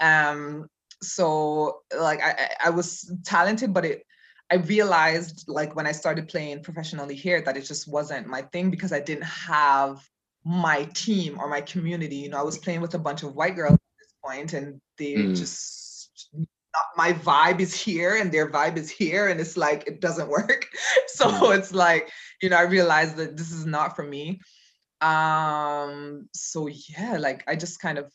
Um, 0.00 0.68
so 1.02 1.80
like 1.98 2.20
I, 2.22 2.50
I 2.66 2.70
was 2.70 3.10
talented, 3.24 3.72
but 3.72 3.86
it, 3.86 4.02
I 4.50 4.56
realized 4.56 5.44
like 5.48 5.74
when 5.74 5.86
I 5.86 5.92
started 5.92 6.28
playing 6.28 6.62
professionally 6.62 7.14
here 7.14 7.40
that 7.40 7.56
it 7.56 7.62
just 7.62 7.88
wasn't 7.88 8.26
my 8.26 8.42
thing 8.42 8.70
because 8.70 8.92
I 8.92 9.00
didn't 9.00 9.24
have 9.24 10.06
my 10.44 10.84
team 10.92 11.38
or 11.40 11.48
my 11.48 11.62
community. 11.62 12.16
You 12.16 12.28
know, 12.28 12.38
I 12.38 12.42
was 12.42 12.58
playing 12.58 12.82
with 12.82 12.94
a 12.94 12.98
bunch 12.98 13.22
of 13.22 13.34
white 13.34 13.56
girls 13.56 13.78
point 14.28 14.52
and 14.52 14.80
they 14.98 15.14
mm. 15.14 15.36
just 15.36 16.30
my 16.96 17.12
vibe 17.12 17.60
is 17.60 17.74
here 17.74 18.16
and 18.16 18.30
their 18.30 18.50
vibe 18.50 18.76
is 18.76 18.90
here 18.90 19.28
and 19.28 19.40
it's 19.40 19.56
like 19.56 19.86
it 19.86 20.00
doesn't 20.00 20.28
work 20.38 20.66
so 21.06 21.26
mm. 21.26 21.56
it's 21.56 21.72
like 21.72 22.10
you 22.42 22.48
know 22.48 22.56
i 22.56 22.62
realized 22.62 23.16
that 23.16 23.36
this 23.36 23.50
is 23.50 23.66
not 23.66 23.96
for 23.96 24.04
me 24.04 24.40
um 25.00 26.28
so 26.32 26.68
yeah 26.68 27.16
like 27.18 27.42
i 27.48 27.54
just 27.54 27.80
kind 27.80 27.98
of 27.98 28.10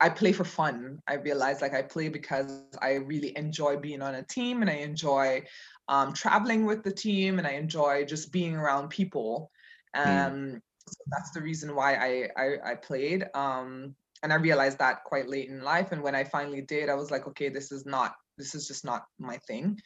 i 0.00 0.08
play 0.08 0.32
for 0.32 0.44
fun 0.44 0.98
i 1.06 1.14
realize 1.14 1.60
like 1.60 1.74
i 1.74 1.82
play 1.82 2.08
because 2.08 2.62
i 2.80 2.94
really 2.94 3.36
enjoy 3.36 3.76
being 3.76 4.02
on 4.02 4.14
a 4.14 4.22
team 4.22 4.62
and 4.62 4.70
i 4.70 4.74
enjoy 4.74 5.42
um 5.88 6.12
traveling 6.12 6.64
with 6.64 6.82
the 6.82 6.92
team 6.92 7.38
and 7.38 7.46
i 7.46 7.52
enjoy 7.52 8.04
just 8.04 8.32
being 8.32 8.56
around 8.56 8.88
people 8.88 9.50
mm. 9.94 10.00
um 10.00 10.32
mm. 10.32 10.60
so 10.88 10.98
that's 11.08 11.30
the 11.32 11.40
reason 11.40 11.74
why 11.74 11.94
I, 11.94 12.28
I 12.42 12.72
i 12.72 12.74
played 12.74 13.26
um 13.34 13.94
and 14.22 14.32
I 14.32 14.36
realized 14.36 14.78
that 14.78 15.04
quite 15.04 15.28
late 15.28 15.48
in 15.48 15.62
life. 15.62 15.92
And 15.92 16.02
when 16.02 16.14
I 16.14 16.24
finally 16.24 16.62
did, 16.62 16.88
I 16.88 16.94
was 16.94 17.10
like, 17.10 17.26
okay, 17.28 17.48
this 17.48 17.72
is 17.72 17.84
not, 17.84 18.14
this 18.38 18.54
is 18.54 18.68
just 18.68 18.84
not 18.84 19.04
my 19.18 19.36
thing. 19.38 19.80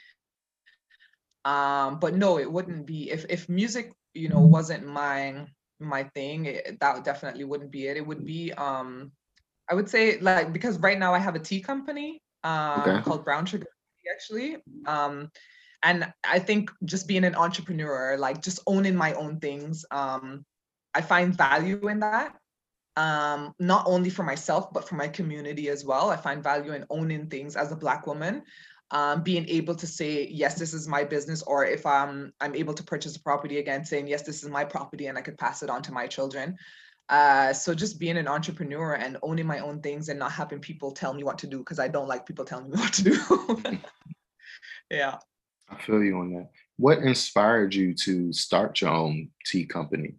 Um, 1.45 1.99
but 2.01 2.15
no, 2.15 2.39
it 2.39 2.51
wouldn't 2.51 2.87
be 2.87 3.11
if 3.11 3.25
if 3.29 3.49
music, 3.49 3.93
you 4.15 4.29
know, 4.29 4.41
wasn't 4.41 4.85
my 4.85 5.47
my 5.79 6.05
thing. 6.15 6.47
It, 6.47 6.79
that 6.81 7.05
definitely 7.05 7.45
wouldn't 7.45 7.71
be 7.71 7.87
it. 7.87 7.97
It 7.97 8.07
would 8.07 8.27
be, 8.27 8.53
um, 8.55 9.13
I 9.71 9.75
would 9.75 9.89
say, 9.89 10.19
like 10.19 10.53
because 10.53 10.79
right 10.81 10.99
now 10.99 11.15
I 11.15 11.19
have 11.19 11.37
a 11.37 11.39
tea 11.39 11.61
company 11.61 12.21
um, 12.43 12.81
okay. 12.81 13.03
called 13.03 13.25
Brown 13.25 13.47
Sugar 13.47 13.67
actually. 14.13 14.57
Um, 14.87 15.31
and 15.83 16.13
I 16.25 16.39
think 16.39 16.71
just 16.85 17.07
being 17.07 17.25
an 17.25 17.35
entrepreneur, 17.35 18.17
like 18.19 18.43
just 18.43 18.61
owning 18.67 18.97
my 18.97 19.13
own 19.15 19.39
things, 19.39 19.85
um, 19.91 20.45
I 20.95 21.01
find 21.01 21.37
value 21.37 21.89
in 21.89 22.01
that 22.01 22.35
um, 22.97 23.55
not 23.59 23.85
only 23.87 24.11
for 24.11 24.23
myself, 24.23 24.73
but 24.73 24.89
for 24.89 24.95
my 24.95 25.09
community 25.09 25.69
as 25.69 25.85
well. 25.85 26.11
I 26.11 26.17
find 26.17 26.43
value 26.43 26.73
in 26.73 26.85
owning 26.91 27.27
things 27.29 27.55
as 27.57 27.73
a 27.73 27.77
Black 27.77 28.07
woman. 28.07 28.43
Um, 28.93 29.23
being 29.23 29.49
able 29.49 29.75
to 29.75 29.87
say 29.87 30.29
yes 30.29 30.61
this 30.61 30.73
is 30.73 30.87
my 30.87 31.03
business 31.03 31.43
or 31.43 31.65
if 31.65 31.85
i'm 31.85 32.33
i'm 32.41 32.55
able 32.55 32.73
to 32.73 32.85
purchase 32.85 33.17
a 33.17 33.21
property 33.21 33.59
again 33.59 33.85
saying 33.85 34.07
yes 34.07 34.23
this 34.23 34.45
is 34.45 34.49
my 34.49 34.65
property 34.65 35.09
and 35.09 35.19
i 35.19 35.23
could 35.23 35.37
pass 35.37 35.65
it 35.65 35.69
on 35.69 35.83
to 35.83 35.93
my 35.93 36.07
children 36.07 36.57
uh, 37.09 37.53
so 37.53 37.75
just 37.75 37.99
being 37.99 38.17
an 38.17 38.29
entrepreneur 38.29 38.95
and 38.95 39.17
owning 39.25 39.45
my 39.45 39.59
own 39.59 39.81
things 39.81 40.09
and 40.09 40.21
not 40.21 40.31
having 40.31 40.61
people 40.61 40.93
tell 40.93 41.15
me 41.15 41.25
what 41.25 41.37
to 41.39 41.49
do 41.49 41.59
because 41.59 41.81
i 41.81 41.89
don't 41.89 42.07
like 42.07 42.27
people 42.27 42.45
telling 42.45 42.71
me 42.71 42.77
what 42.79 42.93
to 42.93 43.03
do 43.03 43.19
yeah 44.93 45.19
i 45.69 45.75
feel 45.83 46.01
you 46.01 46.17
on 46.21 46.33
that 46.33 46.49
what 46.77 46.99
inspired 46.99 47.75
you 47.75 47.93
to 47.93 48.33
start 48.33 48.81
your 48.81 48.91
own 48.91 49.29
tea 49.45 49.67
company 49.67 50.15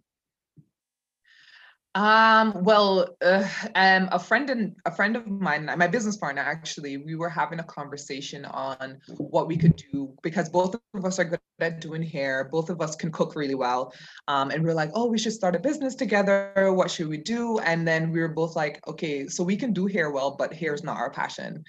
um, 1.98 2.62
well, 2.62 3.16
uh, 3.22 3.48
um, 3.74 4.08
a 4.12 4.20
friend 4.20 4.48
and 4.50 4.76
a 4.86 4.94
friend 4.94 5.16
of 5.16 5.26
mine, 5.26 5.64
my 5.64 5.88
business 5.88 6.16
partner, 6.16 6.42
actually, 6.42 6.96
we 6.96 7.16
were 7.16 7.28
having 7.28 7.58
a 7.58 7.64
conversation 7.64 8.44
on 8.44 9.00
what 9.16 9.48
we 9.48 9.56
could 9.56 9.74
do 9.90 10.14
because 10.22 10.48
both 10.48 10.76
of 10.94 11.04
us 11.04 11.18
are 11.18 11.24
good 11.24 11.40
at 11.58 11.80
doing 11.80 12.04
hair. 12.04 12.48
Both 12.52 12.70
of 12.70 12.80
us 12.80 12.94
can 12.94 13.10
cook 13.10 13.34
really 13.34 13.56
well. 13.56 13.92
Um, 14.28 14.52
and 14.52 14.62
we 14.62 14.70
are 14.70 14.74
like, 14.74 14.92
oh, 14.94 15.06
we 15.06 15.18
should 15.18 15.32
start 15.32 15.56
a 15.56 15.58
business 15.58 15.96
together. 15.96 16.72
What 16.72 16.88
should 16.88 17.08
we 17.08 17.18
do? 17.18 17.58
And 17.58 17.86
then 17.86 18.12
we 18.12 18.20
were 18.20 18.28
both 18.28 18.54
like, 18.54 18.80
okay, 18.86 19.26
so 19.26 19.42
we 19.42 19.56
can 19.56 19.72
do 19.72 19.86
hair 19.86 20.12
well, 20.12 20.36
but 20.38 20.54
hair 20.54 20.74
is 20.74 20.84
not 20.84 20.98
our 20.98 21.10
passion. 21.10 21.64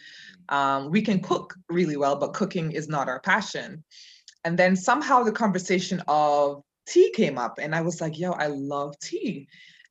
Um, 0.50 0.92
we 0.92 1.02
can 1.02 1.22
cook 1.22 1.56
really 1.70 1.98
well, 1.98 2.18
but 2.18 2.34
cooking 2.34 2.72
is 2.72 2.88
not 2.88 3.10
our 3.10 3.20
passion. 3.20 3.84
And 4.46 4.60
then 4.60 4.76
somehow 4.76 5.24
the 5.24 5.32
conversation 5.32 6.04
of 6.08 6.62
tea 6.88 7.12
came 7.16 7.40
up, 7.40 7.58
and 7.60 7.74
I 7.74 7.82
was 7.82 8.00
like, 8.00 8.20
yo, 8.20 8.34
I 8.34 8.46
love 8.46 8.94
tea 9.00 9.48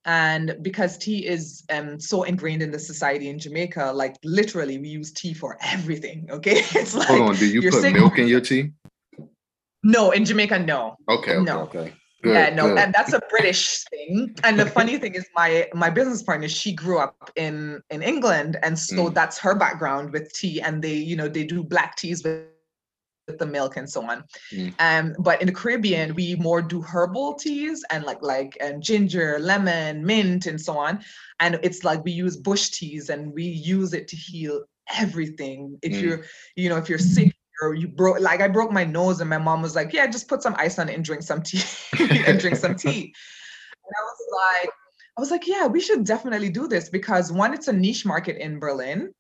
and 0.09 0.57
because 0.63 0.97
tea 0.97 1.27
is 1.27 1.63
um, 1.71 2.01
so 2.01 2.23
ingrained 2.23 2.63
in 2.63 2.71
the 2.71 2.79
society 2.79 3.29
in 3.29 3.39
Jamaica, 3.39 3.93
like 3.95 4.17
literally 4.25 4.79
we 4.79 4.89
use 4.89 5.13
tea 5.13 5.35
for 5.35 5.57
everything. 5.61 6.27
Okay, 6.39 6.59
it's 6.75 6.95
like 6.95 7.09
hold 7.09 7.31
on. 7.31 7.35
Do 7.35 7.47
you 7.47 7.71
put 7.71 7.93
milk 7.93 8.19
in 8.19 8.29
your 8.29 8.41
tea? 8.41 8.73
No, 9.83 10.13
in 10.13 10.25
Jamaica, 10.25 10.61
no. 10.61 10.97
Okay. 11.09 11.35
okay 11.35 11.45
no. 11.45 11.63
Okay. 11.63 11.93
Good, 12.23 12.35
yeah, 12.35 12.55
no, 12.55 12.69
good. 12.69 12.79
and 12.79 12.93
that's 12.93 13.13
a 13.13 13.21
British 13.29 13.85
thing. 13.91 14.35
And 14.45 14.59
the 14.59 14.67
funny 14.67 14.99
thing 14.99 15.15
is, 15.15 15.27
my 15.35 15.69
my 15.75 15.91
business 15.91 16.23
partner, 16.23 16.49
she 16.49 16.73
grew 16.73 16.99
up 16.99 17.31
in 17.37 17.81
in 17.91 18.03
England, 18.03 18.57
and 18.63 18.79
so 18.79 18.97
mm. 18.97 19.15
that's 19.15 19.39
her 19.39 19.55
background 19.55 20.13
with 20.13 20.33
tea. 20.33 20.61
And 20.61 20.83
they, 20.83 20.95
you 20.95 21.17
know, 21.17 21.29
they 21.29 21.45
do 21.45 21.63
black 21.63 21.97
teas 21.97 22.23
with 22.25 22.45
the 23.37 23.47
milk 23.47 23.77
and 23.77 23.89
so 23.89 24.03
on. 24.09 24.25
Mm. 24.53 24.75
Um, 24.79 25.15
but 25.19 25.41
in 25.41 25.47
the 25.47 25.53
Caribbean, 25.53 26.15
we 26.15 26.37
more 26.37 26.63
do 26.63 26.81
herbal 26.81 27.35
teas 27.35 27.85
and 27.91 28.05
like 28.05 28.23
like 28.23 28.57
and 28.61 28.83
ginger, 28.83 29.39
lemon, 29.41 30.05
mint, 30.05 30.47
and 30.47 30.61
so 30.61 30.79
on. 30.79 31.01
And 31.41 31.59
it's 31.63 31.85
like 31.85 32.05
we 32.05 32.13
use 32.13 32.37
bush 32.37 32.71
teas 32.71 33.11
and 33.11 33.33
we 33.33 33.45
use 33.45 33.93
it 33.93 34.09
to 34.09 34.17
heal 34.17 34.65
everything. 34.97 35.79
If 35.83 35.93
mm. 35.93 36.03
you're, 36.03 36.25
you 36.57 36.69
know, 36.69 36.77
if 36.77 36.89
you're 36.89 36.99
sick 36.99 37.35
or 37.61 37.75
you 37.75 37.89
broke 37.89 38.21
like 38.21 38.41
I 38.41 38.49
broke 38.49 38.73
my 38.73 38.85
nose 38.85 39.21
and 39.21 39.29
my 39.29 39.39
mom 39.39 39.63
was 39.63 39.75
like, 39.75 39.93
Yeah, 39.93 40.07
just 40.07 40.29
put 40.29 40.43
some 40.43 40.55
ice 40.59 40.79
on 40.79 40.89
it 40.89 40.95
and 40.95 41.05
drink 41.05 41.23
some 41.23 41.43
tea 41.43 41.63
and 42.27 42.41
drink 42.41 42.57
some 42.57 42.75
tea. 42.75 43.13
And 43.85 43.95
I 43.97 44.03
was 44.03 44.63
like, 44.63 44.71
I 45.17 45.21
was 45.21 45.31
like, 45.33 45.49
yeah, 45.49 45.67
we 45.67 45.81
should 45.81 46.05
definitely 46.05 46.49
do 46.49 46.69
this 46.69 46.89
because 46.89 47.33
one, 47.33 47.53
it's 47.53 47.67
a 47.67 47.73
niche 47.73 48.07
market 48.07 48.37
in 48.37 48.61
Berlin 48.61 49.13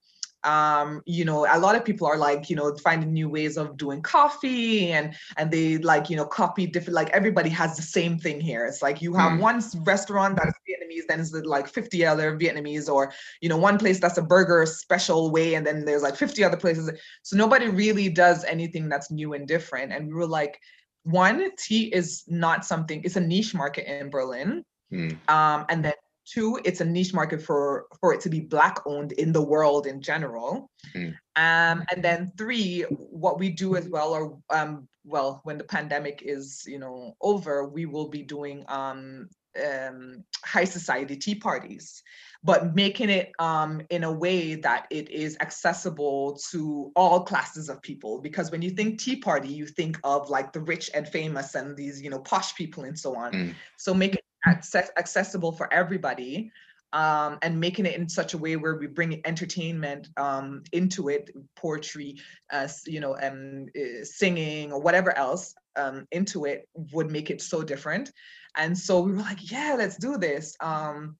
um 0.48 1.02
you 1.04 1.24
know 1.26 1.46
a 1.50 1.58
lot 1.58 1.76
of 1.76 1.84
people 1.84 2.06
are 2.06 2.16
like 2.16 2.48
you 2.48 2.56
know 2.56 2.74
finding 2.76 3.12
new 3.12 3.28
ways 3.28 3.58
of 3.58 3.76
doing 3.76 4.00
coffee 4.00 4.92
and 4.92 5.14
and 5.36 5.50
they 5.50 5.76
like 5.78 6.08
you 6.08 6.16
know 6.16 6.24
copy 6.24 6.66
different 6.66 6.94
like 6.94 7.10
everybody 7.10 7.50
has 7.50 7.76
the 7.76 7.82
same 7.82 8.18
thing 8.18 8.40
here 8.40 8.64
it's 8.64 8.80
like 8.80 9.02
you 9.02 9.12
have 9.12 9.32
mm. 9.32 9.40
one 9.40 9.62
restaurant 9.84 10.36
that's 10.36 10.58
vietnamese 10.66 11.06
then 11.06 11.20
it's 11.20 11.32
like 11.32 11.68
50 11.68 12.06
other 12.06 12.38
vietnamese 12.38 12.88
or 12.88 13.12
you 13.42 13.48
know 13.50 13.58
one 13.58 13.78
place 13.78 14.00
that's 14.00 14.16
a 14.16 14.22
burger 14.22 14.64
special 14.64 15.30
way 15.30 15.54
and 15.54 15.66
then 15.66 15.84
there's 15.84 16.02
like 16.02 16.16
50 16.16 16.42
other 16.42 16.56
places 16.56 16.90
so 17.22 17.36
nobody 17.36 17.68
really 17.68 18.08
does 18.08 18.42
anything 18.44 18.88
that's 18.88 19.10
new 19.10 19.34
and 19.34 19.46
different 19.46 19.92
and 19.92 20.08
we 20.08 20.14
were 20.14 20.26
like 20.26 20.58
one 21.02 21.50
tea 21.58 21.92
is 21.94 22.24
not 22.26 22.64
something 22.64 23.02
it's 23.04 23.16
a 23.16 23.20
niche 23.20 23.54
market 23.54 23.86
in 23.86 24.08
berlin 24.08 24.64
mm. 24.90 25.12
um 25.28 25.66
and 25.68 25.84
then 25.84 25.94
Two, 26.32 26.60
it's 26.64 26.80
a 26.80 26.84
niche 26.84 27.14
market 27.14 27.40
for 27.40 27.86
for 28.00 28.12
it 28.12 28.20
to 28.22 28.28
be 28.28 28.40
black 28.40 28.80
owned 28.86 29.12
in 29.12 29.32
the 29.32 29.42
world 29.42 29.86
in 29.86 30.02
general. 30.02 30.70
Mm. 30.94 31.14
Um, 31.36 31.84
and 31.90 32.02
then 32.02 32.32
three, 32.36 32.82
what 32.82 33.38
we 33.38 33.50
do 33.50 33.76
as 33.76 33.88
well, 33.88 34.12
or 34.12 34.38
um, 34.50 34.88
well, 35.04 35.40
when 35.44 35.56
the 35.56 35.64
pandemic 35.64 36.22
is 36.24 36.64
you 36.66 36.78
know 36.78 37.16
over, 37.20 37.66
we 37.66 37.86
will 37.86 38.08
be 38.08 38.22
doing 38.22 38.64
um, 38.68 39.28
um, 39.64 40.24
high 40.44 40.64
society 40.64 41.16
tea 41.16 41.34
parties, 41.34 42.02
but 42.42 42.74
making 42.74 43.10
it 43.10 43.32
um, 43.38 43.82
in 43.90 44.04
a 44.04 44.12
way 44.12 44.54
that 44.54 44.86
it 44.90 45.10
is 45.10 45.36
accessible 45.40 46.38
to 46.50 46.92
all 46.94 47.20
classes 47.20 47.68
of 47.68 47.82
people. 47.82 48.20
Because 48.20 48.50
when 48.50 48.62
you 48.62 48.70
think 48.70 49.00
tea 49.00 49.16
party, 49.16 49.48
you 49.48 49.66
think 49.66 49.98
of 50.04 50.28
like 50.30 50.52
the 50.52 50.60
rich 50.60 50.90
and 50.94 51.08
famous 51.08 51.54
and 51.54 51.76
these, 51.76 52.00
you 52.00 52.10
know, 52.10 52.20
posh 52.20 52.54
people 52.54 52.84
and 52.84 52.98
so 52.98 53.16
on. 53.16 53.32
Mm. 53.32 53.54
So 53.76 53.94
make 53.94 54.14
it 54.14 54.24
access- 54.46 54.90
accessible 54.96 55.52
for 55.52 55.72
everybody 55.72 56.50
um, 56.92 57.38
and 57.42 57.60
making 57.60 57.86
it 57.86 57.96
in 57.96 58.08
such 58.08 58.34
a 58.34 58.38
way 58.38 58.56
where 58.56 58.76
we 58.76 58.86
bring 58.86 59.20
entertainment 59.26 60.08
um, 60.16 60.62
into 60.72 61.08
it, 61.08 61.30
poetry, 61.54 62.16
uh, 62.50 62.68
you 62.86 63.00
know, 63.00 63.16
um, 63.20 63.66
singing 64.02 64.72
or 64.72 64.80
whatever 64.80 65.16
else 65.16 65.54
um, 65.76 66.06
into 66.12 66.46
it 66.46 66.68
would 66.92 67.10
make 67.10 67.30
it 67.30 67.42
so 67.42 67.62
different. 67.62 68.10
And 68.56 68.76
so 68.76 69.00
we 69.00 69.12
were 69.12 69.18
like, 69.18 69.50
yeah, 69.50 69.74
let's 69.76 69.98
do 69.98 70.16
this. 70.16 70.56
Um, 70.60 71.16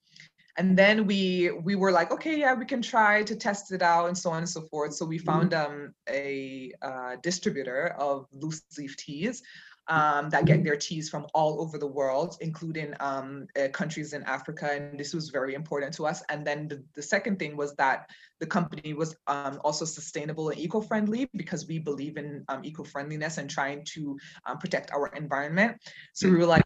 and 0.56 0.76
then 0.76 1.06
we 1.06 1.52
we 1.62 1.76
were 1.76 1.92
like, 1.92 2.10
okay, 2.10 2.40
yeah, 2.40 2.52
we 2.52 2.64
can 2.64 2.82
try 2.82 3.22
to 3.22 3.36
test 3.36 3.70
it 3.70 3.80
out 3.80 4.06
and 4.08 4.18
so 4.18 4.30
on 4.30 4.38
and 4.38 4.48
so 4.48 4.62
forth. 4.62 4.94
So 4.94 5.06
we 5.06 5.18
mm-hmm. 5.18 5.26
found 5.26 5.54
um, 5.54 5.94
a 6.08 6.72
uh, 6.82 7.16
distributor 7.22 7.94
of 7.98 8.26
loose 8.32 8.62
leaf 8.76 8.96
teas 8.96 9.40
um, 9.88 10.28
that 10.30 10.44
get 10.44 10.62
their 10.62 10.76
teas 10.76 11.08
from 11.08 11.26
all 11.34 11.60
over 11.60 11.78
the 11.78 11.86
world, 11.86 12.36
including 12.40 12.94
um, 13.00 13.46
uh, 13.58 13.68
countries 13.68 14.12
in 14.12 14.22
Africa. 14.24 14.70
And 14.70 15.00
this 15.00 15.14
was 15.14 15.30
very 15.30 15.54
important 15.54 15.94
to 15.94 16.06
us. 16.06 16.22
And 16.28 16.46
then 16.46 16.68
the, 16.68 16.84
the 16.94 17.02
second 17.02 17.38
thing 17.38 17.56
was 17.56 17.74
that 17.76 18.10
the 18.38 18.46
company 18.46 18.92
was 18.92 19.16
um, 19.26 19.60
also 19.64 19.84
sustainable 19.84 20.50
and 20.50 20.58
eco-friendly 20.58 21.30
because 21.34 21.66
we 21.66 21.78
believe 21.78 22.18
in 22.18 22.44
um, 22.48 22.64
eco-friendliness 22.64 23.38
and 23.38 23.48
trying 23.48 23.82
to 23.94 24.18
um, 24.46 24.58
protect 24.58 24.90
our 24.92 25.08
environment. 25.16 25.76
So 26.12 26.28
we 26.28 26.36
were 26.36 26.46
like, 26.46 26.64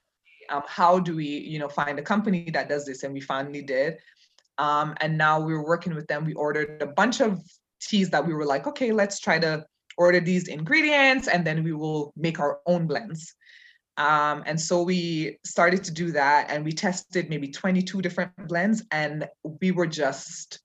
um, 0.51 0.63
how 0.67 0.99
do 0.99 1.15
we, 1.15 1.27
you 1.27 1.59
know, 1.61 1.69
find 1.69 1.99
a 1.99 2.03
company 2.03 2.51
that 2.53 2.69
does 2.69 2.85
this? 2.85 3.05
And 3.05 3.15
we 3.15 3.21
finally 3.21 3.63
did. 3.63 3.99
and 4.59 5.17
now 5.17 5.41
we 5.41 5.55
were 5.55 5.65
working 5.65 5.95
with 5.95 6.09
them. 6.09 6.25
We 6.25 6.35
ordered 6.35 6.83
a 6.83 6.87
bunch 6.87 7.21
of 7.21 7.41
teas 7.81 8.11
that 8.11 8.27
we 8.27 8.35
were 8.35 8.47
like, 8.47 8.67
okay, 8.67 8.93
let's 8.93 9.21
try 9.21 9.39
to 9.39 9.65
order 9.99 10.21
these 10.21 10.49
ingredients 10.49 11.29
and 11.29 11.47
then 11.47 11.63
we 11.63 11.73
will 11.73 12.13
make 12.17 12.41
our 12.41 12.61
own 12.67 12.87
blends. 12.87 13.35
Um, 13.97 14.43
and 14.47 14.59
so 14.61 14.83
we 14.83 15.39
started 15.45 15.85
to 15.85 15.93
do 15.93 16.13
that 16.13 16.51
and 16.51 16.65
we 16.65 16.73
tested 16.73 17.29
maybe 17.29 17.49
22 17.49 18.01
different 18.01 18.33
blends 18.49 18.83
and 18.91 19.29
we 19.61 19.71
were 19.71 19.87
just, 19.87 20.61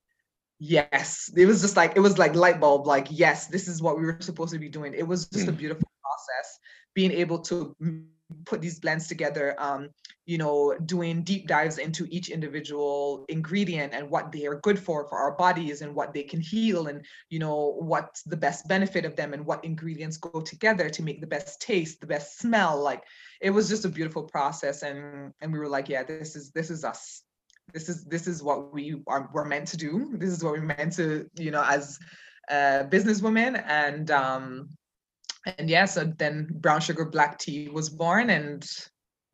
yes, 0.58 1.30
it 1.36 1.46
was 1.46 1.60
just 1.60 1.76
like, 1.76 1.94
it 1.96 2.00
was 2.00 2.18
like 2.18 2.34
light 2.34 2.58
bulb, 2.58 2.86
like, 2.86 3.06
yes, 3.10 3.46
this 3.46 3.68
is 3.68 3.82
what 3.82 3.98
we 3.98 4.04
were 4.04 4.16
supposed 4.20 4.52
to 4.52 4.58
be 4.58 4.68
doing. 4.68 4.94
It 4.94 5.06
was 5.06 5.28
just 5.28 5.46
mm. 5.46 5.50
a 5.50 5.52
beautiful 5.52 5.88
process 6.02 6.58
being 6.94 7.12
able 7.12 7.38
to 7.40 7.76
put 8.44 8.60
these 8.60 8.80
blends 8.80 9.06
together 9.08 9.54
um, 9.58 9.90
you 10.28 10.36
know 10.36 10.76
doing 10.84 11.22
deep 11.22 11.48
dives 11.48 11.78
into 11.78 12.06
each 12.10 12.28
individual 12.28 13.24
ingredient 13.30 13.94
and 13.94 14.08
what 14.10 14.30
they 14.30 14.44
are 14.44 14.60
good 14.60 14.78
for 14.78 15.08
for 15.08 15.16
our 15.16 15.32
bodies 15.32 15.80
and 15.80 15.94
what 15.94 16.12
they 16.12 16.22
can 16.22 16.38
heal 16.38 16.88
and 16.88 17.02
you 17.30 17.38
know 17.38 17.76
what's 17.78 18.22
the 18.24 18.36
best 18.36 18.68
benefit 18.68 19.06
of 19.06 19.16
them 19.16 19.32
and 19.32 19.44
what 19.44 19.64
ingredients 19.64 20.18
go 20.18 20.42
together 20.42 20.90
to 20.90 21.02
make 21.02 21.22
the 21.22 21.26
best 21.26 21.62
taste 21.62 21.98
the 22.02 22.06
best 22.06 22.38
smell. 22.38 22.78
Like 22.78 23.02
it 23.40 23.48
was 23.48 23.70
just 23.70 23.86
a 23.86 23.88
beautiful 23.88 24.22
process 24.22 24.82
and 24.82 25.32
and 25.40 25.50
we 25.50 25.58
were 25.58 25.68
like 25.68 25.88
yeah 25.88 26.02
this 26.02 26.36
is 26.36 26.50
this 26.50 26.68
is 26.70 26.84
us. 26.84 27.22
This 27.72 27.88
is 27.88 28.04
this 28.04 28.26
is 28.26 28.42
what 28.42 28.72
we 28.72 29.02
are 29.06 29.30
we're 29.32 29.46
meant 29.46 29.68
to 29.68 29.78
do. 29.78 30.10
This 30.18 30.30
is 30.30 30.44
what 30.44 30.52
we're 30.52 30.74
meant 30.76 30.92
to 30.96 31.26
you 31.38 31.50
know 31.50 31.64
as 31.66 31.98
uh 32.50 32.84
businesswomen 32.92 33.64
and 33.66 34.10
um 34.10 34.68
and 35.56 35.70
yeah, 35.70 35.86
so 35.86 36.04
then 36.04 36.48
brown 36.50 36.80
sugar 36.80 37.06
black 37.06 37.38
tea 37.38 37.68
was 37.68 37.88
born, 37.88 38.28
and 38.28 38.68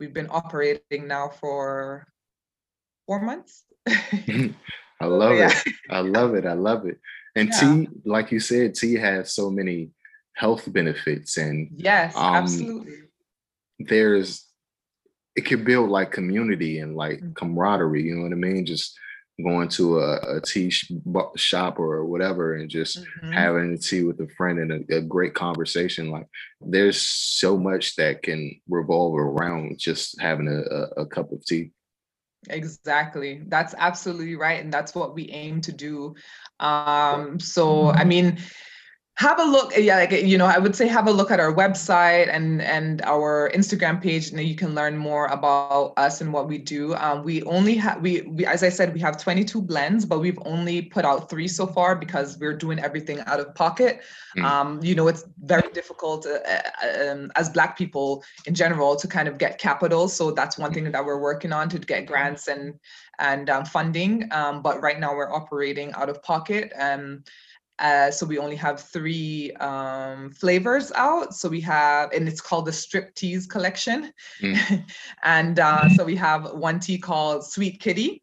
we've 0.05 0.13
been 0.13 0.29
operating 0.31 1.09
now 1.09 1.31
for 1.41 2.07
four 3.07 3.21
months. 3.21 3.65
I 3.89 5.07
love 5.07 5.37
yeah. 5.37 5.51
it. 5.51 5.75
I 5.91 6.01
love 6.01 6.35
it. 6.35 6.45
I 6.45 6.53
love 6.53 6.87
it. 6.87 6.99
And 7.35 7.49
yeah. 7.49 7.61
tea, 7.61 7.89
like 8.05 8.31
you 8.31 8.39
said, 8.39 8.75
tea 8.75 8.95
has 8.95 9.33
so 9.33 9.51
many 9.51 9.91
health 10.35 10.71
benefits, 10.73 11.37
and 11.37 11.71
yes, 11.75 12.15
um, 12.17 12.35
absolutely. 12.35 12.99
There's 13.79 14.47
it 15.35 15.47
can 15.47 15.65
build 15.65 15.91
like 15.91 16.13
community 16.13 16.79
and 16.79 16.95
like 16.95 17.19
mm-hmm. 17.19 17.33
camaraderie. 17.33 18.05
You 18.05 18.17
know 18.17 18.23
what 18.23 18.33
I 18.33 18.37
mean? 18.37 18.67
Just 18.67 18.97
going 19.43 19.69
to 19.69 19.99
a, 19.99 20.37
a 20.37 20.41
tea 20.41 20.71
shop 21.37 21.79
or 21.79 22.05
whatever 22.05 22.55
and 22.55 22.71
just 22.71 22.99
mm-hmm. 22.99 23.33
having 23.33 23.79
tea 23.79 24.05
with 24.05 24.21
a 24.21 24.29
friend 24.37 24.59
and 24.59 24.87
a, 24.89 24.99
a, 24.99 25.01
great 25.01 25.35
conversation 25.35 26.11
like 26.11 26.27
there's 26.61 27.01
so 27.01 27.59
much 27.59 27.97
that 27.97 28.23
can 28.23 28.61
revolve 28.69 29.19
around 29.19 29.77
just 29.79 30.21
having 30.21 30.47
a, 30.47 30.75
a, 30.75 31.03
a 31.03 31.07
cup 31.07 31.33
of 31.33 31.45
tea. 31.45 31.71
Exactly. 32.49 33.43
That's 33.47 33.75
absolutely 33.77 34.37
right 34.37 34.63
and 34.63 34.73
that's 34.73 34.95
what 34.95 35.15
we 35.15 35.31
aim 35.31 35.61
to 35.63 35.73
do. 35.73 36.15
Um 36.61 37.41
so 37.41 37.91
i 37.91 38.05
mean 38.05 38.39
have 39.17 39.39
a 39.39 39.45
look 39.45 39.73
yeah 39.77 39.97
like 39.97 40.11
you 40.11 40.37
know 40.37 40.47
i 40.47 40.59
would 40.59 40.75
say 40.75 40.89
have 40.89 41.07
a 41.07 41.11
look 41.11 41.31
at 41.31 41.39
our 41.39 41.55
website 41.55 42.29
and 42.35 42.61
and 42.63 43.01
our 43.03 43.49
instagram 43.55 44.03
page 44.03 44.31
and 44.31 44.41
you 44.41 44.57
can 44.57 44.75
learn 44.75 44.97
more 44.97 45.27
about 45.27 45.93
us 45.97 46.21
and 46.21 46.33
what 46.33 46.49
we 46.49 46.59
do. 46.59 46.95
Um, 46.97 47.23
we 47.23 47.43
only 47.45 47.77
have 47.77 48.01
we, 48.01 48.23
we 48.23 48.45
as 48.45 48.65
i 48.65 48.69
said 48.69 48.93
we 48.93 48.99
have 49.01 49.17
22 49.17 49.63
blends 49.63 50.05
but 50.05 50.19
we've 50.19 50.39
only 50.45 50.83
put 50.83 51.05
out 51.05 51.31
three 51.31 51.47
so 51.47 51.65
far 51.65 51.95
because 51.95 52.39
we're 52.39 52.57
doing 52.57 52.81
everything 52.81 53.21
out 53.27 53.39
of 53.39 53.55
pocket. 53.55 54.03
Mm. 54.37 54.45
um, 54.45 54.81
you 54.83 54.97
know 54.97 55.07
it's 55.07 55.25
very 55.45 55.71
difficult 55.73 56.27
uh, 56.27 56.41
uh, 56.49 57.13
um, 57.13 57.31
as 57.37 57.49
black 57.49 57.79
people 57.79 58.25
in 58.47 58.55
general 58.55 58.97
to 58.97 59.07
kind 59.07 59.29
of 59.29 59.39
get 59.39 59.59
capital 59.59 60.09
so 60.09 60.33
that's 60.33 60.59
one 60.59 60.73
thing 60.75 60.91
that 60.91 61.05
we're 61.05 61.21
working 61.21 61.53
on 61.53 61.69
to 61.69 61.79
get 61.79 62.07
grants 62.07 62.49
and 62.49 62.75
and 63.19 63.51
um, 63.51 63.65
funding. 63.65 64.29
Um, 64.33 64.63
but 64.63 64.81
right 64.81 64.99
now 64.99 65.15
we're 65.15 65.33
operating 65.33 65.93
out 65.93 66.09
of 66.09 66.23
pocket 66.23 66.73
and 66.79 67.27
uh, 67.79 68.11
so 68.11 68.25
we 68.25 68.39
only 68.39 68.57
have 68.57 68.81
three 68.81 69.53
um, 69.55 70.31
flavors 70.31 70.93
out. 70.95 71.35
So 71.35 71.49
we 71.49 71.61
have, 71.63 72.13
and 72.13 72.29
it's 72.29 72.41
called 72.41 72.67
the 72.67 72.73
Strip 72.73 73.15
Teas 73.15 73.47
Collection. 73.47 74.13
Mm. 74.41 74.85
and 75.23 75.59
uh, 75.59 75.89
so 75.91 76.05
we 76.05 76.17
have 76.17 76.53
one 76.53 76.79
tea 76.79 76.99
called 76.99 77.45
Sweet 77.45 77.81
Kitty, 77.81 78.23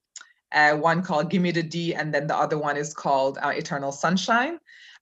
uh, 0.53 0.75
one 0.77 1.01
called 1.01 1.29
Gimme 1.29 1.51
the 1.51 1.63
D, 1.63 1.93
and 1.93 2.13
then 2.13 2.27
the 2.27 2.35
other 2.35 2.57
one 2.57 2.77
is 2.77 2.93
called 2.93 3.37
uh, 3.41 3.49
Eternal 3.49 3.91
Sunshine 3.91 4.59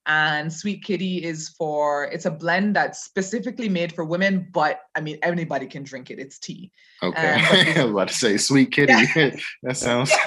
and 0.10 0.52
Sweet 0.52 0.84
Kitty 0.84 1.24
is 1.24 1.50
for 1.50 2.06
it's 2.06 2.26
a 2.26 2.32
blend 2.32 2.76
that's 2.76 3.04
specifically 3.04 3.70
made 3.70 3.94
for 3.94 4.04
women, 4.04 4.48
but 4.52 4.82
I 4.96 5.02
mean 5.02 5.20
anybody 5.22 5.68
can 5.68 5.84
drink 5.84 6.10
it. 6.10 6.18
It's 6.18 6.40
tea. 6.40 6.72
Okay, 7.04 7.34
um, 7.34 7.42
I 7.46 7.84
was 7.84 7.92
about 7.92 8.08
to 8.08 8.14
say 8.16 8.38
Sweet 8.38 8.72
Kitty. 8.72 8.92
Yeah. 8.92 9.36
that 9.64 9.78
sounds 9.78 10.10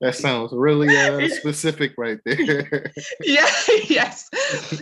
that 0.00 0.14
sounds 0.14 0.52
really 0.52 0.94
uh, 0.94 1.26
specific 1.40 1.94
right 1.96 2.18
there. 2.26 2.92
yeah. 3.22 3.48
Yes. 3.86 4.28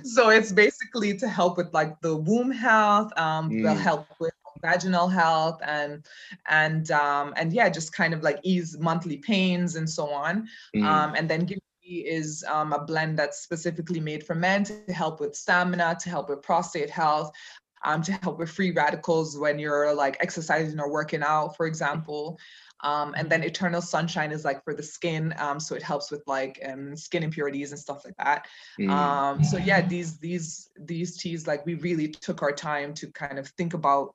So 0.02 0.30
it's 0.30 0.50
basically 0.50 1.16
to 1.18 1.28
help 1.28 1.56
with 1.56 1.72
like 1.72 2.00
the 2.00 2.16
womb 2.16 2.50
health. 2.50 3.16
Um, 3.16 3.50
mm. 3.50 3.62
will 3.62 3.76
help 3.76 4.08
with 4.18 4.32
vaginal 4.62 5.06
health 5.06 5.60
and 5.62 6.04
and 6.48 6.90
um 6.90 7.34
and 7.36 7.52
yeah 7.52 7.68
just 7.68 7.92
kind 7.92 8.14
of 8.14 8.22
like 8.22 8.40
ease 8.42 8.78
monthly 8.78 9.18
pains 9.18 9.76
and 9.76 9.88
so 9.88 10.08
on 10.08 10.48
mm. 10.74 10.82
um 10.82 11.14
and 11.14 11.28
then 11.28 11.44
give 11.44 11.58
is 11.86 12.44
um, 12.48 12.72
a 12.72 12.84
blend 12.84 13.18
that's 13.18 13.40
specifically 13.40 14.00
made 14.00 14.24
for 14.24 14.34
men 14.34 14.64
to 14.64 14.92
help 14.92 15.20
with 15.20 15.34
stamina, 15.34 15.96
to 16.00 16.10
help 16.10 16.28
with 16.28 16.42
prostate 16.42 16.90
health, 16.90 17.30
um, 17.84 18.02
to 18.02 18.12
help 18.12 18.38
with 18.38 18.50
free 18.50 18.72
radicals 18.72 19.38
when 19.38 19.58
you're 19.58 19.94
like 19.94 20.16
exercising 20.20 20.80
or 20.80 20.90
working 20.90 21.22
out, 21.22 21.56
for 21.56 21.66
example. 21.66 22.38
Um, 22.82 23.14
and 23.16 23.30
then 23.30 23.42
Eternal 23.42 23.80
Sunshine 23.80 24.32
is 24.32 24.44
like 24.44 24.62
for 24.62 24.74
the 24.74 24.82
skin, 24.82 25.34
um, 25.38 25.58
so 25.58 25.74
it 25.74 25.82
helps 25.82 26.10
with 26.10 26.22
like 26.26 26.60
um, 26.66 26.94
skin 26.94 27.22
impurities 27.22 27.72
and 27.72 27.80
stuff 27.80 28.04
like 28.04 28.16
that. 28.18 28.46
Mm. 28.78 28.90
Um, 28.90 29.44
so 29.44 29.56
yeah, 29.56 29.80
these 29.80 30.18
these 30.18 30.68
these 30.78 31.16
teas, 31.16 31.46
like 31.46 31.64
we 31.64 31.74
really 31.74 32.08
took 32.08 32.42
our 32.42 32.52
time 32.52 32.92
to 32.94 33.10
kind 33.12 33.38
of 33.38 33.48
think 33.48 33.72
about, 33.72 34.14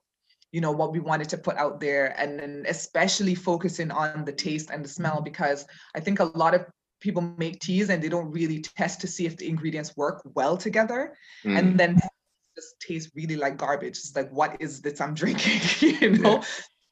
you 0.52 0.60
know, 0.60 0.70
what 0.70 0.92
we 0.92 1.00
wanted 1.00 1.28
to 1.30 1.38
put 1.38 1.56
out 1.56 1.80
there, 1.80 2.14
and 2.18 2.38
then 2.38 2.64
especially 2.68 3.34
focusing 3.34 3.90
on 3.90 4.24
the 4.24 4.32
taste 4.32 4.70
and 4.70 4.84
the 4.84 4.88
smell 4.88 5.20
because 5.20 5.66
I 5.96 6.00
think 6.00 6.20
a 6.20 6.24
lot 6.24 6.54
of 6.54 6.64
people 7.02 7.22
make 7.36 7.60
teas 7.60 7.90
and 7.90 8.02
they 8.02 8.08
don't 8.08 8.30
really 8.30 8.60
test 8.60 9.00
to 9.02 9.06
see 9.06 9.26
if 9.26 9.36
the 9.36 9.48
ingredients 9.48 9.96
work 9.96 10.22
well 10.34 10.56
together, 10.56 11.16
mm. 11.44 11.58
and 11.58 11.78
then 11.78 12.00
just 12.56 12.80
taste 12.80 13.10
really 13.14 13.36
like 13.36 13.56
garbage. 13.56 13.98
It's 13.98 14.16
like, 14.16 14.30
what 14.30 14.56
is 14.60 14.80
this 14.80 15.00
I'm 15.00 15.14
drinking? 15.22 15.60
you 16.00 16.10
know? 16.10 16.42
Yeah. 16.42 16.44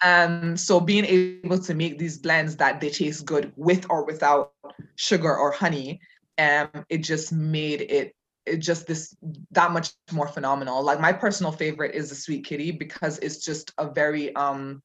Um, 0.03 0.57
so 0.57 0.81
being 0.81 1.05
able 1.05 1.59
to 1.59 1.75
make 1.75 1.99
these 1.99 2.19
blends 2.19 2.57
that 2.57 2.81
they 2.81 2.89
taste 2.89 3.27
good 3.27 3.53
with 3.57 3.87
or 3.91 4.05
without 4.07 4.53
sugar 4.97 5.37
or 5.37 5.51
honey, 5.51 6.01
um, 6.39 6.71
it 6.89 6.99
just 6.99 7.33
made 7.33 7.83
it 7.83 8.15
it 8.47 8.59
just 8.59 8.87
this 8.87 9.15
that 9.51 9.73
much 9.73 9.91
more 10.11 10.27
phenomenal. 10.27 10.83
Like 10.83 11.01
my 11.01 11.13
personal 11.13 11.53
favorite 11.53 11.95
is 11.95 12.09
the 12.09 12.15
Sweet 12.15 12.45
Kitty 12.45 12.71
because 12.71 13.19
it's 13.19 13.45
just 13.45 13.73
a 13.79 13.91
very 13.91 14.35
um 14.35 14.83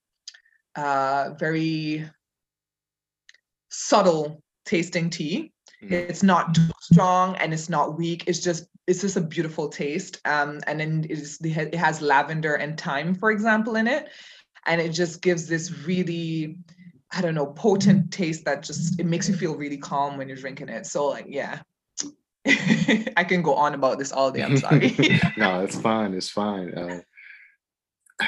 uh 0.75 1.31
very 1.39 2.09
subtle 3.69 4.43
tasting 4.65 5.09
tea. 5.09 5.51
Mm. 5.83 5.91
It's 5.91 6.23
not 6.23 6.55
too 6.55 6.69
strong 6.79 7.35
and 7.37 7.53
it's 7.53 7.69
not 7.69 7.97
weak. 7.97 8.23
It's 8.27 8.39
just 8.39 8.67
it's 8.87 9.01
just 9.01 9.17
a 9.17 9.21
beautiful 9.21 9.67
taste. 9.67 10.19
Um, 10.25 10.61
and 10.67 10.79
then 10.79 11.07
it's, 11.09 11.43
it 11.43 11.73
has 11.73 12.01
lavender 12.01 12.55
and 12.55 12.79
thyme, 12.79 13.15
for 13.15 13.31
example, 13.31 13.77
in 13.77 13.87
it 13.87 14.09
and 14.65 14.81
it 14.81 14.89
just 14.89 15.21
gives 15.21 15.47
this 15.47 15.71
really 15.85 16.57
i 17.11 17.21
don't 17.21 17.35
know 17.35 17.47
potent 17.47 18.11
taste 18.11 18.45
that 18.45 18.63
just 18.63 18.99
it 18.99 19.05
makes 19.05 19.29
you 19.29 19.35
feel 19.35 19.55
really 19.55 19.77
calm 19.77 20.17
when 20.17 20.27
you're 20.27 20.37
drinking 20.37 20.69
it 20.69 20.85
so 20.85 21.07
like 21.07 21.25
yeah 21.27 21.59
i 23.17 23.23
can 23.27 23.41
go 23.41 23.55
on 23.55 23.73
about 23.73 23.97
this 23.97 24.11
all 24.11 24.31
day 24.31 24.43
i'm 24.43 24.57
sorry 24.57 24.95
no 25.37 25.63
it's 25.63 25.79
fine 25.79 26.13
it's 26.13 26.29
fine 26.29 26.73
uh, 26.73 28.25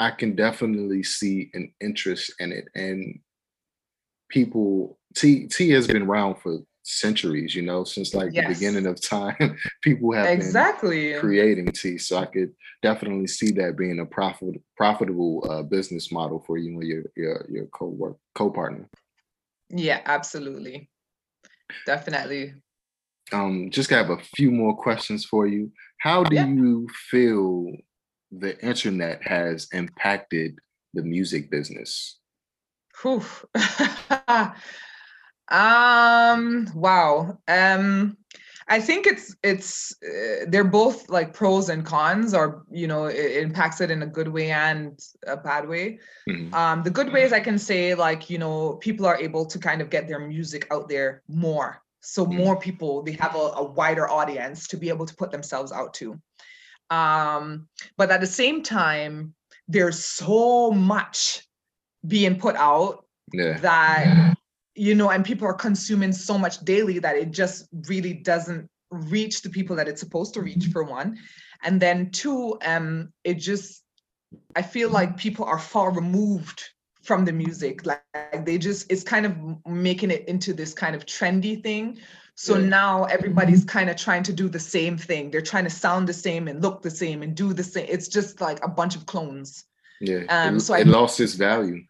i 0.00 0.10
can 0.10 0.34
definitely 0.34 1.02
see 1.02 1.50
an 1.54 1.72
interest 1.80 2.32
in 2.38 2.52
it 2.52 2.68
and 2.74 3.20
people 4.28 4.97
tea 5.14 5.46
tea 5.46 5.70
has 5.70 5.86
been 5.86 6.02
around 6.02 6.36
for 6.36 6.58
centuries, 6.88 7.54
you 7.54 7.62
know, 7.62 7.84
since 7.84 8.14
like 8.14 8.32
yes. 8.32 8.46
the 8.46 8.54
beginning 8.54 8.86
of 8.86 9.00
time, 9.00 9.56
people 9.82 10.12
have 10.12 10.26
exactly 10.26 11.14
creating 11.18 11.66
tea. 11.66 11.98
So 11.98 12.16
I 12.16 12.26
could 12.26 12.52
definitely 12.82 13.26
see 13.26 13.52
that 13.52 13.76
being 13.76 14.00
a 14.00 14.06
profit 14.06 14.60
profitable 14.76 15.46
uh, 15.48 15.62
business 15.62 16.10
model 16.10 16.42
for 16.46 16.56
you 16.56 16.80
and 16.80 16.88
your 16.88 17.04
your 17.16 17.46
your 17.50 17.66
co-work 17.66 18.16
co-partner. 18.34 18.88
Yeah, 19.70 20.00
absolutely. 20.06 20.90
Definitely. 21.84 22.54
Um, 23.32 23.70
just 23.70 23.90
have 23.90 24.08
a 24.08 24.18
few 24.36 24.50
more 24.50 24.74
questions 24.74 25.26
for 25.26 25.46
you. 25.46 25.70
How 26.00 26.24
do 26.24 26.34
yeah. 26.34 26.46
you 26.46 26.88
feel 27.10 27.70
the 28.30 28.58
internet 28.64 29.22
has 29.22 29.68
impacted 29.72 30.58
the 30.94 31.02
music 31.02 31.50
business? 31.50 32.18
Whew. 33.02 33.22
Um, 35.50 36.70
wow. 36.74 37.38
Um, 37.48 38.16
I 38.70 38.80
think 38.80 39.06
it's 39.06 39.34
it's 39.42 39.96
uh, 40.02 40.44
they're 40.48 40.62
both 40.62 41.08
like 41.08 41.32
pros 41.32 41.70
and 41.70 41.84
cons, 41.84 42.34
or 42.34 42.64
you 42.70 42.86
know, 42.86 43.06
it, 43.06 43.16
it, 43.16 43.42
impacts 43.42 43.80
it 43.80 43.90
in 43.90 44.02
a 44.02 44.06
good 44.06 44.28
way 44.28 44.50
and 44.50 45.00
a 45.26 45.38
bad 45.38 45.66
way. 45.66 45.98
Mm-hmm. 46.28 46.52
Um, 46.52 46.82
the 46.82 46.90
good 46.90 47.10
ways 47.10 47.32
I 47.32 47.40
can 47.40 47.58
say, 47.58 47.94
like 47.94 48.28
you 48.28 48.36
know, 48.36 48.74
people 48.74 49.06
are 49.06 49.16
able 49.16 49.46
to 49.46 49.58
kind 49.58 49.80
of 49.80 49.88
get 49.88 50.06
their 50.06 50.20
music 50.20 50.66
out 50.70 50.88
there 50.88 51.22
more, 51.28 51.82
so 52.00 52.26
mm-hmm. 52.26 52.36
more 52.36 52.60
people 52.60 53.02
they 53.02 53.12
have 53.12 53.34
a, 53.34 53.52
a 53.56 53.64
wider 53.64 54.08
audience 54.08 54.68
to 54.68 54.76
be 54.76 54.90
able 54.90 55.06
to 55.06 55.16
put 55.16 55.30
themselves 55.30 55.72
out 55.72 55.94
to. 55.94 56.20
Um, 56.90 57.68
but 57.96 58.10
at 58.10 58.20
the 58.20 58.26
same 58.26 58.62
time, 58.62 59.34
there's 59.66 60.04
so 60.04 60.70
much 60.72 61.42
being 62.06 62.38
put 62.38 62.56
out 62.56 63.06
yeah. 63.32 63.58
that 63.58 64.36
you 64.78 64.94
know, 64.94 65.10
and 65.10 65.24
people 65.24 65.46
are 65.46 65.54
consuming 65.54 66.12
so 66.12 66.38
much 66.38 66.60
daily 66.60 66.98
that 67.00 67.16
it 67.16 67.30
just 67.30 67.68
really 67.88 68.12
doesn't 68.12 68.68
reach 68.90 69.42
the 69.42 69.50
people 69.50 69.76
that 69.76 69.88
it's 69.88 70.00
supposed 70.00 70.34
to 70.34 70.40
reach 70.40 70.66
for 70.66 70.84
one. 70.84 71.18
And 71.62 71.80
then 71.80 72.10
two, 72.10 72.58
um, 72.64 73.12
it 73.24 73.34
just 73.34 73.82
I 74.54 74.62
feel 74.62 74.90
like 74.90 75.16
people 75.16 75.44
are 75.44 75.58
far 75.58 75.90
removed 75.92 76.62
from 77.02 77.24
the 77.24 77.32
music. 77.32 77.86
Like, 77.86 78.02
like 78.14 78.44
they 78.44 78.58
just 78.58 78.90
it's 78.90 79.02
kind 79.02 79.26
of 79.26 79.36
making 79.66 80.10
it 80.10 80.28
into 80.28 80.52
this 80.52 80.74
kind 80.74 80.94
of 80.94 81.06
trendy 81.06 81.62
thing. 81.62 81.98
So 82.34 82.56
yeah. 82.56 82.68
now 82.68 83.04
everybody's 83.04 83.64
kind 83.64 83.90
of 83.90 83.96
trying 83.96 84.22
to 84.24 84.32
do 84.32 84.48
the 84.48 84.60
same 84.60 84.96
thing. 84.96 85.30
They're 85.30 85.42
trying 85.42 85.64
to 85.64 85.70
sound 85.70 86.08
the 86.08 86.12
same 86.12 86.46
and 86.46 86.62
look 86.62 86.82
the 86.82 86.90
same 86.90 87.22
and 87.22 87.34
do 87.34 87.52
the 87.52 87.64
same. 87.64 87.86
It's 87.88 88.06
just 88.06 88.40
like 88.40 88.64
a 88.64 88.68
bunch 88.68 88.94
of 88.94 89.06
clones. 89.06 89.64
Yeah. 90.00 90.22
Um, 90.28 90.58
it, 90.58 90.60
so 90.60 90.74
it 90.74 90.86
I, 90.86 90.90
lost 90.90 91.18
its 91.18 91.34
value. 91.34 91.82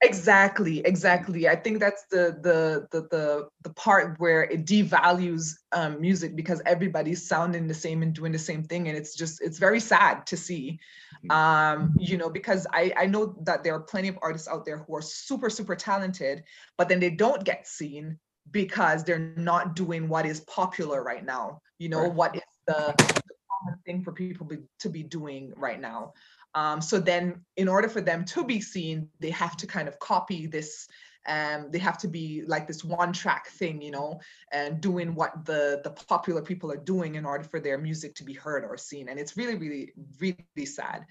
Exactly, 0.00 0.78
exactly. 0.80 1.48
I 1.48 1.56
think 1.56 1.80
that's 1.80 2.04
the 2.04 2.38
the 2.40 2.86
the 2.92 3.08
the, 3.08 3.48
the 3.62 3.70
part 3.70 4.18
where 4.20 4.44
it 4.44 4.64
devalues 4.64 5.54
um, 5.72 6.00
music 6.00 6.36
because 6.36 6.62
everybody's 6.66 7.26
sounding 7.26 7.66
the 7.66 7.74
same 7.74 8.02
and 8.04 8.14
doing 8.14 8.30
the 8.30 8.38
same 8.38 8.62
thing, 8.62 8.86
and 8.88 8.96
it's 8.96 9.16
just 9.16 9.40
it's 9.42 9.58
very 9.58 9.80
sad 9.80 10.24
to 10.26 10.36
see. 10.36 10.78
Mm-hmm. 11.24 11.30
Um, 11.32 11.94
you 11.98 12.16
know, 12.16 12.30
because 12.30 12.64
I 12.72 12.92
I 12.96 13.06
know 13.06 13.34
that 13.42 13.64
there 13.64 13.74
are 13.74 13.80
plenty 13.80 14.06
of 14.06 14.16
artists 14.22 14.46
out 14.46 14.64
there 14.64 14.78
who 14.78 14.94
are 14.94 15.02
super 15.02 15.50
super 15.50 15.74
talented, 15.74 16.44
but 16.76 16.88
then 16.88 17.00
they 17.00 17.10
don't 17.10 17.42
get 17.42 17.66
seen 17.66 18.18
because 18.52 19.02
they're 19.02 19.32
not 19.36 19.74
doing 19.74 20.08
what 20.08 20.26
is 20.26 20.40
popular 20.42 21.02
right 21.02 21.24
now. 21.24 21.60
You 21.78 21.88
know, 21.88 22.02
right. 22.02 22.14
what 22.14 22.36
is 22.36 22.42
the, 22.68 22.94
the 22.96 23.34
common 23.50 23.78
thing 23.84 24.04
for 24.04 24.12
people 24.12 24.46
be, 24.46 24.58
to 24.78 24.88
be 24.88 25.02
doing 25.02 25.52
right 25.56 25.80
now. 25.80 26.12
Um, 26.58 26.80
so 26.80 26.98
then 26.98 27.44
in 27.56 27.68
order 27.68 27.88
for 27.88 28.00
them 28.00 28.24
to 28.34 28.44
be 28.44 28.60
seen, 28.60 29.08
they 29.20 29.30
have 29.30 29.56
to 29.58 29.66
kind 29.66 29.88
of 29.88 29.98
copy 29.98 30.46
this 30.46 30.88
um, 31.26 31.70
they 31.70 31.78
have 31.78 31.98
to 31.98 32.08
be 32.08 32.42
like 32.46 32.66
this 32.66 32.82
one 32.82 33.12
track 33.12 33.48
thing, 33.48 33.82
you 33.82 33.90
know, 33.90 34.18
and 34.50 34.80
doing 34.80 35.14
what 35.14 35.44
the 35.44 35.80
the 35.84 35.90
popular 35.90 36.40
people 36.40 36.72
are 36.72 36.84
doing 36.94 37.16
in 37.16 37.26
order 37.26 37.44
for 37.44 37.60
their 37.60 37.76
music 37.76 38.14
to 38.16 38.24
be 38.24 38.32
heard 38.32 38.64
or 38.64 38.78
seen. 38.78 39.08
And 39.10 39.20
it's 39.20 39.36
really, 39.36 39.56
really, 39.56 39.92
really 40.20 40.66
sad. 40.66 41.04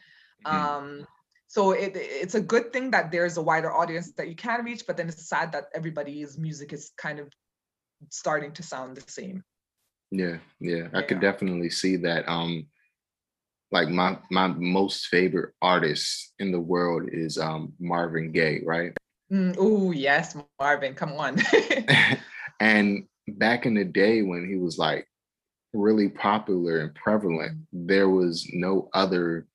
Mm-hmm. 0.46 0.58
Um, 0.58 1.08
so 1.48 1.72
it, 1.72 1.92
it's 1.96 2.36
a 2.36 2.42
good 2.42 2.74
thing 2.74 2.90
that 2.92 3.12
there's 3.12 3.38
a 3.38 3.42
wider 3.42 3.72
audience 3.72 4.12
that 4.14 4.28
you 4.28 4.36
can 4.36 4.66
reach, 4.66 4.88
but 4.88 4.98
then 4.98 5.08
it's 5.08 5.30
sad 5.30 5.52
that 5.52 5.66
everybody's 5.76 6.38
music 6.38 6.74
is 6.74 6.92
kind 6.98 7.20
of 7.20 7.32
starting 8.10 8.52
to 8.54 8.64
sound 8.64 8.98
the 8.98 9.12
same. 9.12 9.44
Yeah, 10.10 10.38
yeah, 10.60 10.88
I 10.94 11.00
yeah. 11.00 11.06
could 11.06 11.22
definitely 11.22 11.70
see 11.70 11.96
that. 11.98 12.28
Um, 12.28 12.68
like 13.72 13.90
my 13.90 14.18
my 14.32 14.48
most 14.48 15.08
favorite 15.08 15.54
artist 15.62 16.34
in 16.40 16.52
the 16.52 16.60
world 16.60 17.10
is 17.12 17.38
um 17.38 17.74
Marvin 17.80 18.32
Gaye, 18.32 18.62
right? 18.66 18.94
Mm, 19.32 19.56
oh 19.60 19.92
yes, 19.92 20.38
Marvin, 20.60 20.94
come 20.94 21.14
on. 21.14 21.38
and 22.60 23.06
back 23.28 23.66
in 23.66 23.74
the 23.74 23.84
day 23.84 24.22
when 24.22 24.48
he 24.48 24.56
was 24.56 24.78
like 24.78 25.08
really 25.74 26.10
popular 26.10 26.80
and 26.80 26.96
prevalent, 26.96 27.60
there 27.74 28.10
was 28.10 28.48
no 28.54 28.90
other 28.94 29.48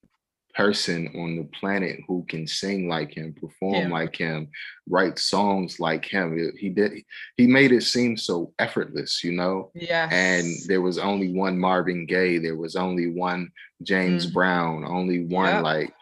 person 0.55 1.09
on 1.15 1.37
the 1.37 1.49
planet 1.59 2.01
who 2.07 2.25
can 2.29 2.47
sing 2.47 2.89
like 2.89 3.13
him, 3.13 3.35
perform 3.41 3.75
yeah. 3.75 3.89
like 3.89 4.17
him, 4.17 4.49
write 4.89 5.19
songs 5.19 5.81
like 5.81 6.05
him. 6.05 6.53
He 6.59 6.69
did 6.69 7.05
he 7.37 7.47
made 7.47 7.73
it 7.73 7.83
seem 7.83 8.17
so 8.17 8.53
effortless, 8.59 9.25
you 9.25 9.33
know? 9.33 9.71
Yeah. 9.75 10.09
And 10.11 10.47
there 10.67 10.83
was 10.83 10.99
only 10.99 11.33
one 11.33 11.59
Marvin 11.59 12.07
Gaye, 12.07 12.39
there 12.39 12.57
was 12.57 12.77
only 12.77 13.11
one 13.11 13.51
James 13.83 14.27
mm. 14.27 14.33
Brown, 14.33 14.85
only 14.85 15.25
one 15.25 15.55
yep. 15.55 15.63
like 15.65 15.95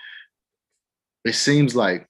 it 1.25 1.35
seems 1.35 1.77
like 1.77 2.07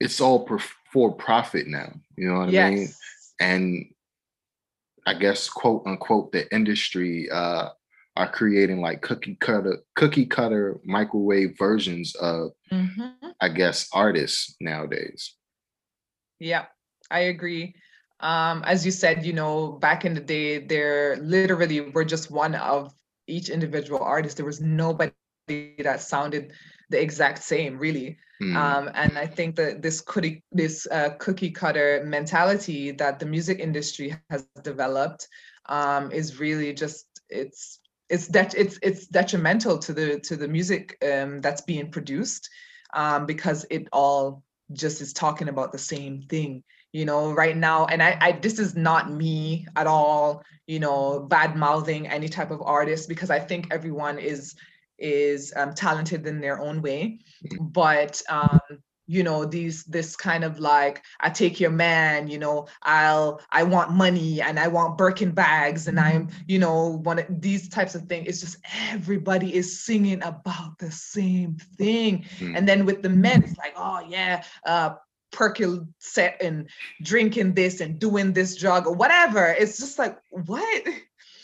it's 0.00 0.20
all 0.20 0.46
for 0.92 1.12
profit 1.12 1.66
now, 1.66 1.92
you 2.16 2.28
know 2.28 2.40
what 2.40 2.50
yes. 2.50 2.66
I 2.66 2.74
mean? 2.74 2.88
And 3.40 3.86
I 5.06 5.14
guess 5.14 5.48
quote 5.48 5.84
unquote 5.86 6.32
the 6.32 6.52
industry 6.54 7.30
uh 7.30 7.70
are 8.18 8.30
creating 8.30 8.80
like 8.80 9.00
cookie 9.00 9.36
cutter 9.40 9.78
cookie 9.96 10.26
cutter 10.26 10.80
microwave 10.84 11.56
versions 11.58 12.14
of 12.16 12.50
mm-hmm. 12.70 13.28
i 13.40 13.48
guess 13.48 13.88
artists 13.92 14.56
nowadays 14.60 15.34
yeah 16.38 16.66
i 17.10 17.20
agree 17.20 17.74
um, 18.20 18.64
as 18.66 18.84
you 18.84 18.90
said 18.90 19.24
you 19.24 19.32
know 19.32 19.72
back 19.72 20.04
in 20.04 20.12
the 20.12 20.20
day 20.20 20.58
there 20.58 21.16
literally 21.18 21.80
were 21.80 22.04
just 22.04 22.30
one 22.30 22.56
of 22.56 22.92
each 23.28 23.48
individual 23.48 24.00
artist 24.00 24.36
there 24.36 24.46
was 24.46 24.60
nobody 24.60 25.12
that 25.78 26.00
sounded 26.00 26.52
the 26.90 27.00
exact 27.00 27.42
same, 27.42 27.78
really. 27.78 28.18
Mm. 28.42 28.56
Um, 28.56 28.90
and 28.94 29.18
I 29.18 29.26
think 29.26 29.56
that 29.56 29.82
this 29.82 30.00
cookie 30.00 30.42
this 30.52 30.86
uh, 30.90 31.10
cookie 31.18 31.50
cutter 31.50 32.02
mentality 32.04 32.92
that 32.92 33.18
the 33.18 33.26
music 33.26 33.58
industry 33.58 34.14
has 34.30 34.46
developed 34.62 35.26
um, 35.66 36.12
is 36.12 36.38
really 36.38 36.72
just 36.72 37.06
it's 37.28 37.80
it's 38.08 38.28
that 38.28 38.54
it's 38.54 38.78
it's 38.82 39.06
detrimental 39.06 39.78
to 39.78 39.92
the 39.92 40.20
to 40.20 40.36
the 40.36 40.48
music 40.48 40.96
um, 41.04 41.40
that's 41.40 41.62
being 41.62 41.90
produced 41.90 42.48
um, 42.94 43.26
because 43.26 43.66
it 43.70 43.88
all 43.92 44.42
just 44.72 45.00
is 45.00 45.12
talking 45.12 45.48
about 45.48 45.72
the 45.72 45.78
same 45.78 46.22
thing 46.22 46.62
you 46.92 47.04
know 47.04 47.32
right 47.32 47.56
now 47.56 47.86
and 47.86 48.02
I, 48.02 48.16
I 48.20 48.32
this 48.32 48.58
is 48.58 48.76
not 48.76 49.10
me 49.10 49.66
at 49.76 49.86
all 49.86 50.42
you 50.66 50.78
know 50.78 51.20
bad 51.20 51.56
mouthing 51.56 52.06
any 52.06 52.28
type 52.28 52.50
of 52.50 52.62
artist 52.62 53.08
because 53.08 53.30
i 53.30 53.38
think 53.38 53.68
everyone 53.70 54.18
is 54.18 54.54
is 54.98 55.52
um, 55.56 55.74
talented 55.74 56.26
in 56.26 56.40
their 56.40 56.60
own 56.60 56.82
way 56.82 57.18
mm-hmm. 57.44 57.66
but 57.66 58.20
um 58.28 58.60
you 59.08 59.22
know 59.22 59.44
these 59.44 59.82
this 59.84 60.14
kind 60.14 60.44
of 60.44 60.60
like 60.60 61.02
i 61.20 61.28
take 61.28 61.58
your 61.58 61.70
man 61.70 62.28
you 62.28 62.38
know 62.38 62.66
i'll 62.82 63.40
i 63.50 63.62
want 63.62 63.90
money 63.90 64.40
and 64.40 64.60
i 64.60 64.68
want 64.68 64.96
birkin 64.96 65.32
bags 65.32 65.88
and 65.88 65.98
i'm 65.98 66.28
mm-hmm. 66.28 66.42
you 66.46 66.58
know 66.58 67.00
one 67.02 67.18
of 67.18 67.26
these 67.40 67.68
types 67.68 67.96
of 67.96 68.02
things 68.02 68.28
it's 68.28 68.40
just 68.40 68.58
everybody 68.92 69.54
is 69.54 69.82
singing 69.82 70.22
about 70.22 70.78
the 70.78 70.90
same 70.90 71.56
thing. 71.76 72.24
Mm. 72.38 72.56
and 72.56 72.68
then 72.68 72.84
with 72.86 73.02
the 73.02 73.08
men 73.08 73.42
it's 73.42 73.58
like 73.58 73.72
oh 73.76 74.00
yeah 74.08 74.44
uh 74.66 74.90
percolating 75.30 75.88
and 76.40 76.68
drinking 77.02 77.54
this 77.54 77.80
and 77.80 77.98
doing 77.98 78.32
this 78.32 78.56
drug 78.56 78.86
or 78.86 78.94
whatever. 78.94 79.46
It's 79.46 79.78
just 79.78 79.98
like 79.98 80.18
what? 80.30 80.84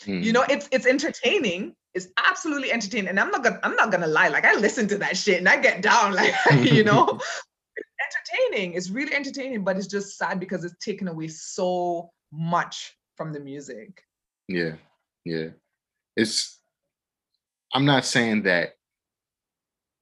Mm. 0.05 0.23
you 0.23 0.33
know 0.33 0.45
it's 0.49 0.67
it's 0.71 0.85
entertaining. 0.85 1.75
It's 1.93 2.07
absolutely 2.17 2.71
entertaining. 2.71 3.09
And 3.09 3.19
i'm 3.19 3.31
not 3.31 3.43
gonna 3.43 3.59
i'm 3.63 3.75
not 3.75 3.91
gonna 3.91 4.07
lie 4.07 4.27
like 4.27 4.45
i 4.45 4.53
listen 4.55 4.87
to 4.89 4.97
that 4.99 5.17
shit 5.17 5.37
and 5.37 5.47
i 5.47 5.57
get 5.57 5.81
down 5.81 6.13
like 6.15 6.33
you 6.61 6.83
know 6.83 7.19
entertaining. 8.05 8.73
It's 8.73 8.89
really 8.89 9.13
entertaining, 9.13 9.63
but 9.63 9.77
it's 9.77 9.87
just 9.87 10.17
sad 10.17 10.39
because 10.39 10.63
it's 10.63 10.83
taken 10.83 11.07
away 11.07 11.27
so 11.27 12.11
much 12.31 12.95
from 13.15 13.33
the 13.33 13.39
music. 13.39 14.03
Yeah, 14.47 14.73
yeah. 15.23 15.49
It's. 16.15 16.59
I'm 17.73 17.85
not 17.85 18.05
saying 18.05 18.43
that. 18.43 18.73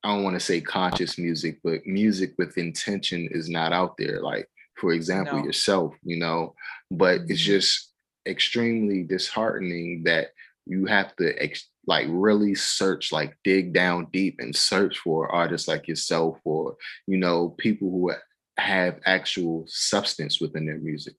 I 0.04 0.10
don't 0.10 0.24
want 0.24 0.36
to 0.36 0.40
say 0.42 0.60
conscious 0.60 1.18
music, 1.18 1.60
but 1.64 1.86
music 1.86 2.34
with 2.38 2.58
intention 2.58 3.30
is 3.32 3.50
not 3.50 3.72
out 3.72 3.96
there. 3.98 4.22
Like, 4.22 4.50
for 4.76 4.92
example, 4.92 5.40
no. 5.40 5.46
yourself, 5.46 5.94
you 6.04 6.18
know. 6.18 6.56
But 6.92 7.22
mm-hmm. 7.22 7.32
it's 7.32 7.42
just 7.42 7.92
extremely 8.26 9.04
disheartening 9.04 10.04
that 10.04 10.28
you 10.66 10.86
have 10.86 11.16
to 11.18 11.42
ex- 11.42 11.70
like 11.86 12.08
really 12.10 12.56
search 12.56 13.12
like 13.12 13.38
dig 13.44 13.74
down 13.74 14.08
deep 14.12 14.36
and 14.40 14.56
search 14.56 14.98
for 15.00 15.32
artists 15.32 15.68
like 15.68 15.88
yourself 15.88 16.40
or 16.46 16.76
you 17.08 17.18
know 17.18 17.50
people 17.58 17.90
who 17.90 18.12
have 18.58 19.00
actual 19.06 19.66
substance 19.68 20.40
within 20.40 20.66
their 20.66 20.78
music. 20.78 21.16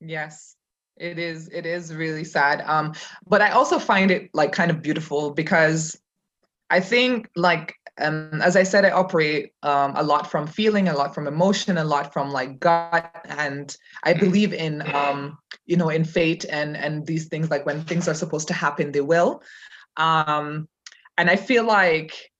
Yes. 0.00 0.56
It 0.96 1.18
is 1.18 1.48
it 1.48 1.66
is 1.66 1.92
really 1.92 2.22
sad 2.22 2.60
um 2.68 2.92
but 3.26 3.42
i 3.42 3.50
also 3.50 3.80
find 3.80 4.12
it 4.12 4.30
like 4.32 4.52
kind 4.52 4.70
of 4.70 4.80
beautiful 4.80 5.32
because 5.32 6.00
i 6.70 6.78
think 6.78 7.28
like 7.34 7.74
um, 8.00 8.40
as 8.42 8.56
I 8.56 8.64
said, 8.64 8.84
I 8.84 8.90
operate 8.90 9.52
um, 9.62 9.94
a 9.96 10.02
lot 10.02 10.30
from 10.30 10.46
feeling, 10.46 10.88
a 10.88 10.94
lot 10.94 11.14
from 11.14 11.26
emotion, 11.26 11.78
a 11.78 11.84
lot 11.84 12.12
from 12.12 12.30
like 12.30 12.58
gut, 12.58 13.14
and 13.24 13.74
I 14.02 14.12
mm-hmm. 14.12 14.24
believe 14.24 14.52
in 14.52 14.82
um, 14.94 15.38
you 15.66 15.76
know 15.76 15.90
in 15.90 16.04
fate 16.04 16.44
and 16.50 16.76
and 16.76 17.06
these 17.06 17.26
things. 17.26 17.50
Like 17.50 17.66
when 17.66 17.82
things 17.84 18.08
are 18.08 18.14
supposed 18.14 18.48
to 18.48 18.54
happen, 18.54 18.92
they 18.92 19.00
will. 19.00 19.42
Um, 19.96 20.68
and 21.16 21.30
I 21.30 21.36
feel 21.36 21.64
like 21.64 22.30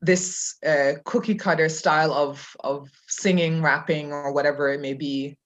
this 0.00 0.56
uh, 0.66 0.92
cookie 1.04 1.34
cutter 1.34 1.68
style 1.68 2.12
of 2.12 2.56
of 2.60 2.88
singing, 3.06 3.60
rapping, 3.60 4.12
or 4.12 4.32
whatever 4.32 4.70
it 4.70 4.80
may 4.80 4.94
be 4.94 5.36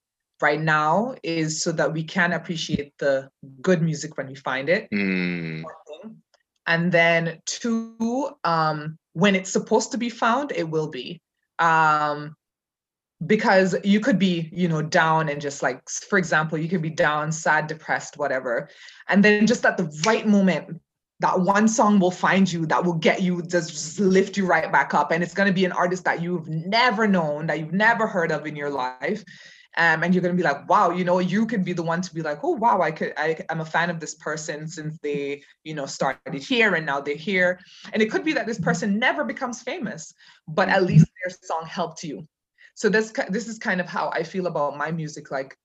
right 0.40 0.60
now 0.60 1.14
is 1.22 1.60
so 1.60 1.72
that 1.72 1.92
we 1.92 2.04
can 2.04 2.32
appreciate 2.32 2.92
the 2.98 3.28
good 3.62 3.82
music 3.82 4.16
when 4.16 4.28
we 4.28 4.34
find 4.34 4.68
it. 4.68 4.88
Mm. 4.92 5.64
And 6.66 6.90
then 6.90 7.40
two, 7.46 8.30
um, 8.44 8.98
when 9.12 9.34
it's 9.34 9.50
supposed 9.50 9.92
to 9.92 9.98
be 9.98 10.10
found, 10.10 10.52
it 10.52 10.68
will 10.68 10.88
be. 10.88 11.20
Um, 11.58 12.36
because 13.26 13.74
you 13.84 14.00
could 14.00 14.18
be, 14.18 14.50
you 14.52 14.68
know, 14.68 14.82
down 14.82 15.28
and 15.28 15.40
just 15.40 15.62
like, 15.62 15.88
for 15.88 16.18
example, 16.18 16.58
you 16.58 16.68
could 16.68 16.82
be 16.82 16.90
down, 16.90 17.32
sad, 17.32 17.66
depressed, 17.66 18.18
whatever. 18.18 18.68
And 19.08 19.24
then 19.24 19.46
just 19.46 19.64
at 19.64 19.76
the 19.76 19.90
right 20.04 20.26
moment, 20.26 20.80
that 21.20 21.40
one 21.40 21.68
song 21.68 22.00
will 22.00 22.10
find 22.10 22.52
you 22.52 22.66
that 22.66 22.84
will 22.84 22.94
get 22.94 23.22
you 23.22 23.40
just, 23.42 23.70
just 23.70 24.00
lift 24.00 24.36
you 24.36 24.46
right 24.46 24.70
back 24.70 24.94
up 24.94 25.10
and 25.10 25.22
it's 25.22 25.32
going 25.32 25.46
to 25.46 25.54
be 25.54 25.64
an 25.64 25.72
artist 25.72 26.04
that 26.04 26.20
you've 26.20 26.48
never 26.48 27.06
known 27.06 27.46
that 27.46 27.60
you've 27.60 27.72
never 27.72 28.06
heard 28.06 28.32
of 28.32 28.46
in 28.46 28.56
your 28.56 28.68
life 28.68 29.24
um, 29.76 30.02
and 30.02 30.14
you're 30.14 30.22
going 30.22 30.34
to 30.34 30.40
be 30.40 30.46
like 30.46 30.68
wow 30.68 30.90
you 30.90 31.04
know 31.04 31.18
you 31.18 31.46
could 31.46 31.64
be 31.64 31.72
the 31.72 31.82
one 31.82 32.00
to 32.00 32.14
be 32.14 32.22
like 32.22 32.38
oh 32.42 32.50
wow 32.50 32.80
i 32.80 32.90
could 32.90 33.12
I, 33.16 33.36
i'm 33.50 33.60
a 33.60 33.64
fan 33.64 33.90
of 33.90 34.00
this 34.00 34.14
person 34.14 34.68
since 34.68 34.98
they 34.98 35.42
you 35.64 35.74
know 35.74 35.86
started 35.86 36.34
here 36.34 36.74
and 36.74 36.86
now 36.86 37.00
they're 37.00 37.16
here 37.16 37.58
and 37.92 38.02
it 38.02 38.10
could 38.10 38.24
be 38.24 38.32
that 38.32 38.46
this 38.46 38.60
person 38.60 38.98
never 38.98 39.24
becomes 39.24 39.62
famous 39.62 40.14
but 40.48 40.68
at 40.68 40.84
least 40.84 41.06
their 41.24 41.36
song 41.42 41.66
helped 41.66 42.02
you 42.04 42.26
so 42.74 42.88
this 42.88 43.12
this 43.28 43.48
is 43.48 43.58
kind 43.58 43.80
of 43.80 43.86
how 43.86 44.10
i 44.10 44.22
feel 44.22 44.46
about 44.46 44.76
my 44.76 44.90
music 44.90 45.30
like 45.30 45.56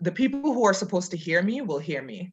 the 0.00 0.12
people 0.12 0.52
who 0.52 0.64
are 0.64 0.74
supposed 0.74 1.10
to 1.10 1.16
hear 1.16 1.42
me 1.42 1.60
will 1.60 1.78
hear 1.78 2.02
me 2.02 2.32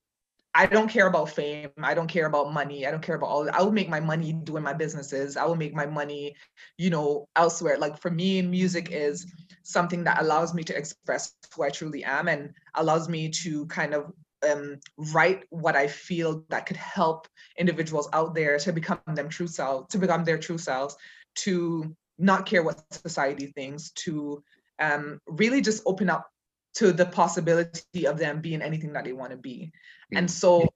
I 0.55 0.65
don't 0.65 0.89
care 0.89 1.07
about 1.07 1.29
fame. 1.29 1.69
I 1.81 1.93
don't 1.93 2.07
care 2.07 2.25
about 2.25 2.51
money. 2.51 2.87
I 2.87 2.91
don't 2.91 3.03
care 3.03 3.15
about 3.15 3.27
all. 3.27 3.49
I 3.51 3.61
will 3.61 3.71
make 3.71 3.87
my 3.87 3.99
money 3.99 4.33
doing 4.33 4.63
my 4.63 4.73
businesses. 4.73 5.37
I 5.37 5.45
will 5.45 5.55
make 5.55 5.75
my 5.75 5.85
money, 5.85 6.35
you 6.77 6.89
know, 6.89 7.27
elsewhere. 7.35 7.77
Like 7.77 7.99
for 7.99 8.09
me, 8.09 8.41
music 8.41 8.89
is 8.91 9.31
something 9.69 10.03
that 10.03 10.21
allows 10.21 10.53
me 10.53 10.63
to 10.63 10.77
express 10.77 11.33
who 11.55 11.63
I 11.63 11.69
truly 11.69 12.03
am 12.03 12.27
and 12.27 12.53
allows 12.75 13.07
me 13.07 13.29
to 13.43 13.65
kind 13.67 13.93
of 13.93 14.11
um, 14.49 14.79
write 14.97 15.43
what 15.49 15.75
I 15.75 15.87
feel 15.87 16.43
that 16.49 16.65
could 16.65 16.77
help 16.77 17.27
individuals 17.57 18.09
out 18.13 18.33
there 18.33 18.57
to 18.59 18.71
become 18.71 18.99
them 19.07 19.29
true 19.29 19.47
selves, 19.47 19.87
to 19.89 19.97
become 19.97 20.23
their 20.23 20.37
true 20.37 20.57
selves, 20.57 20.95
to 21.35 21.95
not 22.17 22.45
care 22.45 22.63
what 22.63 22.81
society 22.91 23.47
thinks, 23.55 23.91
to 23.91 24.43
um, 24.79 25.19
really 25.27 25.61
just 25.61 25.83
open 25.85 26.09
up 26.09 26.27
to 26.75 26.91
the 26.91 27.05
possibility 27.05 28.05
of 28.05 28.17
them 28.17 28.41
being 28.41 28.61
anything 28.61 28.93
that 28.93 29.03
they 29.03 29.13
want 29.13 29.31
to 29.31 29.37
be. 29.37 29.71
And 30.13 30.27
mm. 30.27 30.31
so 30.31 30.67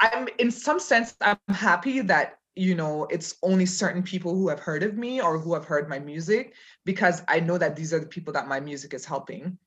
I'm 0.00 0.28
in 0.38 0.50
some 0.50 0.80
sense 0.80 1.14
I'm 1.20 1.38
happy 1.48 2.00
that 2.00 2.38
you 2.56 2.74
know 2.74 3.06
it's 3.10 3.36
only 3.42 3.66
certain 3.66 4.02
people 4.02 4.34
who 4.34 4.48
have 4.48 4.60
heard 4.60 4.82
of 4.82 4.96
me 4.96 5.20
or 5.20 5.38
who 5.38 5.54
have 5.54 5.64
heard 5.64 5.88
my 5.88 5.98
music 5.98 6.54
because 6.84 7.22
I 7.28 7.40
know 7.40 7.58
that 7.58 7.74
these 7.74 7.92
are 7.92 7.98
the 7.98 8.06
people 8.06 8.32
that 8.34 8.48
my 8.48 8.60
music 8.60 8.94
is 8.94 9.04
helping. 9.04 9.58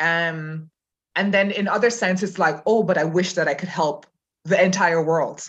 Um 0.00 0.70
and 1.16 1.34
then 1.34 1.50
in 1.50 1.66
other 1.66 1.90
sense 1.90 2.22
it's 2.22 2.38
like 2.38 2.62
oh 2.66 2.82
but 2.82 2.98
I 2.98 3.04
wish 3.04 3.32
that 3.34 3.48
I 3.48 3.54
could 3.54 3.68
help 3.68 4.06
the 4.44 4.62
entire 4.62 5.02
world. 5.02 5.48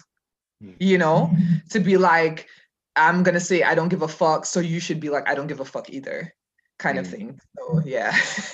Mm. 0.64 0.76
You 0.80 0.98
know, 0.98 1.32
to 1.70 1.80
be 1.80 1.98
like 1.98 2.48
I'm 2.96 3.24
going 3.24 3.36
to 3.36 3.40
say 3.40 3.64
I 3.64 3.76
don't 3.76 3.90
give 3.90 4.02
a 4.02 4.08
fuck 4.08 4.46
so 4.46 4.60
you 4.60 4.80
should 4.80 5.00
be 5.00 5.10
like 5.10 5.28
I 5.30 5.36
don't 5.36 5.48
give 5.48 5.60
a 5.60 5.66
fuck 5.66 5.90
either 5.90 6.34
kind 6.80 6.98
mm. 6.98 7.02
of 7.02 7.08
thing. 7.08 7.40
So 7.58 7.82
yeah. 7.86 8.16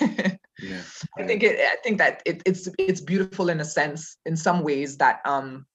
yeah. 0.60 0.82
I 1.18 1.24
think 1.24 1.42
it 1.42 1.58
I 1.58 1.76
think 1.82 1.98
that 1.98 2.22
it, 2.26 2.42
it's 2.46 2.68
it's 2.78 3.00
beautiful 3.00 3.48
in 3.48 3.60
a 3.60 3.64
sense, 3.64 4.18
in 4.26 4.36
some 4.36 4.62
ways 4.62 4.98
that 4.98 5.20
um 5.24 5.66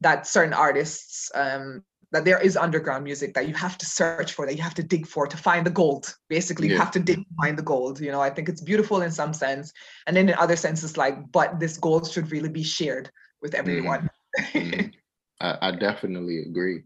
that 0.00 0.26
certain 0.26 0.52
artists 0.52 1.30
um 1.34 1.84
that 2.12 2.26
there 2.26 2.38
is 2.38 2.56
underground 2.56 3.04
music 3.04 3.32
that 3.34 3.48
you 3.48 3.54
have 3.54 3.78
to 3.78 3.86
search 3.86 4.34
for, 4.34 4.46
that 4.46 4.54
you 4.54 4.62
have 4.62 4.74
to 4.74 4.82
dig 4.82 5.06
for 5.06 5.26
to 5.26 5.36
find 5.36 5.66
the 5.66 5.70
gold. 5.70 6.14
Basically, 6.28 6.68
yeah. 6.68 6.74
you 6.74 6.78
have 6.78 6.90
to 6.92 7.00
dig 7.00 7.16
to 7.16 7.34
find 7.40 7.58
the 7.58 7.62
gold. 7.62 8.00
You 8.00 8.12
know, 8.12 8.20
I 8.20 8.28
think 8.28 8.48
it's 8.50 8.60
beautiful 8.60 9.00
in 9.00 9.10
some 9.10 9.32
sense. 9.32 9.72
And 10.06 10.14
then 10.14 10.28
in 10.28 10.34
other 10.34 10.56
senses, 10.56 10.98
like, 10.98 11.32
but 11.32 11.58
this 11.58 11.78
gold 11.78 12.10
should 12.10 12.30
really 12.30 12.50
be 12.50 12.62
shared 12.62 13.10
with 13.40 13.54
everyone. 13.54 14.10
Mm. 14.38 14.52
mm. 14.52 14.92
I, 15.40 15.58
I, 15.60 15.70
definitely 15.72 16.42
agree. 16.42 16.82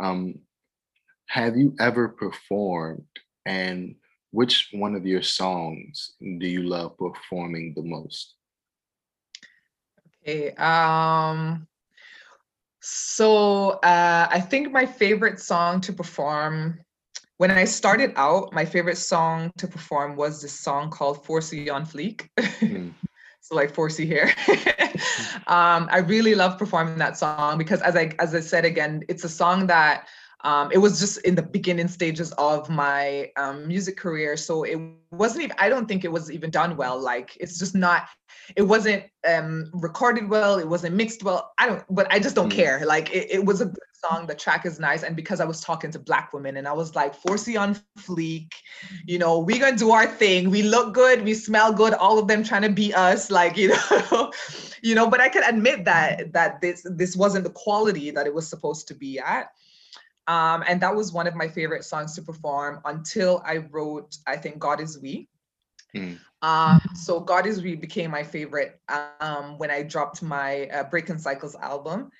Um, 0.00 0.38
have 1.26 1.58
you 1.58 1.74
ever 1.78 2.08
performed 2.08 3.04
and 3.44 3.96
which 4.30 4.68
one 4.72 4.94
of 4.94 5.06
your 5.06 5.22
songs 5.22 6.14
do 6.20 6.46
you 6.46 6.62
love 6.62 6.96
performing 6.96 7.74
the 7.74 7.82
most? 7.82 8.34
Okay. 10.22 10.52
Um 10.52 11.66
so 12.80 13.70
uh 13.82 14.28
I 14.30 14.40
think 14.40 14.72
my 14.72 14.86
favorite 14.86 15.40
song 15.40 15.80
to 15.82 15.92
perform 15.92 16.80
when 17.38 17.52
I 17.52 17.64
started 17.64 18.12
out, 18.16 18.52
my 18.52 18.64
favorite 18.64 18.98
song 18.98 19.52
to 19.58 19.68
perform 19.68 20.16
was 20.16 20.42
this 20.42 20.58
song 20.58 20.90
called 20.90 21.24
4C 21.24 21.72
on 21.72 21.86
Fleek. 21.86 22.28
Mm. 22.36 22.92
so 23.40 23.54
like 23.54 23.72
4C 23.72 24.04
here. 24.04 24.32
um, 25.46 25.88
I 25.90 25.98
really 25.98 26.34
love 26.34 26.58
performing 26.58 26.98
that 26.98 27.16
song 27.16 27.56
because 27.56 27.80
as 27.80 27.94
I 27.96 28.12
as 28.18 28.34
I 28.34 28.40
said 28.40 28.64
again, 28.64 29.04
it's 29.08 29.22
a 29.22 29.28
song 29.28 29.68
that 29.68 30.08
um, 30.44 30.70
it 30.72 30.78
was 30.78 31.00
just 31.00 31.18
in 31.18 31.34
the 31.34 31.42
beginning 31.42 31.88
stages 31.88 32.32
of 32.32 32.70
my 32.70 33.30
um, 33.36 33.66
music 33.66 33.96
career 33.96 34.36
so 34.36 34.62
it 34.62 34.78
wasn't 35.10 35.42
even 35.42 35.56
i 35.58 35.68
don't 35.68 35.86
think 35.86 36.04
it 36.04 36.12
was 36.12 36.30
even 36.30 36.50
done 36.50 36.76
well 36.76 36.98
like 37.00 37.36
it's 37.40 37.58
just 37.58 37.74
not 37.74 38.08
it 38.56 38.62
wasn't 38.62 39.02
um, 39.26 39.70
recorded 39.74 40.28
well 40.28 40.58
it 40.58 40.68
wasn't 40.68 40.94
mixed 40.94 41.22
well 41.22 41.52
i 41.58 41.66
don't 41.66 41.82
but 41.90 42.10
i 42.12 42.18
just 42.18 42.34
don't 42.34 42.52
mm. 42.52 42.56
care 42.56 42.84
like 42.86 43.10
it, 43.10 43.30
it 43.30 43.44
was 43.44 43.60
a 43.60 43.66
good 43.66 43.78
song 43.92 44.26
the 44.26 44.34
track 44.34 44.64
is 44.64 44.78
nice 44.78 45.02
and 45.02 45.16
because 45.16 45.40
i 45.40 45.44
was 45.44 45.60
talking 45.60 45.90
to 45.90 45.98
black 45.98 46.32
women 46.32 46.56
and 46.56 46.68
i 46.68 46.72
was 46.72 46.94
like 46.94 47.20
4C 47.20 47.60
on 47.60 47.76
fleek 47.98 48.52
you 49.06 49.18
know 49.18 49.40
we 49.40 49.58
gonna 49.58 49.76
do 49.76 49.90
our 49.90 50.06
thing 50.06 50.50
we 50.50 50.62
look 50.62 50.94
good 50.94 51.24
we 51.24 51.34
smell 51.34 51.72
good 51.72 51.94
all 51.94 52.16
of 52.18 52.28
them 52.28 52.44
trying 52.44 52.62
to 52.62 52.70
be 52.70 52.94
us 52.94 53.30
like 53.38 53.56
you 53.56 53.70
know 53.70 54.32
you 54.82 54.94
know 54.94 55.10
but 55.10 55.20
i 55.20 55.28
can 55.28 55.42
admit 55.42 55.84
that 55.84 56.32
that 56.32 56.60
this 56.60 56.86
this 56.90 57.16
wasn't 57.16 57.42
the 57.42 57.50
quality 57.50 58.12
that 58.12 58.26
it 58.26 58.34
was 58.34 58.46
supposed 58.46 58.86
to 58.86 58.94
be 58.94 59.18
at 59.18 59.50
um, 60.28 60.62
and 60.68 60.80
that 60.82 60.94
was 60.94 61.12
one 61.12 61.26
of 61.26 61.34
my 61.34 61.48
favorite 61.48 61.84
songs 61.84 62.14
to 62.14 62.22
perform 62.22 62.80
until 62.84 63.42
I 63.44 63.56
wrote, 63.56 64.18
I 64.26 64.36
think, 64.36 64.58
God 64.58 64.80
is 64.80 65.00
We. 65.00 65.26
Mm. 65.96 66.18
Um, 66.42 66.80
so 66.94 67.18
God 67.18 67.46
is 67.46 67.62
We 67.62 67.74
became 67.74 68.10
my 68.10 68.22
favorite 68.22 68.78
um, 69.20 69.56
when 69.56 69.70
I 69.70 69.82
dropped 69.82 70.22
my 70.22 70.66
uh, 70.68 70.84
Breaking 70.84 71.18
Cycles 71.18 71.56
album. 71.56 72.10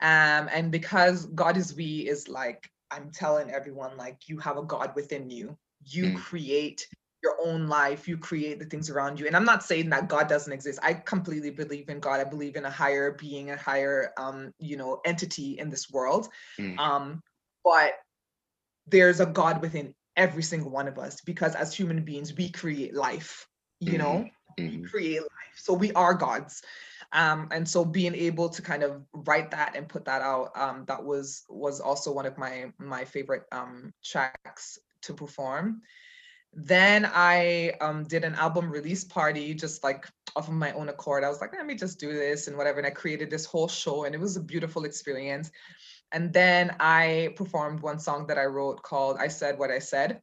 Um, 0.00 0.48
and 0.50 0.72
because 0.72 1.26
God 1.26 1.58
is 1.58 1.74
We 1.74 2.08
is 2.08 2.26
like, 2.26 2.70
I'm 2.90 3.10
telling 3.10 3.50
everyone, 3.50 3.98
like, 3.98 4.28
you 4.28 4.38
have 4.38 4.56
a 4.56 4.62
God 4.62 4.92
within 4.96 5.28
you. 5.28 5.56
You 5.84 6.04
mm. 6.04 6.16
create 6.16 6.88
your 7.22 7.36
own 7.44 7.66
life, 7.66 8.08
you 8.08 8.16
create 8.16 8.60
the 8.60 8.64
things 8.64 8.88
around 8.88 9.18
you. 9.18 9.26
And 9.26 9.36
I'm 9.36 9.44
not 9.44 9.62
saying 9.62 9.90
that 9.90 10.08
God 10.08 10.28
doesn't 10.28 10.52
exist. 10.52 10.78
I 10.82 10.94
completely 10.94 11.50
believe 11.50 11.88
in 11.88 12.00
God. 12.00 12.20
I 12.20 12.24
believe 12.24 12.56
in 12.56 12.64
a 12.64 12.70
higher 12.70 13.12
being, 13.12 13.50
a 13.50 13.56
higher, 13.56 14.12
um, 14.16 14.54
you 14.58 14.76
know, 14.76 15.00
entity 15.04 15.58
in 15.58 15.68
this 15.68 15.90
world. 15.90 16.28
Mm. 16.58 16.78
Um, 16.78 17.22
but 17.68 17.92
there's 18.86 19.20
a 19.20 19.26
God 19.26 19.60
within 19.60 19.94
every 20.16 20.42
single 20.42 20.70
one 20.70 20.88
of 20.88 20.98
us 20.98 21.20
because 21.20 21.54
as 21.54 21.74
human 21.74 22.02
beings, 22.02 22.34
we 22.34 22.48
create 22.48 22.94
life, 22.94 23.46
you 23.78 23.92
mm-hmm. 23.92 23.98
know, 23.98 24.28
mm-hmm. 24.58 24.82
we 24.82 24.88
create 24.88 25.20
life. 25.20 25.56
So 25.56 25.74
we 25.74 25.92
are 25.92 26.14
gods. 26.14 26.62
Um, 27.12 27.48
and 27.50 27.68
so 27.68 27.84
being 27.84 28.14
able 28.14 28.48
to 28.48 28.62
kind 28.62 28.82
of 28.82 29.04
write 29.12 29.50
that 29.50 29.76
and 29.76 29.86
put 29.86 30.06
that 30.06 30.22
out, 30.22 30.50
um, 30.56 30.84
that 30.88 31.04
was 31.04 31.44
was 31.50 31.78
also 31.80 32.10
one 32.10 32.24
of 32.24 32.38
my 32.38 32.72
my 32.78 33.04
favorite 33.04 33.44
um, 33.52 33.92
tracks 34.02 34.78
to 35.02 35.12
perform. 35.12 35.82
Then 36.54 37.08
I 37.12 37.74
um, 37.82 38.04
did 38.04 38.24
an 38.24 38.34
album 38.34 38.70
release 38.70 39.04
party 39.04 39.52
just 39.52 39.84
like 39.84 40.06
off 40.36 40.48
of 40.48 40.54
my 40.54 40.72
own 40.72 40.88
accord. 40.88 41.22
I 41.22 41.28
was 41.28 41.40
like, 41.42 41.52
let 41.52 41.66
me 41.66 41.74
just 41.74 42.00
do 42.00 42.12
this 42.14 42.48
and 42.48 42.56
whatever. 42.56 42.78
And 42.78 42.86
I 42.86 42.90
created 42.90 43.30
this 43.30 43.44
whole 43.44 43.68
show, 43.68 44.04
and 44.04 44.14
it 44.14 44.20
was 44.20 44.36
a 44.36 44.40
beautiful 44.40 44.84
experience. 44.84 45.50
And 46.12 46.32
then 46.32 46.74
I 46.80 47.34
performed 47.36 47.80
one 47.80 47.98
song 47.98 48.26
that 48.28 48.38
I 48.38 48.46
wrote 48.46 48.82
called 48.82 49.16
I 49.18 49.28
Said 49.28 49.58
What 49.58 49.70
I 49.70 49.78
Said. 49.78 50.20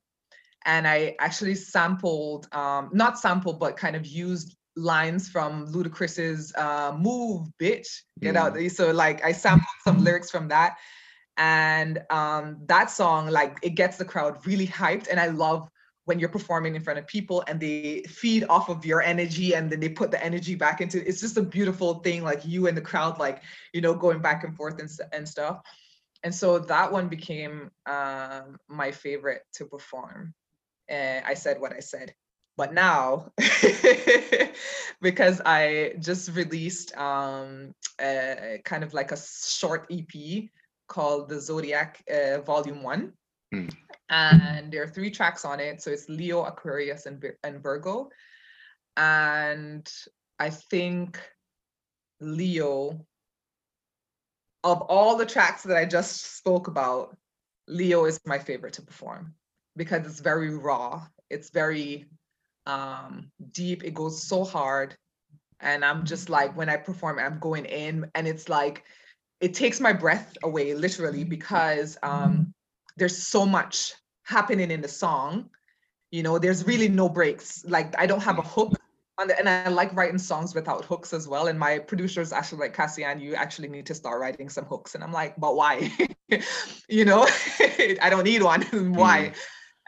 And 0.65 0.87
I 0.87 1.15
actually 1.19 1.55
sampled, 1.55 2.47
um, 2.53 2.89
not 2.91 3.19
sampled, 3.19 3.59
but 3.59 3.77
kind 3.77 3.95
of 3.95 4.05
used 4.05 4.57
lines 4.75 5.29
from 5.29 5.71
Ludacris's 5.71 6.53
uh, 6.55 6.95
Move, 6.99 7.47
Bitch, 7.61 7.87
Get 8.19 8.35
mm. 8.35 8.37
Out. 8.37 8.71
So 8.71 8.91
like 8.91 9.23
I 9.23 9.31
sampled 9.31 9.67
some 9.83 10.03
lyrics 10.03 10.31
from 10.31 10.47
that. 10.47 10.77
And 11.37 12.01
um, 12.09 12.57
that 12.65 12.89
song, 12.89 13.27
like 13.27 13.57
it 13.61 13.71
gets 13.71 13.97
the 13.97 14.05
crowd 14.05 14.45
really 14.47 14.67
hyped. 14.67 15.07
And 15.09 15.19
I 15.19 15.27
love 15.27 15.69
when 16.05 16.19
you're 16.19 16.29
performing 16.29 16.75
in 16.75 16.83
front 16.83 16.97
of 16.97 17.05
people 17.07 17.43
and 17.47 17.59
they 17.59 18.03
feed 18.07 18.45
off 18.47 18.69
of 18.69 18.85
your 18.85 19.01
energy 19.01 19.53
and 19.55 19.71
then 19.71 19.79
they 19.79 19.89
put 19.89 20.11
the 20.11 20.23
energy 20.23 20.55
back 20.55 20.79
into 20.79 21.05
it's 21.07 21.19
just 21.19 21.37
a 21.37 21.41
beautiful 21.41 21.95
thing 21.95 22.23
like 22.23 22.45
you 22.45 22.67
and 22.67 22.77
the 22.77 22.81
crowd 22.81 23.19
like 23.19 23.41
you 23.73 23.81
know 23.81 23.93
going 23.93 24.19
back 24.19 24.43
and 24.43 24.55
forth 24.55 24.79
and, 24.79 24.89
and 25.11 25.27
stuff. 25.27 25.61
And 26.23 26.33
so 26.33 26.57
that 26.57 26.91
one 26.91 27.07
became 27.07 27.69
um, 27.85 28.57
my 28.67 28.91
favorite 28.91 29.43
to 29.53 29.65
perform. 29.65 30.33
And 30.87 31.25
i 31.25 31.33
said 31.33 31.59
what 31.59 31.73
i 31.73 31.79
said. 31.79 32.13
But 32.57 32.73
now 32.73 33.31
because 35.01 35.41
i 35.45 35.93
just 35.99 36.31
released 36.31 36.95
um, 36.97 37.73
a, 37.99 38.61
kind 38.63 38.83
of 38.83 38.93
like 38.93 39.11
a 39.11 39.17
short 39.17 39.91
ep 39.91 40.49
called 40.87 41.29
the 41.29 41.41
zodiac 41.41 42.03
uh, 42.09 42.41
volume 42.41 42.83
one. 42.83 43.13
Mm 43.53 43.71
and 44.09 44.71
there 44.71 44.83
are 44.83 44.87
three 44.87 45.11
tracks 45.11 45.45
on 45.45 45.59
it. 45.59 45.81
So 45.81 45.91
it's 45.91 46.09
Leo, 46.09 46.43
Aquarius, 46.43 47.05
and, 47.05 47.23
and 47.43 47.61
Virgo. 47.61 48.09
And 48.97 49.91
I 50.39 50.49
think 50.49 51.19
Leo, 52.19 53.05
of 54.63 54.81
all 54.81 55.17
the 55.17 55.25
tracks 55.25 55.63
that 55.63 55.77
I 55.77 55.85
just 55.85 56.37
spoke 56.37 56.67
about, 56.67 57.17
Leo 57.67 58.05
is 58.05 58.19
my 58.25 58.39
favorite 58.39 58.73
to 58.73 58.81
perform 58.81 59.33
because 59.75 60.05
it's 60.05 60.19
very 60.19 60.55
raw. 60.55 61.05
It's 61.29 61.49
very 61.49 62.05
um, 62.65 63.31
deep. 63.51 63.83
It 63.83 63.93
goes 63.93 64.21
so 64.21 64.43
hard. 64.43 64.95
And 65.59 65.83
I'm 65.83 66.05
just 66.05 66.29
like, 66.29 66.55
when 66.55 66.69
I 66.69 66.77
perform, 66.77 67.17
I'm 67.17 67.39
going 67.39 67.65
in 67.65 68.09
and 68.13 68.27
it's 68.27 68.49
like, 68.49 68.83
it 69.41 69.53
takes 69.53 69.79
my 69.79 69.93
breath 69.93 70.37
away 70.43 70.73
literally 70.73 71.23
because 71.23 71.97
um, 72.03 72.53
there's 72.97 73.17
so 73.17 73.45
much 73.45 73.93
happening 74.23 74.71
in 74.71 74.81
the 74.81 74.87
song. 74.87 75.49
You 76.11 76.23
know, 76.23 76.39
there's 76.39 76.65
really 76.65 76.87
no 76.87 77.09
breaks. 77.09 77.65
Like 77.65 77.93
I 77.97 78.05
don't 78.05 78.21
have 78.21 78.39
a 78.39 78.41
hook 78.41 78.73
on 79.17 79.27
the, 79.27 79.37
and 79.39 79.47
I 79.47 79.67
like 79.69 79.93
writing 79.95 80.17
songs 80.17 80.55
without 80.55 80.85
hooks 80.85 81.13
as 81.13 81.27
well. 81.27 81.47
And 81.47 81.59
my 81.59 81.79
producers 81.79 82.31
actually 82.31 82.59
like 82.59 82.73
Cassian, 82.73 83.19
you 83.19 83.35
actually 83.35 83.69
need 83.69 83.85
to 83.87 83.95
start 83.95 84.19
writing 84.19 84.49
some 84.49 84.65
hooks. 84.65 84.95
And 84.95 85.03
I'm 85.03 85.11
like, 85.11 85.35
but 85.37 85.55
why? 85.55 85.91
you 86.89 87.05
know, 87.05 87.27
I 87.59 88.07
don't 88.09 88.23
need 88.23 88.43
one. 88.43 88.61
why? 88.93 89.33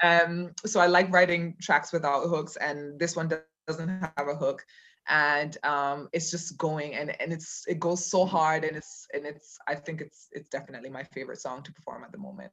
Mm. 0.03 0.25
Um, 0.25 0.51
so 0.65 0.79
I 0.79 0.87
like 0.87 1.11
writing 1.11 1.55
tracks 1.61 1.91
without 1.91 2.27
hooks, 2.27 2.55
and 2.57 2.99
this 2.99 3.15
one 3.15 3.31
doesn't 3.67 3.89
have 3.89 4.27
a 4.27 4.35
hook 4.35 4.63
and 5.09 5.57
um, 5.63 6.09
it's 6.11 6.29
just 6.29 6.57
going 6.57 6.93
and 6.93 7.19
and 7.21 7.31
it's 7.31 7.63
it 7.67 7.79
goes 7.79 8.05
so 8.05 8.25
hard 8.25 8.63
and 8.63 8.75
it's 8.75 9.07
and 9.13 9.25
it's 9.25 9.57
I 9.67 9.75
think 9.75 10.01
it's 10.01 10.27
it's 10.31 10.49
definitely 10.49 10.89
my 10.89 11.03
favorite 11.03 11.39
song 11.39 11.63
to 11.63 11.71
perform 11.71 12.03
at 12.03 12.11
the 12.11 12.17
moment. 12.17 12.51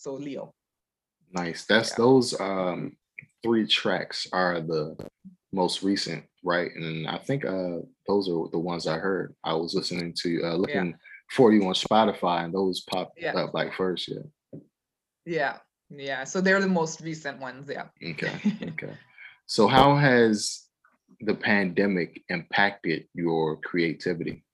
So 0.00 0.14
Leo. 0.14 0.54
Nice. 1.30 1.66
That's 1.66 1.90
yeah. 1.90 1.96
those 1.98 2.40
um 2.40 2.96
three 3.42 3.66
tracks 3.66 4.26
are 4.32 4.62
the 4.62 4.96
most 5.52 5.82
recent, 5.82 6.24
right? 6.42 6.70
And 6.74 7.06
I 7.06 7.18
think 7.18 7.44
uh 7.44 7.80
those 8.08 8.26
are 8.30 8.48
the 8.50 8.58
ones 8.58 8.86
I 8.86 8.96
heard. 8.96 9.34
I 9.44 9.52
was 9.52 9.74
listening 9.74 10.14
to 10.22 10.42
uh 10.42 10.54
looking 10.54 10.90
yeah. 10.92 10.96
for 11.30 11.52
you 11.52 11.66
on 11.66 11.74
Spotify 11.74 12.44
and 12.44 12.54
those 12.54 12.80
popped 12.80 13.18
yeah. 13.20 13.36
up 13.36 13.52
like 13.52 13.74
first, 13.74 14.08
yeah. 14.08 14.60
Yeah. 15.26 15.56
Yeah. 15.90 16.24
So 16.24 16.40
they're 16.40 16.62
the 16.62 16.66
most 16.66 17.02
recent 17.02 17.38
ones, 17.38 17.68
yeah. 17.70 17.88
Okay. 18.02 18.32
Okay. 18.72 18.94
so 19.44 19.68
how 19.68 19.96
has 19.96 20.64
the 21.20 21.34
pandemic 21.34 22.22
impacted 22.30 23.04
your 23.12 23.58
creativity? 23.58 24.44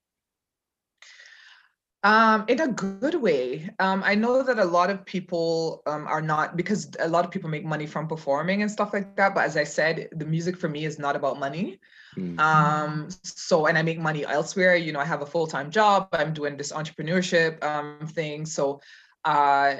Um, 2.06 2.44
in 2.46 2.60
a 2.60 2.68
good 2.68 3.16
way. 3.16 3.68
Um, 3.80 4.00
I 4.04 4.14
know 4.14 4.40
that 4.44 4.60
a 4.60 4.64
lot 4.64 4.90
of 4.90 5.04
people 5.04 5.82
um, 5.86 6.06
are 6.06 6.22
not 6.22 6.56
because 6.56 6.88
a 7.00 7.08
lot 7.08 7.24
of 7.24 7.32
people 7.32 7.50
make 7.50 7.64
money 7.64 7.84
from 7.84 8.06
performing 8.06 8.62
and 8.62 8.70
stuff 8.70 8.92
like 8.92 9.16
that. 9.16 9.34
But 9.34 9.44
as 9.44 9.56
I 9.56 9.64
said, 9.64 10.08
the 10.12 10.24
music 10.24 10.56
for 10.56 10.68
me 10.68 10.84
is 10.84 11.00
not 11.00 11.16
about 11.16 11.40
money. 11.40 11.80
Mm-hmm. 12.16 12.38
Um, 12.38 13.08
so, 13.24 13.66
and 13.66 13.76
I 13.76 13.82
make 13.82 13.98
money 13.98 14.24
elsewhere. 14.24 14.76
You 14.76 14.92
know, 14.92 15.00
I 15.00 15.04
have 15.04 15.22
a 15.22 15.26
full 15.26 15.48
time 15.48 15.68
job. 15.68 16.06
I'm 16.12 16.32
doing 16.32 16.56
this 16.56 16.70
entrepreneurship 16.70 17.60
um, 17.64 18.06
thing. 18.06 18.46
So, 18.46 18.80
uh, 19.24 19.74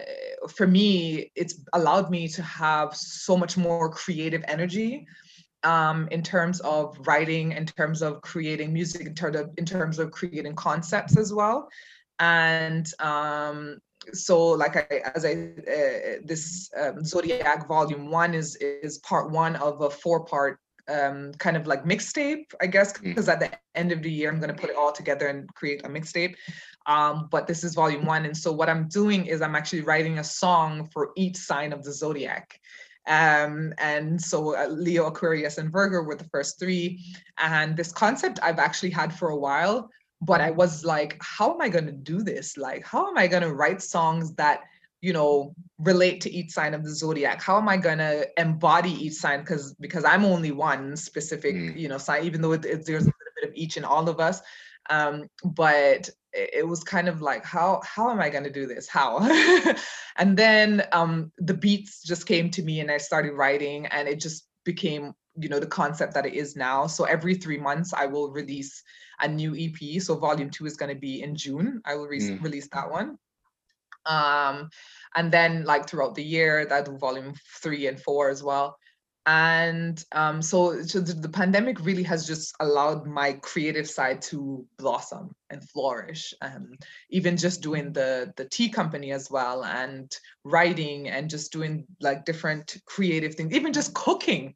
for 0.48 0.66
me, 0.66 1.30
it's 1.36 1.60
allowed 1.74 2.10
me 2.10 2.26
to 2.26 2.42
have 2.42 2.96
so 2.96 3.36
much 3.36 3.56
more 3.56 3.88
creative 3.88 4.42
energy 4.48 5.06
um, 5.62 6.08
in 6.10 6.24
terms 6.24 6.58
of 6.62 6.98
writing, 7.06 7.52
in 7.52 7.66
terms 7.66 8.02
of 8.02 8.20
creating 8.22 8.72
music, 8.72 9.06
in 9.06 9.14
terms 9.14 9.36
of 9.36 9.50
in 9.58 9.64
terms 9.64 10.00
of 10.00 10.10
creating 10.10 10.56
concepts 10.56 11.16
as 11.16 11.32
well 11.32 11.68
and 12.18 12.86
um, 13.00 13.78
so 14.12 14.48
like 14.48 14.76
I, 14.76 15.02
as 15.14 15.24
I 15.24 15.32
uh, 15.32 16.20
this 16.24 16.70
um, 16.78 17.04
Zodiac 17.04 17.68
Volume 17.68 18.10
One 18.10 18.34
is 18.34 18.56
is 18.56 18.98
part 18.98 19.30
one 19.30 19.56
of 19.56 19.80
a 19.80 19.90
four 19.90 20.24
part 20.24 20.58
um, 20.88 21.32
kind 21.34 21.56
of 21.56 21.66
like 21.66 21.84
mixtape, 21.84 22.44
I 22.60 22.66
guess, 22.66 22.92
because 22.96 23.26
mm. 23.26 23.32
at 23.32 23.40
the 23.40 23.50
end 23.74 23.92
of 23.92 24.02
the 24.02 24.10
year 24.10 24.30
I'm 24.30 24.38
going 24.38 24.54
to 24.54 24.60
put 24.60 24.70
it 24.70 24.76
all 24.76 24.92
together 24.92 25.26
and 25.26 25.52
create 25.54 25.84
a 25.84 25.88
mixtape. 25.88 26.36
Um, 26.86 27.28
but 27.32 27.48
this 27.48 27.64
is 27.64 27.74
Volume 27.74 28.06
One, 28.06 28.24
and 28.24 28.36
so 28.36 28.52
what 28.52 28.68
I'm 28.68 28.88
doing 28.88 29.26
is 29.26 29.42
I'm 29.42 29.56
actually 29.56 29.82
writing 29.82 30.18
a 30.18 30.24
song 30.24 30.88
for 30.92 31.10
each 31.16 31.36
sign 31.36 31.72
of 31.72 31.82
the 31.82 31.92
zodiac. 31.92 32.60
Um, 33.08 33.72
and 33.78 34.20
so 34.20 34.56
uh, 34.56 34.66
Leo, 34.68 35.06
Aquarius, 35.06 35.58
and 35.58 35.70
Virgo 35.70 36.02
were 36.02 36.16
the 36.16 36.24
first 36.24 36.58
three. 36.58 37.04
And 37.38 37.76
this 37.76 37.92
concept 37.92 38.40
I've 38.42 38.58
actually 38.58 38.90
had 38.90 39.14
for 39.14 39.30
a 39.30 39.36
while, 39.36 39.90
but 40.20 40.40
I 40.40 40.50
was 40.50 40.84
like, 40.84 41.16
how 41.20 41.52
am 41.54 41.60
I 41.60 41.68
going 41.68 41.86
to 41.86 41.92
do 41.92 42.22
this? 42.22 42.56
Like, 42.56 42.84
how 42.84 43.08
am 43.08 43.18
I 43.18 43.26
going 43.26 43.42
to 43.42 43.52
write 43.52 43.82
songs 43.82 44.34
that, 44.34 44.60
you 45.00 45.12
know, 45.12 45.54
relate 45.78 46.20
to 46.22 46.32
each 46.32 46.50
sign 46.50 46.74
of 46.74 46.84
the 46.84 46.94
zodiac? 46.94 47.42
How 47.42 47.58
am 47.58 47.68
I 47.68 47.76
going 47.76 47.98
to 47.98 48.28
embody 48.38 48.90
each 48.90 49.14
sign? 49.14 49.40
Because 49.40 49.74
because 49.74 50.04
I'm 50.04 50.24
only 50.24 50.52
one 50.52 50.96
specific, 50.96 51.54
mm. 51.54 51.78
you 51.78 51.88
know, 51.88 51.98
sign, 51.98 52.24
even 52.24 52.40
though 52.40 52.52
it, 52.52 52.64
it, 52.64 52.86
there's 52.86 53.04
a 53.04 53.06
little 53.06 53.32
bit 53.40 53.50
of 53.50 53.54
each 53.54 53.76
in 53.76 53.84
all 53.84 54.08
of 54.08 54.20
us. 54.20 54.40
Um, 54.88 55.28
but 55.44 56.08
it 56.36 56.66
was 56.66 56.84
kind 56.84 57.08
of 57.08 57.22
like 57.22 57.44
how 57.44 57.80
how 57.84 58.10
am 58.10 58.20
i 58.20 58.28
going 58.28 58.44
to 58.44 58.50
do 58.50 58.66
this 58.66 58.86
how 58.86 59.18
and 60.16 60.36
then 60.36 60.82
um 60.92 61.32
the 61.38 61.54
beats 61.54 62.02
just 62.02 62.26
came 62.26 62.50
to 62.50 62.62
me 62.62 62.80
and 62.80 62.90
i 62.90 62.98
started 62.98 63.32
writing 63.32 63.86
and 63.86 64.06
it 64.06 64.20
just 64.20 64.46
became 64.64 65.14
you 65.38 65.48
know 65.48 65.60
the 65.60 65.66
concept 65.66 66.14
that 66.14 66.26
it 66.26 66.34
is 66.34 66.56
now. 66.56 66.86
So 66.86 67.04
every 67.04 67.34
three 67.34 67.58
months 67.58 67.92
i 67.92 68.06
will 68.06 68.30
release 68.30 68.82
a 69.20 69.28
new 69.28 69.54
ep 69.54 70.02
so 70.02 70.16
volume 70.16 70.50
two 70.50 70.66
is 70.66 70.76
going 70.76 70.94
to 70.94 71.00
be 71.00 71.22
in 71.22 71.34
june. 71.34 71.80
I 71.84 71.94
will 71.94 72.06
re- 72.06 72.20
mm. 72.20 72.42
release 72.42 72.68
that 72.72 72.90
one. 72.90 73.18
Um 74.04 74.70
and 75.14 75.32
then 75.32 75.64
like 75.64 75.88
throughout 75.88 76.14
the 76.14 76.24
year 76.24 76.66
that 76.66 76.88
volume 77.00 77.34
three 77.62 77.86
and 77.86 78.00
four 78.00 78.28
as 78.28 78.42
well. 78.42 78.76
And 79.26 80.02
um, 80.12 80.40
so, 80.40 80.82
so 80.82 81.00
the 81.00 81.28
pandemic 81.28 81.84
really 81.84 82.04
has 82.04 82.28
just 82.28 82.54
allowed 82.60 83.08
my 83.08 83.32
creative 83.32 83.90
side 83.90 84.22
to 84.22 84.64
blossom 84.78 85.34
and 85.50 85.68
flourish 85.68 86.32
um, 86.42 86.76
even 87.10 87.36
just 87.36 87.60
doing 87.60 87.92
the 87.92 88.32
the 88.36 88.44
tea 88.44 88.68
company 88.68 89.10
as 89.10 89.28
well 89.28 89.64
and 89.64 90.16
writing 90.44 91.08
and 91.08 91.28
just 91.28 91.52
doing 91.52 91.84
like 92.00 92.24
different 92.24 92.76
creative 92.86 93.34
things 93.34 93.52
even 93.52 93.72
just 93.72 93.94
cooking 93.94 94.54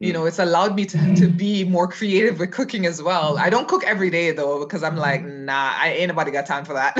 you 0.00 0.10
mm. 0.10 0.14
know 0.14 0.24
it's 0.24 0.38
allowed 0.38 0.74
me 0.74 0.84
to, 0.84 1.14
to 1.14 1.28
be 1.28 1.62
more 1.62 1.86
creative 1.86 2.40
with 2.40 2.50
cooking 2.50 2.86
as 2.86 3.02
well 3.02 3.38
i 3.38 3.48
don't 3.48 3.68
cook 3.68 3.84
every 3.84 4.10
day 4.10 4.32
though 4.32 4.58
because 4.60 4.82
i'm 4.82 4.96
like 4.96 5.22
mm. 5.22 5.44
nah 5.44 5.74
i 5.76 5.92
ain't 5.92 6.08
nobody 6.08 6.30
got 6.30 6.46
time 6.46 6.64
for 6.64 6.72
that 6.72 6.94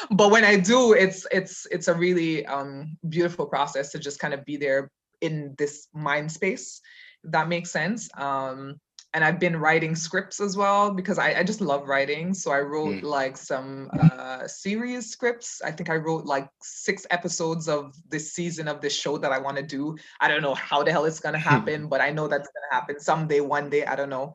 but 0.10 0.30
when 0.30 0.44
i 0.44 0.56
do 0.56 0.92
it's 0.92 1.26
it's 1.30 1.66
it's 1.70 1.88
a 1.88 1.94
really 1.94 2.46
um, 2.46 2.96
beautiful 3.08 3.44
process 3.44 3.90
to 3.90 3.98
just 3.98 4.18
kind 4.18 4.32
of 4.32 4.44
be 4.44 4.56
there 4.56 4.90
in 5.20 5.54
this 5.58 5.88
mind 5.92 6.30
space 6.30 6.80
that 7.24 7.48
makes 7.48 7.70
sense 7.70 8.08
um 8.16 8.80
and 9.14 9.24
I've 9.24 9.38
been 9.38 9.56
writing 9.56 9.94
scripts 9.94 10.40
as 10.40 10.56
well 10.56 10.90
because 10.90 11.18
I, 11.18 11.38
I 11.38 11.44
just 11.44 11.60
love 11.60 11.86
writing. 11.86 12.34
So 12.34 12.50
I 12.50 12.58
wrote 12.60 12.96
mm. 12.96 13.02
like 13.04 13.36
some 13.36 13.88
uh, 13.92 14.48
series 14.48 15.08
scripts. 15.08 15.62
I 15.64 15.70
think 15.70 15.88
I 15.88 15.94
wrote 15.94 16.24
like 16.24 16.48
six 16.60 17.06
episodes 17.10 17.68
of 17.68 17.94
this 18.08 18.32
season 18.32 18.66
of 18.66 18.80
this 18.80 18.92
show 18.92 19.16
that 19.18 19.30
I 19.30 19.38
want 19.38 19.56
to 19.56 19.62
do. 19.62 19.96
I 20.20 20.26
don't 20.26 20.42
know 20.42 20.54
how 20.54 20.82
the 20.82 20.90
hell 20.90 21.04
it's 21.04 21.20
gonna 21.20 21.38
happen, 21.38 21.86
but 21.86 22.00
I 22.00 22.10
know 22.10 22.26
that's 22.26 22.48
gonna 22.48 22.80
happen 22.80 22.98
someday, 22.98 23.40
one 23.40 23.70
day. 23.70 23.84
I 23.86 23.94
don't 23.94 24.10
know. 24.10 24.34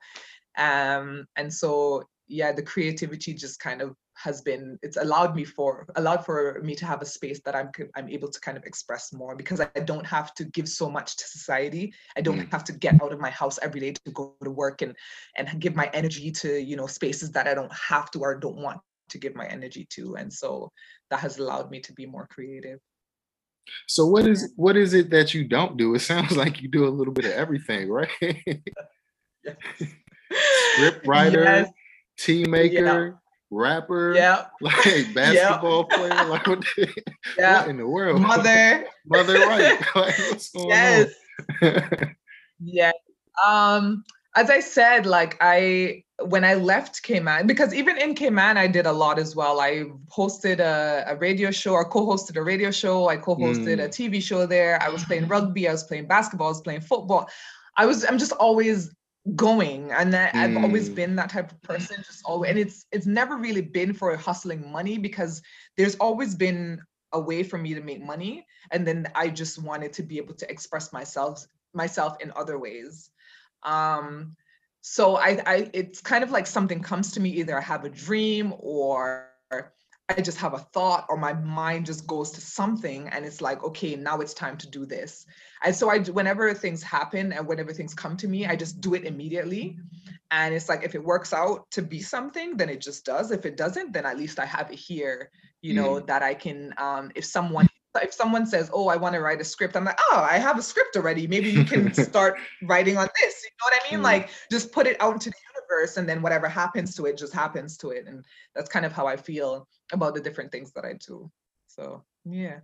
Um, 0.58 1.26
and 1.36 1.54
so 1.54 2.04
yeah, 2.30 2.54
the 2.54 2.64
creativity 2.64 3.34
just 3.34 3.60
kind 3.60 3.82
of 3.82 3.96
has 4.24 4.42
been 4.42 4.78
it's 4.82 4.98
allowed 4.98 5.36
me 5.36 5.46
for 5.46 5.88
allowed 5.96 6.26
for 6.26 6.60
me 6.62 6.76
to 6.76 6.86
have 6.86 7.02
a 7.02 7.06
space 7.06 7.40
that 7.46 7.56
I'm 7.56 7.72
I'm 7.96 8.10
able 8.10 8.30
to 8.30 8.40
kind 8.42 8.58
of 8.58 8.64
express 8.66 9.14
more 9.14 9.36
because 9.36 9.62
I 9.62 9.80
don't 9.86 10.06
have 10.06 10.34
to 10.36 10.46
give 10.46 10.68
so 10.68 10.90
much 10.90 11.16
to 11.18 11.26
society. 11.26 11.94
I 12.18 12.22
don't 12.22 12.40
mm. 12.40 12.52
have 12.52 12.66
to 12.66 12.74
get 12.74 13.02
out 13.02 13.14
of 13.14 13.20
my 13.20 13.30
house 13.30 13.60
every 13.62 13.80
day 13.80 13.94
to 13.94 14.12
go 14.12 14.36
to 14.44 14.52
work 14.52 14.82
and 14.82 14.96
and 15.38 15.60
give 15.60 15.76
my 15.76 15.90
energy 15.94 16.32
to 16.32 16.62
you 16.62 16.76
know 16.76 16.88
spaces 16.88 17.32
that 17.32 17.48
I 17.48 17.54
don't 17.54 17.74
have 17.74 18.12
to 18.12 18.20
or 18.20 18.36
don't 18.36 18.58
want 18.58 18.80
to 19.10 19.18
give 19.18 19.36
my 19.36 19.48
energy 19.48 19.88
to. 19.92 20.16
And 20.16 20.32
so 20.32 20.72
that 21.10 21.20
has 21.20 21.40
allowed 21.40 21.72
me 21.72 21.80
to 21.82 21.94
be 21.94 22.06
more 22.06 22.28
creative. 22.30 22.80
So 23.88 24.06
what 24.06 24.28
is 24.28 24.54
what 24.56 24.76
is 24.78 24.94
it 24.94 25.10
that 25.12 25.34
you 25.34 25.48
don't 25.48 25.78
do? 25.78 25.96
It 25.96 26.00
sounds 26.12 26.36
like 26.36 26.62
you 26.62 26.68
do 26.68 26.88
a 26.88 26.90
little 26.90 27.14
bit 27.14 27.26
of 27.26 27.32
everything, 27.32 27.90
right? 27.90 28.10
Script 30.74 31.08
writer, 31.08 31.44
yes. 31.44 31.70
tea 32.18 32.46
maker, 32.46 33.20
rapper, 33.52 34.14
yeah, 34.16 34.46
like 34.62 35.14
basketball 35.14 35.88
yep. 35.90 36.00
player, 36.00 36.26
like 36.26 36.48
what, 36.48 36.64
yeah. 37.38 37.62
what 37.62 37.70
in 37.70 37.78
the 37.78 37.88
world? 37.88 38.22
Mother, 38.22 38.86
mother, 39.06 39.34
right? 39.34 39.80
like, 39.96 40.18
what's 40.18 40.50
going 40.52 40.70
yes. 40.70 41.12
on? 41.62 42.16
yeah. 42.60 42.92
Um, 43.46 44.04
as 44.36 44.50
I 44.50 44.60
said, 44.60 45.06
like 45.06 45.38
I 45.42 46.04
when 46.22 46.44
I 46.44 46.54
left 46.56 47.02
Cayman, 47.04 47.48
because 47.48 47.74
even 47.74 47.98
in 47.98 48.14
Cayman 48.14 48.58
I 48.58 48.68
did 48.68 48.86
a 48.86 48.92
lot 48.92 49.18
as 49.20 49.36
well. 49.36 49.60
I 49.60 49.86
hosted 50.16 50.60
a, 50.60 51.04
a 51.08 51.16
radio 51.16 51.52
show 51.52 51.74
or 51.74 51.86
co-hosted 51.86 52.36
a 52.36 52.44
radio 52.44 52.72
show. 52.72 53.10
I 53.10 53.18
co-hosted 53.18 53.80
mm. 53.80 53.86
a 53.86 53.90
TV 53.90 54.22
show 54.22 54.46
there. 54.46 54.82
I 54.82 54.90
was 54.90 55.04
playing 55.06 55.28
rugby. 55.28 55.68
I 55.68 55.72
was 55.72 55.84
playing 55.84 56.08
basketball. 56.08 56.48
I 56.48 56.52
was 56.52 56.62
playing 56.62 56.82
football. 56.82 57.30
I 57.78 57.86
was 57.86 58.06
I'm 58.06 58.18
just 58.18 58.34
always 58.34 58.94
going 59.36 59.92
and 59.92 60.14
that 60.14 60.34
mm. 60.34 60.40
I've 60.40 60.64
always 60.64 60.90
mm. 60.90 60.96
been 60.96 61.16
that 61.18 61.30
type 61.30 61.52
of 61.52 61.62
person 61.62 61.98
just 61.98 62.24
always 62.26 62.50
and 62.50 62.60
it's 62.60 62.86
it's 62.92 63.06
never 63.06 63.38
really 63.38 63.62
been 63.62 63.94
for 63.94 64.16
hustling 64.16 64.72
money 64.72 64.98
because 64.98 65.42
there's 65.78 65.96
always 65.96 66.36
been 66.36 66.82
a 67.12 67.20
way 67.20 67.44
for 67.44 67.58
me 67.58 67.74
to 67.74 67.82
make 67.82 68.02
money 68.02 68.46
and 68.72 68.88
then 68.88 69.08
I 69.16 69.30
just 69.30 69.62
wanted 69.62 69.94
to 69.94 70.04
be 70.04 70.18
able 70.18 70.36
to 70.36 70.50
express 70.50 70.94
myself 70.94 71.46
myself 71.74 72.16
in 72.22 72.32
other 72.36 72.58
ways 72.58 73.12
um 73.64 74.36
so 74.82 75.18
I 75.18 75.42
I 75.46 75.70
it's 75.74 76.02
kind 76.02 76.24
of 76.24 76.32
like 76.32 76.48
something 76.48 76.82
comes 76.82 77.12
to 77.12 77.20
me 77.20 77.30
either 77.32 77.58
I 77.58 77.62
have 77.62 77.84
a 77.84 77.90
dream 77.90 78.54
or 78.58 79.30
I 80.10 80.22
just 80.22 80.40
have 80.40 80.54
a 80.54 80.60
thought 80.60 81.06
or 81.08 81.18
my 81.18 81.34
mind 81.34 81.86
just 81.86 82.08
goes 82.08 82.32
to 82.32 82.42
something 82.42 83.08
and 83.10 83.26
it's 83.26 83.42
like, 83.42 83.64
okay, 83.64 83.96
now 83.96 84.20
it's 84.20 84.34
time 84.34 84.58
to 84.58 84.68
do 84.68 84.86
this. 84.86 85.26
And 85.64 85.76
so 85.76 85.90
I, 85.90 86.00
whenever 86.00 86.52
things 86.54 86.82
happen 86.82 87.32
and 87.32 87.48
whenever 87.48 87.72
things 87.74 87.94
come 87.94 88.18
to 88.18 88.28
me, 88.28 88.48
I 88.48 88.56
just 88.56 88.82
do 88.82 88.96
it 88.96 89.06
immediately. 89.06 89.78
And 90.32 90.54
it's 90.54 90.68
like, 90.68 90.84
if 90.84 90.96
it 90.96 91.04
works 91.04 91.32
out 91.34 91.70
to 91.72 91.82
be 91.82 92.02
something, 92.02 92.58
then 92.58 92.70
it 92.70 92.82
just 92.82 93.06
does. 93.06 93.32
If 93.32 93.46
it 93.46 93.56
doesn't, 93.56 93.94
then 93.94 94.06
at 94.06 94.18
least 94.18 94.40
I 94.40 94.46
have 94.46 94.72
it 94.72 94.80
here, 94.80 95.30
you 95.62 95.74
know, 95.74 95.96
mm. 95.96 96.08
that 96.08 96.24
I 96.24 96.34
can, 96.34 96.74
um, 96.78 97.12
if 97.16 97.26
someone, 97.26 97.68
if 98.02 98.14
someone 98.14 98.46
says, 98.46 98.70
oh, 98.74 98.88
I 98.88 98.96
want 98.96 99.16
to 99.16 99.22
write 99.22 99.42
a 99.42 99.44
script, 99.44 99.76
I'm 99.76 99.86
like, 99.86 100.00
oh, 100.12 100.28
I 100.30 100.38
have 100.38 100.58
a 100.58 100.62
script 100.62 100.96
already. 100.96 101.28
Maybe 101.28 101.50
you 101.50 101.64
can 101.64 101.94
start 101.94 102.38
writing 102.64 102.98
on 102.98 103.08
this. 103.22 103.44
You 103.44 103.50
know 103.50 103.66
what 103.66 103.82
I 103.82 103.92
mean? 103.92 104.00
Mm. 104.02 104.04
Like 104.04 104.30
just 104.52 104.72
put 104.72 104.88
it 104.88 104.98
out 105.02 105.14
into 105.14 105.30
the 105.30 105.36
universe 105.56 105.98
and 105.98 106.08
then 106.08 106.22
whatever 106.22 106.48
happens 106.48 106.96
to 106.96 107.06
it 107.06 107.18
just 107.18 107.34
happens 107.34 107.78
to 107.78 107.90
it. 107.90 108.06
And 108.08 108.24
that's 108.56 108.70
kind 108.70 108.86
of 108.86 108.92
how 108.92 109.08
I 109.08 109.16
feel 109.16 109.68
about 109.92 110.14
the 110.14 110.22
different 110.22 110.52
things 110.52 110.72
that 110.74 110.86
I 110.86 110.94
do. 111.06 111.32
So 111.68 112.04
yeah. 112.26 112.60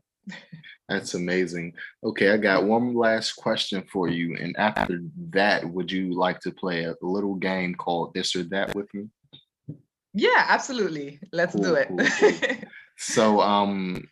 That's 0.89 1.13
amazing. 1.13 1.73
Okay, 2.03 2.31
I 2.31 2.37
got 2.37 2.63
one 2.63 2.93
last 2.93 3.33
question 3.33 3.83
for 3.91 4.07
you. 4.07 4.35
And 4.39 4.55
after 4.57 5.01
that, 5.31 5.67
would 5.67 5.91
you 5.91 6.13
like 6.13 6.39
to 6.41 6.51
play 6.51 6.85
a 6.85 6.95
little 7.01 7.35
game 7.35 7.75
called 7.75 8.13
This 8.13 8.35
or 8.35 8.43
That 8.43 8.75
with 8.75 8.91
me? 8.93 9.07
Yeah, 10.13 10.45
absolutely. 10.47 11.19
Let's 11.31 11.53
cool, 11.53 11.63
do 11.63 11.75
it. 11.75 11.87
Cool, 11.89 12.07
cool. 12.19 12.69
so, 12.97 13.41
um, 13.41 14.07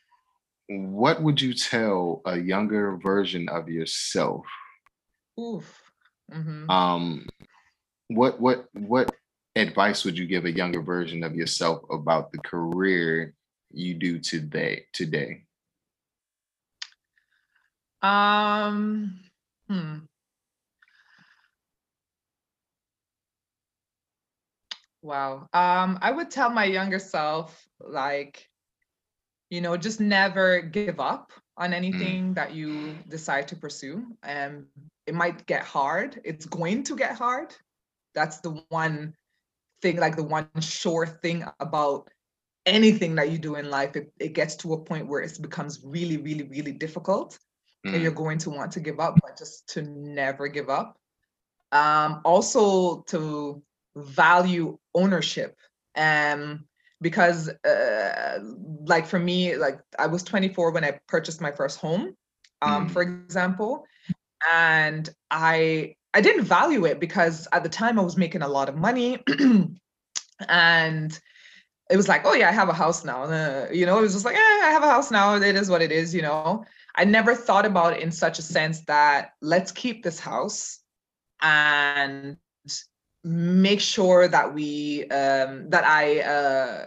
what 0.70 1.22
would 1.22 1.42
you 1.42 1.54
tell 1.54 2.22
a 2.26 2.38
younger 2.38 2.98
version 2.98 3.50
of 3.50 3.70
yourself? 3.70 4.46
Oof. 5.40 5.82
Mm-hmm. 6.32 6.70
Um, 6.70 7.28
what 8.08 8.40
what 8.40 8.68
what 8.74 9.14
advice 9.56 10.04
would 10.06 10.18
you 10.18 10.26
give 10.26 10.46
a 10.46 10.52
younger 10.52 10.82
version 10.82 11.24
of 11.24 11.36
yourself 11.36 11.84
about 11.92 12.32
the 12.32 12.40
career 12.40 13.34
you 13.72 13.94
do 13.94 14.20
today 14.20 14.86
today? 14.94 15.44
Um 18.02 19.20
hmm. 19.68 20.00
Wow. 25.04 25.50
Um, 25.52 26.00
I 26.02 26.12
would 26.12 26.32
tell 26.32 26.50
my 26.50 26.64
younger 26.64 26.98
self, 26.98 27.68
like, 27.82 28.50
you 29.54 29.62
know, 29.62 29.78
just 29.78 30.00
never 30.00 30.62
give 30.62 31.00
up 31.00 31.32
on 31.58 31.72
mm. 31.72 31.76
anything 31.76 32.32
mm. 32.32 32.36
that 32.36 32.56
you 32.56 32.96
decide 33.08 33.48
to 33.50 33.56
pursue. 33.56 34.04
And 34.24 34.56
um, 34.56 34.66
it 35.06 35.14
might 35.14 35.46
get 35.46 35.62
hard. 35.62 36.20
It's 36.24 36.48
going 36.48 36.82
to 36.86 36.96
get 36.96 37.16
hard. 37.16 37.54
That's 38.16 38.40
the 38.40 38.64
one 38.70 39.14
thing, 39.84 39.98
like 39.98 40.16
the 40.16 40.24
one 40.24 40.50
sure 40.60 41.06
thing 41.06 41.46
about 41.60 42.10
anything 42.66 43.14
that 43.16 43.30
you 43.30 43.38
do 43.38 43.54
in 43.54 43.70
life. 43.70 43.96
It, 43.96 44.12
it 44.20 44.34
gets 44.34 44.56
to 44.56 44.74
a 44.74 44.80
point 44.80 45.06
where 45.06 45.22
it 45.22 45.40
becomes 45.40 45.82
really, 45.84 46.18
really, 46.18 46.46
really 46.46 46.72
difficult. 46.72 47.38
Mm. 47.86 47.94
And 47.94 48.02
you're 48.02 48.12
going 48.12 48.40
to 48.40 48.50
want 48.50 48.72
to 48.72 48.80
give 48.80 49.00
up, 49.00 49.20
but 49.22 49.38
just 49.38 49.70
to 49.74 49.84
never 49.84 50.48
give 50.48 50.72
up. 50.72 50.98
Um, 51.72 52.22
also 52.26 53.02
to 53.10 53.62
value 53.96 54.80
ownership. 54.96 55.56
Um, 55.96 56.66
because 57.04 57.50
uh, 57.50 58.40
like 58.86 59.06
for 59.06 59.20
me, 59.20 59.56
like 59.56 59.80
I 60.00 60.08
was 60.08 60.24
24 60.24 60.72
when 60.72 60.84
I 60.84 61.00
purchased 61.08 61.42
my 61.42 61.52
first 61.52 61.80
home, 61.80 62.16
um, 62.64 62.88
mm. 62.88 62.92
for 62.92 63.04
example. 63.04 63.86
And 64.52 65.08
I 65.30 65.96
I 66.14 66.22
didn't 66.22 66.46
value 66.46 66.86
it 66.86 67.00
because 67.00 67.48
at 67.52 67.64
the 67.64 67.70
time 67.70 68.00
I 68.00 68.04
was 68.04 68.18
making 68.18 68.42
a 68.42 68.48
lot 68.48 68.70
of 68.70 68.76
money 68.76 69.20
and 70.48 71.20
it 71.90 71.98
was 71.98 72.08
like, 72.08 72.26
oh 72.26 72.34
yeah, 72.34 72.50
I 72.50 72.54
have 72.54 72.70
a 72.70 72.74
house 72.74 73.04
now. 73.04 73.24
Uh, 73.24 73.68
you 73.72 73.86
know, 73.86 74.00
it 74.00 74.02
was 74.02 74.14
just 74.14 74.26
like, 74.26 74.36
eh, 74.36 74.40
I 74.64 74.72
have 74.72 74.84
a 74.84 74.90
house 74.90 75.12
now. 75.12 75.36
It 75.36 75.56
is 75.56 75.70
what 75.70 75.82
it 75.82 75.92
is, 75.92 76.16
you 76.16 76.22
know. 76.22 76.66
I 76.96 77.06
never 77.06 77.36
thought 77.36 77.66
about 77.66 77.94
it 77.94 78.02
in 78.02 78.12
such 78.12 78.40
a 78.40 78.44
sense 78.44 78.82
that 78.86 79.32
let's 79.42 79.72
keep 79.72 80.04
this 80.04 80.20
house 80.20 80.80
and 81.42 82.38
make 83.24 83.80
sure 83.80 84.28
that 84.28 84.54
we 84.54 85.04
um, 85.04 85.70
that 85.70 85.86
I 85.86 86.20
uh, 86.22 86.86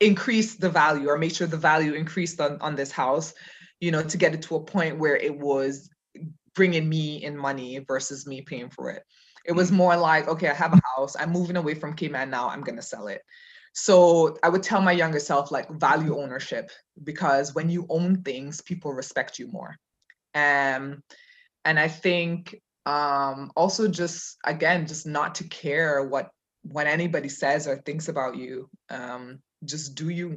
increase 0.00 0.56
the 0.56 0.68
value 0.68 1.08
or 1.08 1.16
make 1.16 1.34
sure 1.34 1.46
the 1.46 1.56
value 1.56 1.94
increased 1.94 2.40
on, 2.40 2.60
on 2.60 2.74
this 2.74 2.90
house, 2.90 3.34
you 3.80 3.92
know, 3.92 4.02
to 4.02 4.16
get 4.16 4.34
it 4.34 4.42
to 4.42 4.56
a 4.56 4.64
point 4.64 4.98
where 4.98 5.16
it 5.16 5.38
was 5.38 5.88
bringing 6.54 6.88
me 6.88 7.22
in 7.22 7.36
money 7.36 7.78
versus 7.78 8.26
me 8.26 8.42
paying 8.42 8.70
for 8.70 8.90
it. 8.90 9.04
It 9.46 9.52
was 9.52 9.70
mm. 9.70 9.76
more 9.76 9.96
like, 9.96 10.26
okay, 10.28 10.48
I 10.48 10.54
have 10.54 10.72
a 10.72 10.80
house. 10.96 11.14
I'm 11.18 11.30
moving 11.30 11.56
away 11.56 11.74
from 11.74 11.94
Cayman 11.94 12.30
now. 12.30 12.48
I'm 12.48 12.62
gonna 12.62 12.82
sell 12.82 13.06
it. 13.06 13.22
so 13.72 14.36
I 14.42 14.48
would 14.48 14.64
tell 14.64 14.82
my 14.82 14.92
younger 14.92 15.20
self 15.20 15.52
like 15.52 15.70
value 15.70 16.18
ownership 16.18 16.70
because 17.04 17.54
when 17.54 17.70
you 17.70 17.86
own 17.88 18.22
things, 18.22 18.60
people 18.60 18.92
respect 18.92 19.38
you 19.38 19.46
more. 19.52 19.76
Um, 20.34 21.02
and 21.64 21.78
I 21.78 21.88
think 21.88 22.60
um, 22.90 23.52
also 23.54 23.86
just 23.88 24.36
again, 24.44 24.86
just 24.86 25.06
not 25.06 25.36
to 25.36 25.44
care 25.44 26.02
what 26.04 26.30
what 26.62 26.86
anybody 26.86 27.28
says 27.28 27.66
or 27.66 27.76
thinks 27.76 28.08
about 28.08 28.36
you. 28.36 28.68
Um, 28.88 29.38
just 29.64 29.94
do 29.94 30.08
you. 30.08 30.36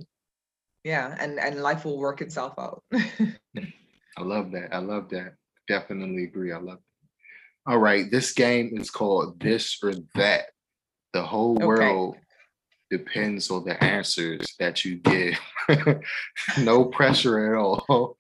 Yeah, 0.83 1.15
and 1.17 1.39
and 1.39 1.61
life 1.61 1.85
will 1.85 1.97
work 1.97 2.21
itself 2.21 2.53
out. 2.59 2.83
I 2.93 4.21
love 4.21 4.51
that. 4.51 4.73
I 4.73 4.79
love 4.79 5.09
that. 5.09 5.33
Definitely 5.67 6.25
agree. 6.25 6.51
I 6.51 6.59
love 6.59 6.77
it. 6.77 6.83
All 7.65 7.79
right, 7.79 8.11
this 8.11 8.33
game 8.33 8.71
is 8.73 8.91
called 8.91 9.39
This 9.39 9.77
or 9.81 9.93
That. 10.15 10.47
The 11.13 11.23
whole 11.23 11.55
okay. 11.55 11.65
world 11.65 12.17
depends 12.91 13.49
on 13.49 13.63
the 13.63 13.81
answers 13.83 14.55
that 14.59 14.83
you 14.83 14.97
give. 14.97 15.39
no 16.59 16.85
pressure 16.85 17.53
at 17.53 17.59
all. 17.59 18.17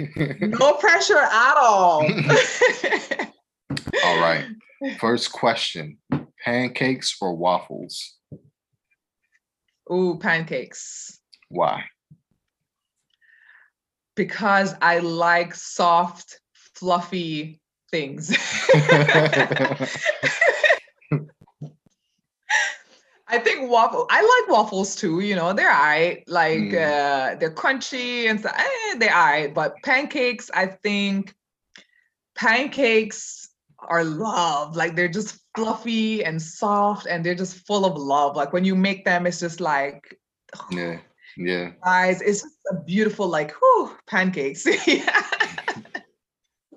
no 0.16 0.74
pressure 0.74 1.18
at 1.18 1.56
all. 1.56 2.08
All 3.70 4.20
right. 4.20 4.44
First 4.98 5.32
question 5.32 5.98
pancakes 6.44 7.16
or 7.20 7.34
waffles? 7.34 8.14
Ooh, 9.92 10.18
pancakes. 10.20 11.20
Why? 11.48 11.84
Because 14.14 14.74
I 14.80 14.98
like 15.00 15.54
soft, 15.54 16.40
fluffy 16.74 17.60
things. 17.90 18.30
I 23.28 23.38
think 23.38 23.68
waffle. 23.68 24.06
I 24.08 24.20
like 24.22 24.50
waffles 24.50 24.94
too. 24.94 25.20
You 25.20 25.34
know, 25.34 25.52
they're 25.52 25.70
I 25.70 26.22
like 26.28 26.58
mm. 26.58 26.74
uh, 26.74 27.34
they're 27.38 27.54
crunchy 27.54 28.30
and 28.30 28.38
stuff. 28.38 28.54
Eh, 28.56 28.94
they're 28.98 29.12
I. 29.14 29.48
But 29.48 29.74
pancakes, 29.82 30.50
I 30.54 30.66
think 30.66 31.34
pancakes 32.36 33.45
are 33.88 34.04
love. 34.04 34.76
Like 34.76 34.96
they're 34.96 35.08
just 35.08 35.40
fluffy 35.56 36.24
and 36.24 36.40
soft, 36.40 37.06
and 37.06 37.24
they're 37.24 37.34
just 37.34 37.66
full 37.66 37.84
of 37.84 37.96
love. 37.96 38.36
Like 38.36 38.52
when 38.52 38.64
you 38.64 38.74
make 38.74 39.04
them, 39.04 39.26
it's 39.26 39.40
just 39.40 39.60
like 39.60 40.18
yeah, 40.70 40.98
yeah. 41.36 41.70
Guys, 41.84 42.20
it's 42.22 42.42
just 42.42 42.56
a 42.70 42.76
beautiful 42.84 43.28
like 43.28 43.52
whew, 43.52 43.96
pancakes. 44.06 44.66
yeah. 44.86 45.22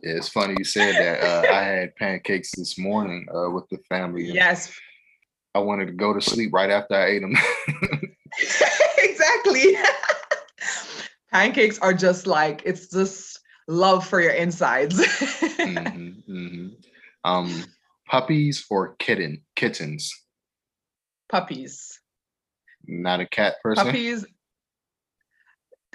Yeah, 0.02 0.14
it's 0.16 0.30
funny 0.30 0.56
you 0.58 0.64
said 0.64 0.96
that. 0.96 1.22
Uh, 1.22 1.54
I 1.54 1.62
had 1.62 1.96
pancakes 1.98 2.52
this 2.56 2.78
morning 2.78 3.28
uh, 3.36 3.50
with 3.50 3.68
the 3.70 3.80
family. 3.90 4.24
Yes. 4.24 4.72
I 5.56 5.60
wanted 5.60 5.88
to 5.88 5.94
go 5.94 6.14
to 6.14 6.22
sleep 6.22 6.54
right 6.54 6.70
after 6.70 6.96
I 6.96 7.08
ate 7.08 7.22
them. 7.22 7.36
exactly. 8.98 9.76
Pancakes 11.32 11.80
are 11.80 11.94
just 11.94 12.28
like 12.28 12.62
it's 12.66 12.88
just 12.88 13.40
love 13.68 14.08
for 14.08 14.22
your 14.22 14.32
insides. 14.32 15.00
mm-hmm, 15.00 16.32
mm-hmm. 16.32 16.68
Um, 17.24 17.66
puppies 18.08 18.66
or 18.70 18.96
kitten 18.98 19.44
kittens? 19.56 20.14
Puppies. 21.30 22.00
Not 22.88 23.20
a 23.20 23.28
cat 23.28 23.56
person. 23.62 23.86
Puppies. 23.86 24.26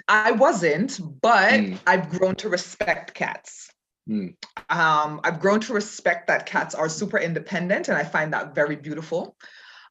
I 0.07 0.31
wasn't, 0.31 0.99
but 1.21 1.53
mm. 1.53 1.79
I've 1.87 2.09
grown 2.09 2.35
to 2.35 2.49
respect 2.49 3.13
cats. 3.13 3.71
Mm. 4.09 4.35
Um, 4.69 5.19
I've 5.23 5.39
grown 5.39 5.59
to 5.61 5.73
respect 5.73 6.27
that 6.27 6.45
cats 6.45 6.75
are 6.75 6.89
super 6.89 7.17
independent, 7.17 7.89
and 7.89 7.97
I 7.97 8.03
find 8.03 8.31
that 8.33 8.53
very 8.53 8.75
beautiful. 8.75 9.35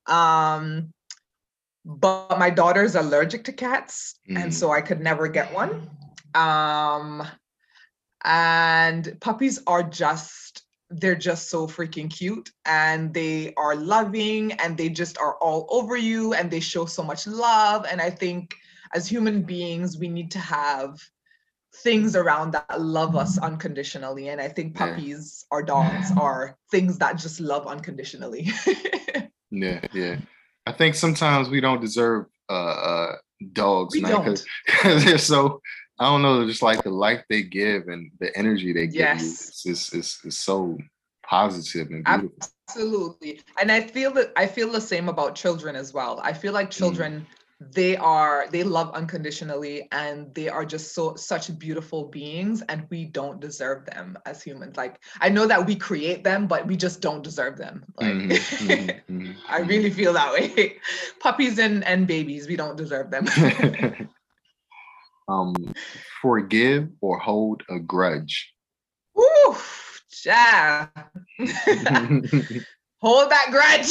Um, 0.07 0.93
but 1.85 2.39
my 2.39 2.49
daughter's 2.49 2.95
allergic 2.95 3.45
to 3.45 3.53
cats, 3.53 4.19
mm. 4.31 4.41
and 4.41 4.55
so 4.55 4.71
I 4.71 4.81
could 4.81 5.01
never 5.01 5.27
get 5.29 5.53
one. 5.53 5.91
Um, 6.35 7.27
and 8.25 9.17
puppies 9.21 9.61
are 9.67 9.83
just 9.83 10.64
they're 11.01 11.15
just 11.15 11.51
so 11.51 11.67
freaking 11.67 12.11
cute 12.11 12.51
and 12.67 13.13
they 13.15 13.53
are 13.57 13.75
loving 13.75 14.53
and 14.53 14.77
they 14.77 14.89
just 14.89 15.19
are 15.19 15.37
all 15.37 15.67
over 15.71 15.97
you 15.97 16.35
and 16.35 16.51
they 16.51 16.61
show 16.61 16.87
so 16.87 17.03
much 17.03 17.27
love 17.27 17.85
and 17.91 18.01
i 18.01 18.11
think 18.11 18.55
as 18.95 19.07
human 19.07 19.43
beings 19.43 19.99
we 19.99 20.09
need 20.09 20.31
to 20.31 20.39
have 20.39 21.01
things 21.83 22.15
around 22.15 22.53
that 22.53 22.81
love 22.81 23.17
us 23.17 23.39
unconditionally. 23.39 24.29
And 24.29 24.41
I 24.41 24.49
think 24.49 24.77
puppies 24.77 25.45
yeah. 25.51 25.57
or 25.57 25.63
dogs 25.63 26.11
are 26.19 26.57
things 26.71 26.99
that 26.99 27.17
just 27.17 27.41
love 27.41 27.67
unconditionally. 27.67 28.49
yeah, 29.51 29.81
yeah. 29.93 30.17
I 30.67 30.73
think 30.73 30.95
sometimes 30.95 31.49
we 31.49 31.61
don't 31.61 31.81
deserve 31.81 32.27
uh, 32.49 32.53
uh 32.53 33.17
dogs 33.53 33.95
because 33.95 34.47
they're 35.05 35.19
so 35.19 35.61
I 35.99 36.05
don't 36.07 36.23
know, 36.23 36.47
just 36.47 36.63
like 36.63 36.83
the 36.83 36.91
life 36.91 37.25
they 37.29 37.43
give 37.43 37.89
and 37.89 38.11
the 38.19 38.37
energy 38.37 38.73
they 38.73 38.87
give 38.87 38.97
yes. 38.97 39.23
you. 39.23 39.29
It's, 39.29 39.67
it's, 39.67 39.95
it's, 39.95 40.25
it's 40.25 40.37
so 40.39 40.77
positive 41.27 41.89
and 41.89 42.05
beautiful. 42.05 42.49
Absolutely. 42.69 43.41
And 43.61 43.71
I 43.71 43.81
feel 43.81 44.11
that 44.13 44.33
I 44.37 44.47
feel 44.47 44.71
the 44.73 44.81
same 44.81 45.09
about 45.09 45.35
children 45.35 45.77
as 45.77 45.93
well. 45.93 46.21
I 46.23 46.33
feel 46.33 46.53
like 46.53 46.69
mm. 46.69 46.79
children 46.79 47.21
mm 47.21 47.45
they 47.73 47.97
are 47.97 48.47
they 48.51 48.63
love 48.63 48.93
unconditionally 48.95 49.89
and 49.93 50.35
they 50.35 50.49
are 50.49 50.65
just 50.65 50.95
so 50.95 51.15
such 51.15 51.57
beautiful 51.59 52.05
beings 52.05 52.63
and 52.69 52.87
we 52.91 53.05
don't 53.05 53.41
deserve 53.41 53.85
them 53.87 54.19
as 54.27 54.43
humans 54.43 54.77
like 54.77 55.01
i 55.21 55.29
know 55.29 55.47
that 55.47 55.65
we 55.65 55.75
create 55.75 56.25
them 56.25 56.47
but 56.47 56.67
we 56.67 56.77
just 56.77 57.01
don't 57.01 57.23
deserve 57.23 57.57
them 57.57 57.85
like 58.01 58.13
mm-hmm, 58.13 58.31
mm-hmm, 58.31 59.13
mm-hmm. 59.19 59.33
i 59.49 59.61
really 59.61 59.91
feel 59.91 60.13
that 60.13 60.33
way 60.33 60.77
puppies 61.21 61.59
and 61.59 61.85
and 61.85 62.07
babies 62.07 62.49
we 62.49 62.57
don't 62.57 62.77
deserve 62.77 63.11
them 63.11 63.25
um 65.29 65.55
forgive 66.21 66.89
or 67.01 67.19
hold 67.19 67.63
a 67.71 67.79
grudge 67.79 68.53
Ooh, 69.19 69.57
yeah. 70.25 70.89
hold 73.01 73.31
that 73.31 73.49
grudge 73.51 73.91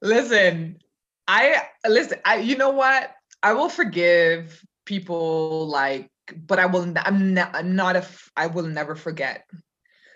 listen, 0.00 0.78
I 1.26 1.62
listen. 1.86 2.18
I 2.24 2.36
you 2.38 2.56
know 2.56 2.70
what? 2.70 3.14
I 3.42 3.52
will 3.52 3.68
forgive 3.68 4.64
people 4.84 5.68
like, 5.68 6.10
but 6.46 6.58
I 6.58 6.66
will. 6.66 6.92
I'm 6.96 7.34
not. 7.34 7.54
I'm 7.54 7.76
not 7.76 7.96
a. 7.96 8.06
I 8.36 8.46
will 8.48 8.66
never 8.66 8.94
forget. 8.94 9.44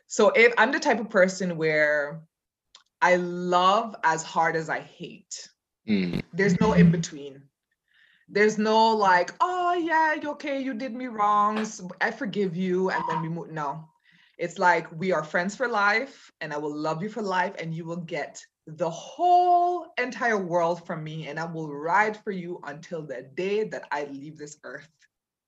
So 0.06 0.30
if 0.30 0.52
I'm 0.58 0.72
the 0.72 0.80
type 0.80 1.00
of 1.00 1.10
person 1.10 1.56
where 1.56 2.20
I 3.00 3.16
love 3.16 3.96
as 4.04 4.22
hard 4.22 4.56
as 4.56 4.68
I 4.68 4.80
hate, 4.80 5.48
mm. 5.88 6.22
there's 6.32 6.60
no 6.60 6.72
in 6.72 6.90
between. 6.90 7.42
There's 8.28 8.56
no 8.56 8.94
like, 8.94 9.32
oh 9.40 9.74
yeah, 9.74 10.16
okay, 10.24 10.60
you 10.60 10.74
did 10.74 10.94
me 10.94 11.06
wrong. 11.06 11.64
So 11.64 11.90
I 12.00 12.10
forgive 12.10 12.56
you, 12.56 12.90
and 12.90 13.02
then 13.08 13.20
we 13.20 13.28
move. 13.28 13.50
No, 13.50 13.88
it's 14.38 14.58
like 14.58 14.86
we 14.92 15.12
are 15.12 15.24
friends 15.24 15.54
for 15.54 15.68
life, 15.68 16.30
and 16.40 16.52
I 16.52 16.58
will 16.58 16.74
love 16.74 17.02
you 17.02 17.08
for 17.08 17.22
life, 17.22 17.54
and 17.58 17.74
you 17.74 17.84
will 17.84 17.96
get 17.96 18.42
the 18.66 18.88
whole 18.88 19.86
entire 19.98 20.38
world 20.38 20.86
from 20.86 21.02
me 21.02 21.26
and 21.26 21.38
I 21.38 21.44
will 21.44 21.72
ride 21.74 22.16
for 22.16 22.30
you 22.30 22.60
until 22.64 23.02
the 23.02 23.22
day 23.34 23.64
that 23.64 23.86
I 23.90 24.04
leave 24.04 24.38
this 24.38 24.56
earth. 24.64 24.88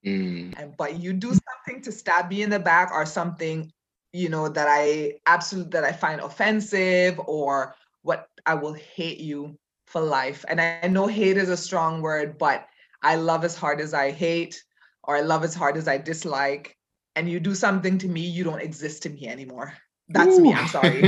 Mm. 0.04 0.54
And 0.58 0.76
but 0.76 1.00
you 1.00 1.12
do 1.12 1.28
something 1.28 1.82
to 1.82 1.92
stab 1.92 2.28
me 2.28 2.42
in 2.42 2.50
the 2.50 2.58
back 2.58 2.90
or 2.92 3.06
something, 3.06 3.70
you 4.12 4.28
know, 4.28 4.48
that 4.48 4.66
I 4.68 5.14
absolutely 5.26 5.70
that 5.70 5.84
I 5.84 5.92
find 5.92 6.20
offensive 6.20 7.20
or 7.26 7.74
what 8.02 8.28
I 8.46 8.54
will 8.54 8.74
hate 8.74 9.18
you 9.18 9.56
for 9.94 10.02
life. 10.02 10.44
And 10.48 10.60
I 10.60 10.88
know 10.88 11.06
hate 11.06 11.36
is 11.36 11.50
a 11.50 11.56
strong 11.56 12.02
word, 12.02 12.36
but 12.36 12.66
I 13.00 13.14
love 13.14 13.44
as 13.44 13.54
hard 13.54 13.80
as 13.80 13.94
I 13.94 14.10
hate 14.10 14.60
or 15.04 15.16
I 15.16 15.20
love 15.20 15.44
as 15.44 15.54
hard 15.54 15.76
as 15.76 15.86
I 15.86 15.98
dislike. 15.98 16.76
And 17.14 17.28
you 17.30 17.38
do 17.38 17.54
something 17.54 17.96
to 17.98 18.08
me, 18.08 18.22
you 18.22 18.42
don't 18.42 18.60
exist 18.60 19.04
to 19.04 19.08
me 19.08 19.28
anymore. 19.28 19.72
That's 20.08 20.36
Ooh. 20.36 20.42
me. 20.42 20.52
I'm 20.52 20.66
sorry. 20.66 20.98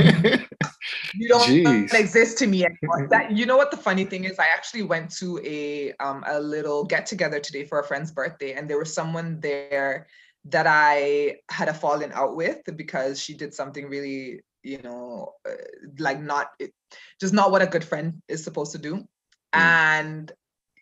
you 1.13 1.27
don't 1.27 1.49
Jeez. 1.49 1.93
exist 1.93 2.37
to 2.37 2.47
me 2.47 2.63
anymore. 2.63 3.07
That 3.11 3.31
you 3.35 3.45
know 3.45 3.57
what 3.57 3.71
the 3.71 3.83
funny 3.87 4.05
thing 4.05 4.23
is? 4.23 4.39
I 4.39 4.47
actually 4.55 4.83
went 4.83 5.11
to 5.19 5.37
a 5.43 5.91
um 5.99 6.23
a 6.25 6.39
little 6.39 6.85
get 6.85 7.05
together 7.05 7.41
today 7.41 7.65
for 7.65 7.81
a 7.81 7.83
friend's 7.83 8.11
birthday, 8.11 8.53
and 8.53 8.69
there 8.69 8.79
was 8.79 8.93
someone 8.93 9.41
there 9.41 10.07
that 10.45 10.65
I 10.65 11.43
had 11.51 11.67
a 11.67 11.73
falling 11.73 12.13
out 12.13 12.37
with 12.37 12.61
because 12.77 13.19
she 13.19 13.33
did 13.35 13.53
something 13.53 13.89
really, 13.89 14.41
you 14.63 14.81
know, 14.81 15.33
uh, 15.45 15.67
like 15.99 16.21
not 16.21 16.47
just 17.19 17.33
not 17.33 17.51
what 17.51 17.61
a 17.61 17.67
good 17.67 17.83
friend 17.83 18.21
is 18.27 18.43
supposed 18.43 18.71
to 18.73 18.77
do, 18.77 18.95
mm. 18.97 19.07
and 19.53 20.31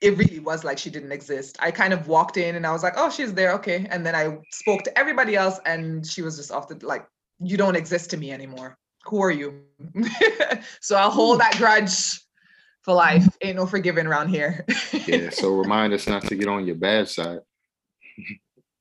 it 0.01 0.17
really 0.17 0.39
was 0.39 0.63
like 0.63 0.77
she 0.77 0.89
didn't 0.89 1.11
exist. 1.11 1.57
I 1.59 1.71
kind 1.71 1.93
of 1.93 2.07
walked 2.07 2.37
in 2.37 2.55
and 2.55 2.67
I 2.67 2.71
was 2.71 2.83
like, 2.83 2.93
oh, 2.97 3.09
she's 3.09 3.33
there, 3.33 3.53
okay. 3.53 3.87
And 3.89 4.05
then 4.05 4.13
I 4.13 4.37
spoke 4.51 4.83
to 4.83 4.99
everybody 4.99 5.35
else, 5.35 5.59
and 5.65 6.05
she 6.05 6.21
was 6.21 6.37
just 6.37 6.51
off 6.51 6.67
the 6.67 6.79
like 6.85 7.07
you 7.39 7.57
don't 7.57 7.75
exist 7.75 8.09
to 8.11 8.17
me 8.17 8.31
anymore. 8.31 8.77
Who 9.05 9.21
are 9.21 9.31
you? 9.31 9.61
so 10.81 10.95
I'll 10.95 11.11
hold 11.11 11.39
that 11.39 11.55
grudge 11.57 12.19
for 12.81 12.93
life. 12.93 13.27
Ain't 13.41 13.57
no 13.57 13.65
forgiving 13.65 14.07
around 14.07 14.29
here. 14.29 14.65
yeah. 15.07 15.29
So 15.29 15.49
remind 15.49 15.93
us 15.93 16.07
not 16.07 16.23
to 16.23 16.35
get 16.35 16.47
on 16.47 16.65
your 16.65 16.75
bad 16.75 17.09
side. 17.09 17.39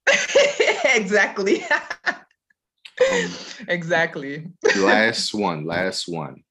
exactly. 0.95 1.65
um, 2.07 3.31
exactly. 3.69 4.47
last 4.77 5.35
one. 5.35 5.67
Last 5.67 6.09
one. 6.09 6.43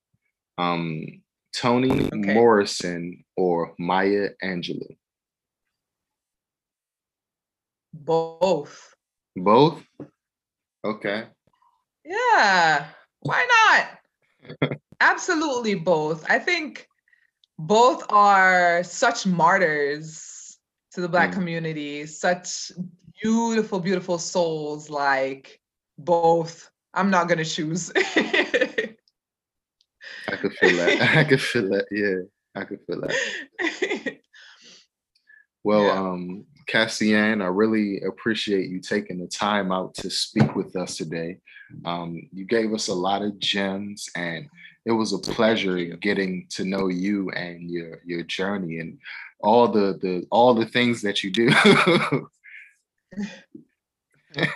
Um, 0.58 1.22
Toni 1.56 2.06
okay. 2.06 2.34
Morrison 2.34 3.24
or 3.38 3.74
Maya 3.80 4.30
Angelou? 4.43 4.97
Both. 7.93 8.95
Both? 9.36 9.84
Okay. 10.84 11.26
Yeah. 12.04 12.88
Why 13.22 13.47
not? 14.62 14.80
Absolutely 15.01 15.76
both. 15.76 16.26
I 16.30 16.39
think 16.39 16.88
both 17.60 18.04
are 18.10 18.84
such 18.84 19.26
martyrs 19.26 20.58
to 20.91 21.01
the 21.01 21.10
black 21.10 21.32
mm. 21.32 21.34
community, 21.34 22.06
such 22.06 22.72
beautiful, 23.22 23.80
beautiful 23.80 24.18
souls 24.18 24.89
like 24.89 25.60
both. 25.97 26.70
I'm 26.93 27.10
not 27.10 27.28
gonna 27.28 27.45
choose. 27.45 27.91
I 30.28 30.36
could 30.36 30.54
feel 30.54 30.78
that. 30.78 31.02
I 31.18 31.24
could 31.24 31.42
feel 31.42 31.70
that. 31.70 31.86
Yeah, 31.92 32.62
I 32.62 32.66
could 32.66 32.80
feel 32.86 33.02
that. 33.02 34.18
Well, 35.64 35.84
yeah. 35.84 35.94
um, 35.94 36.46
Cassian, 36.68 37.42
I 37.42 37.46
really 37.48 38.02
appreciate 38.02 38.70
you 38.70 38.80
taking 38.80 39.20
the 39.20 39.28
time 39.28 39.72
out 39.72 39.94
to 39.96 40.10
speak 40.10 40.56
with 40.56 40.76
us 40.76 40.98
today. 40.98 41.38
Um, 41.86 42.28
you 42.34 42.46
gave 42.46 42.74
us 42.74 42.90
a 42.90 42.94
lot 42.94 43.22
of 43.22 43.40
gems, 43.40 44.10
and 44.16 44.48
it 44.86 44.92
was 44.92 45.14
a 45.14 45.20
pleasure 45.20 45.78
getting 45.96 46.48
to 46.52 46.66
know 46.66 46.88
you 46.88 47.30
and 47.32 47.72
your 47.72 48.02
your 48.06 48.24
journey 48.24 48.80
and 48.80 49.00
all 49.40 49.68
the 49.68 49.98
the 50.02 50.28
all 50.30 50.54
the 50.54 50.66
things 50.66 51.02
that 51.02 51.24
you 51.24 51.32
do. 51.32 51.50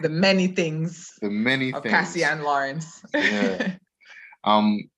the 0.01 0.09
many 0.09 0.47
things. 0.47 1.13
The 1.21 1.29
many 1.29 1.73
of 1.73 1.83
things. 1.83 1.93
Cassian 1.93 2.43
Lawrence. 2.43 3.01
yeah. 3.13 3.75
Um, 4.43 4.89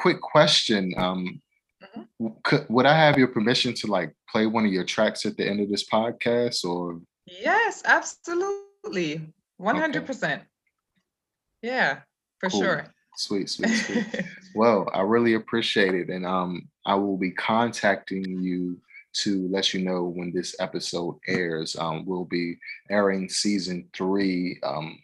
quick 0.00 0.20
question. 0.20 0.94
Um, 0.96 1.40
mm-hmm. 1.82 2.28
could, 2.42 2.66
would 2.70 2.86
I 2.86 2.96
have 2.96 3.18
your 3.18 3.28
permission 3.28 3.74
to 3.74 3.86
like 3.86 4.14
play 4.30 4.46
one 4.46 4.64
of 4.64 4.72
your 4.72 4.84
tracks 4.84 5.26
at 5.26 5.36
the 5.36 5.46
end 5.46 5.60
of 5.60 5.68
this 5.68 5.88
podcast 5.88 6.64
or? 6.64 7.00
Yes, 7.26 7.82
absolutely. 7.84 9.20
100%. 9.60 10.24
Okay. 10.24 10.40
Yeah, 11.62 12.00
for 12.38 12.48
cool. 12.48 12.60
sure. 12.60 12.86
Sweet, 13.16 13.50
sweet, 13.50 13.68
sweet. 13.68 14.24
well, 14.54 14.88
I 14.94 15.02
really 15.02 15.34
appreciate 15.34 15.94
it. 15.94 16.08
And 16.08 16.24
um, 16.24 16.68
I 16.86 16.94
will 16.94 17.18
be 17.18 17.32
contacting 17.32 18.24
you 18.42 18.80
to 19.12 19.48
let 19.48 19.74
you 19.74 19.82
know 19.82 20.04
when 20.04 20.32
this 20.32 20.56
episode 20.60 21.18
airs. 21.28 21.76
Um, 21.76 22.06
we'll 22.06 22.24
be 22.24 22.56
airing 22.88 23.28
season 23.28 23.88
three. 23.92 24.58
Um, 24.62 24.98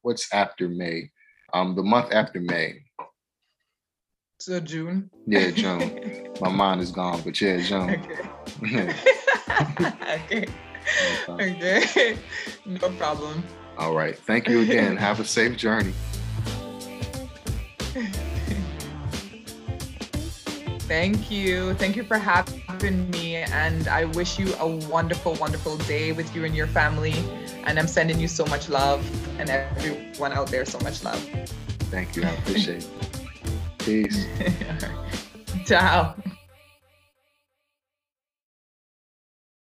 what's 0.00 0.32
after 0.32 0.68
May? 0.68 1.10
Um, 1.52 1.74
the 1.74 1.82
month 1.82 2.12
after 2.12 2.40
May. 2.40 2.83
So 4.44 4.60
June. 4.60 5.08
Yeah, 5.26 5.52
June. 5.52 6.34
My 6.38 6.50
mind 6.52 6.82
is 6.82 6.90
gone, 6.90 7.22
but 7.24 7.40
yeah, 7.40 7.62
June. 7.62 8.04
Okay. 8.62 8.94
okay. 10.26 10.46
Okay. 11.26 12.18
No 12.66 12.90
problem. 12.98 13.42
All 13.78 13.94
right. 13.94 14.18
Thank 14.18 14.46
you 14.48 14.60
again. 14.60 14.98
Have 14.98 15.18
a 15.18 15.24
safe 15.24 15.56
journey. 15.56 15.94
Thank 20.80 21.30
you. 21.30 21.72
Thank 21.74 21.96
you 21.96 22.04
for 22.04 22.18
having 22.18 23.10
me. 23.12 23.36
And 23.36 23.88
I 23.88 24.04
wish 24.04 24.38
you 24.38 24.52
a 24.60 24.66
wonderful, 24.66 25.36
wonderful 25.36 25.78
day 25.78 26.12
with 26.12 26.36
you 26.36 26.44
and 26.44 26.54
your 26.54 26.66
family. 26.66 27.14
And 27.64 27.78
I'm 27.78 27.88
sending 27.88 28.20
you 28.20 28.28
so 28.28 28.44
much 28.44 28.68
love 28.68 29.00
and 29.40 29.48
everyone 29.48 30.34
out 30.34 30.48
there 30.48 30.66
so 30.66 30.78
much 30.80 31.02
love. 31.02 31.18
Thank 31.90 32.14
you. 32.14 32.24
I 32.24 32.30
appreciate 32.32 32.84
it. 32.84 33.13
Peace. 33.84 34.26
Ciao. 35.66 36.14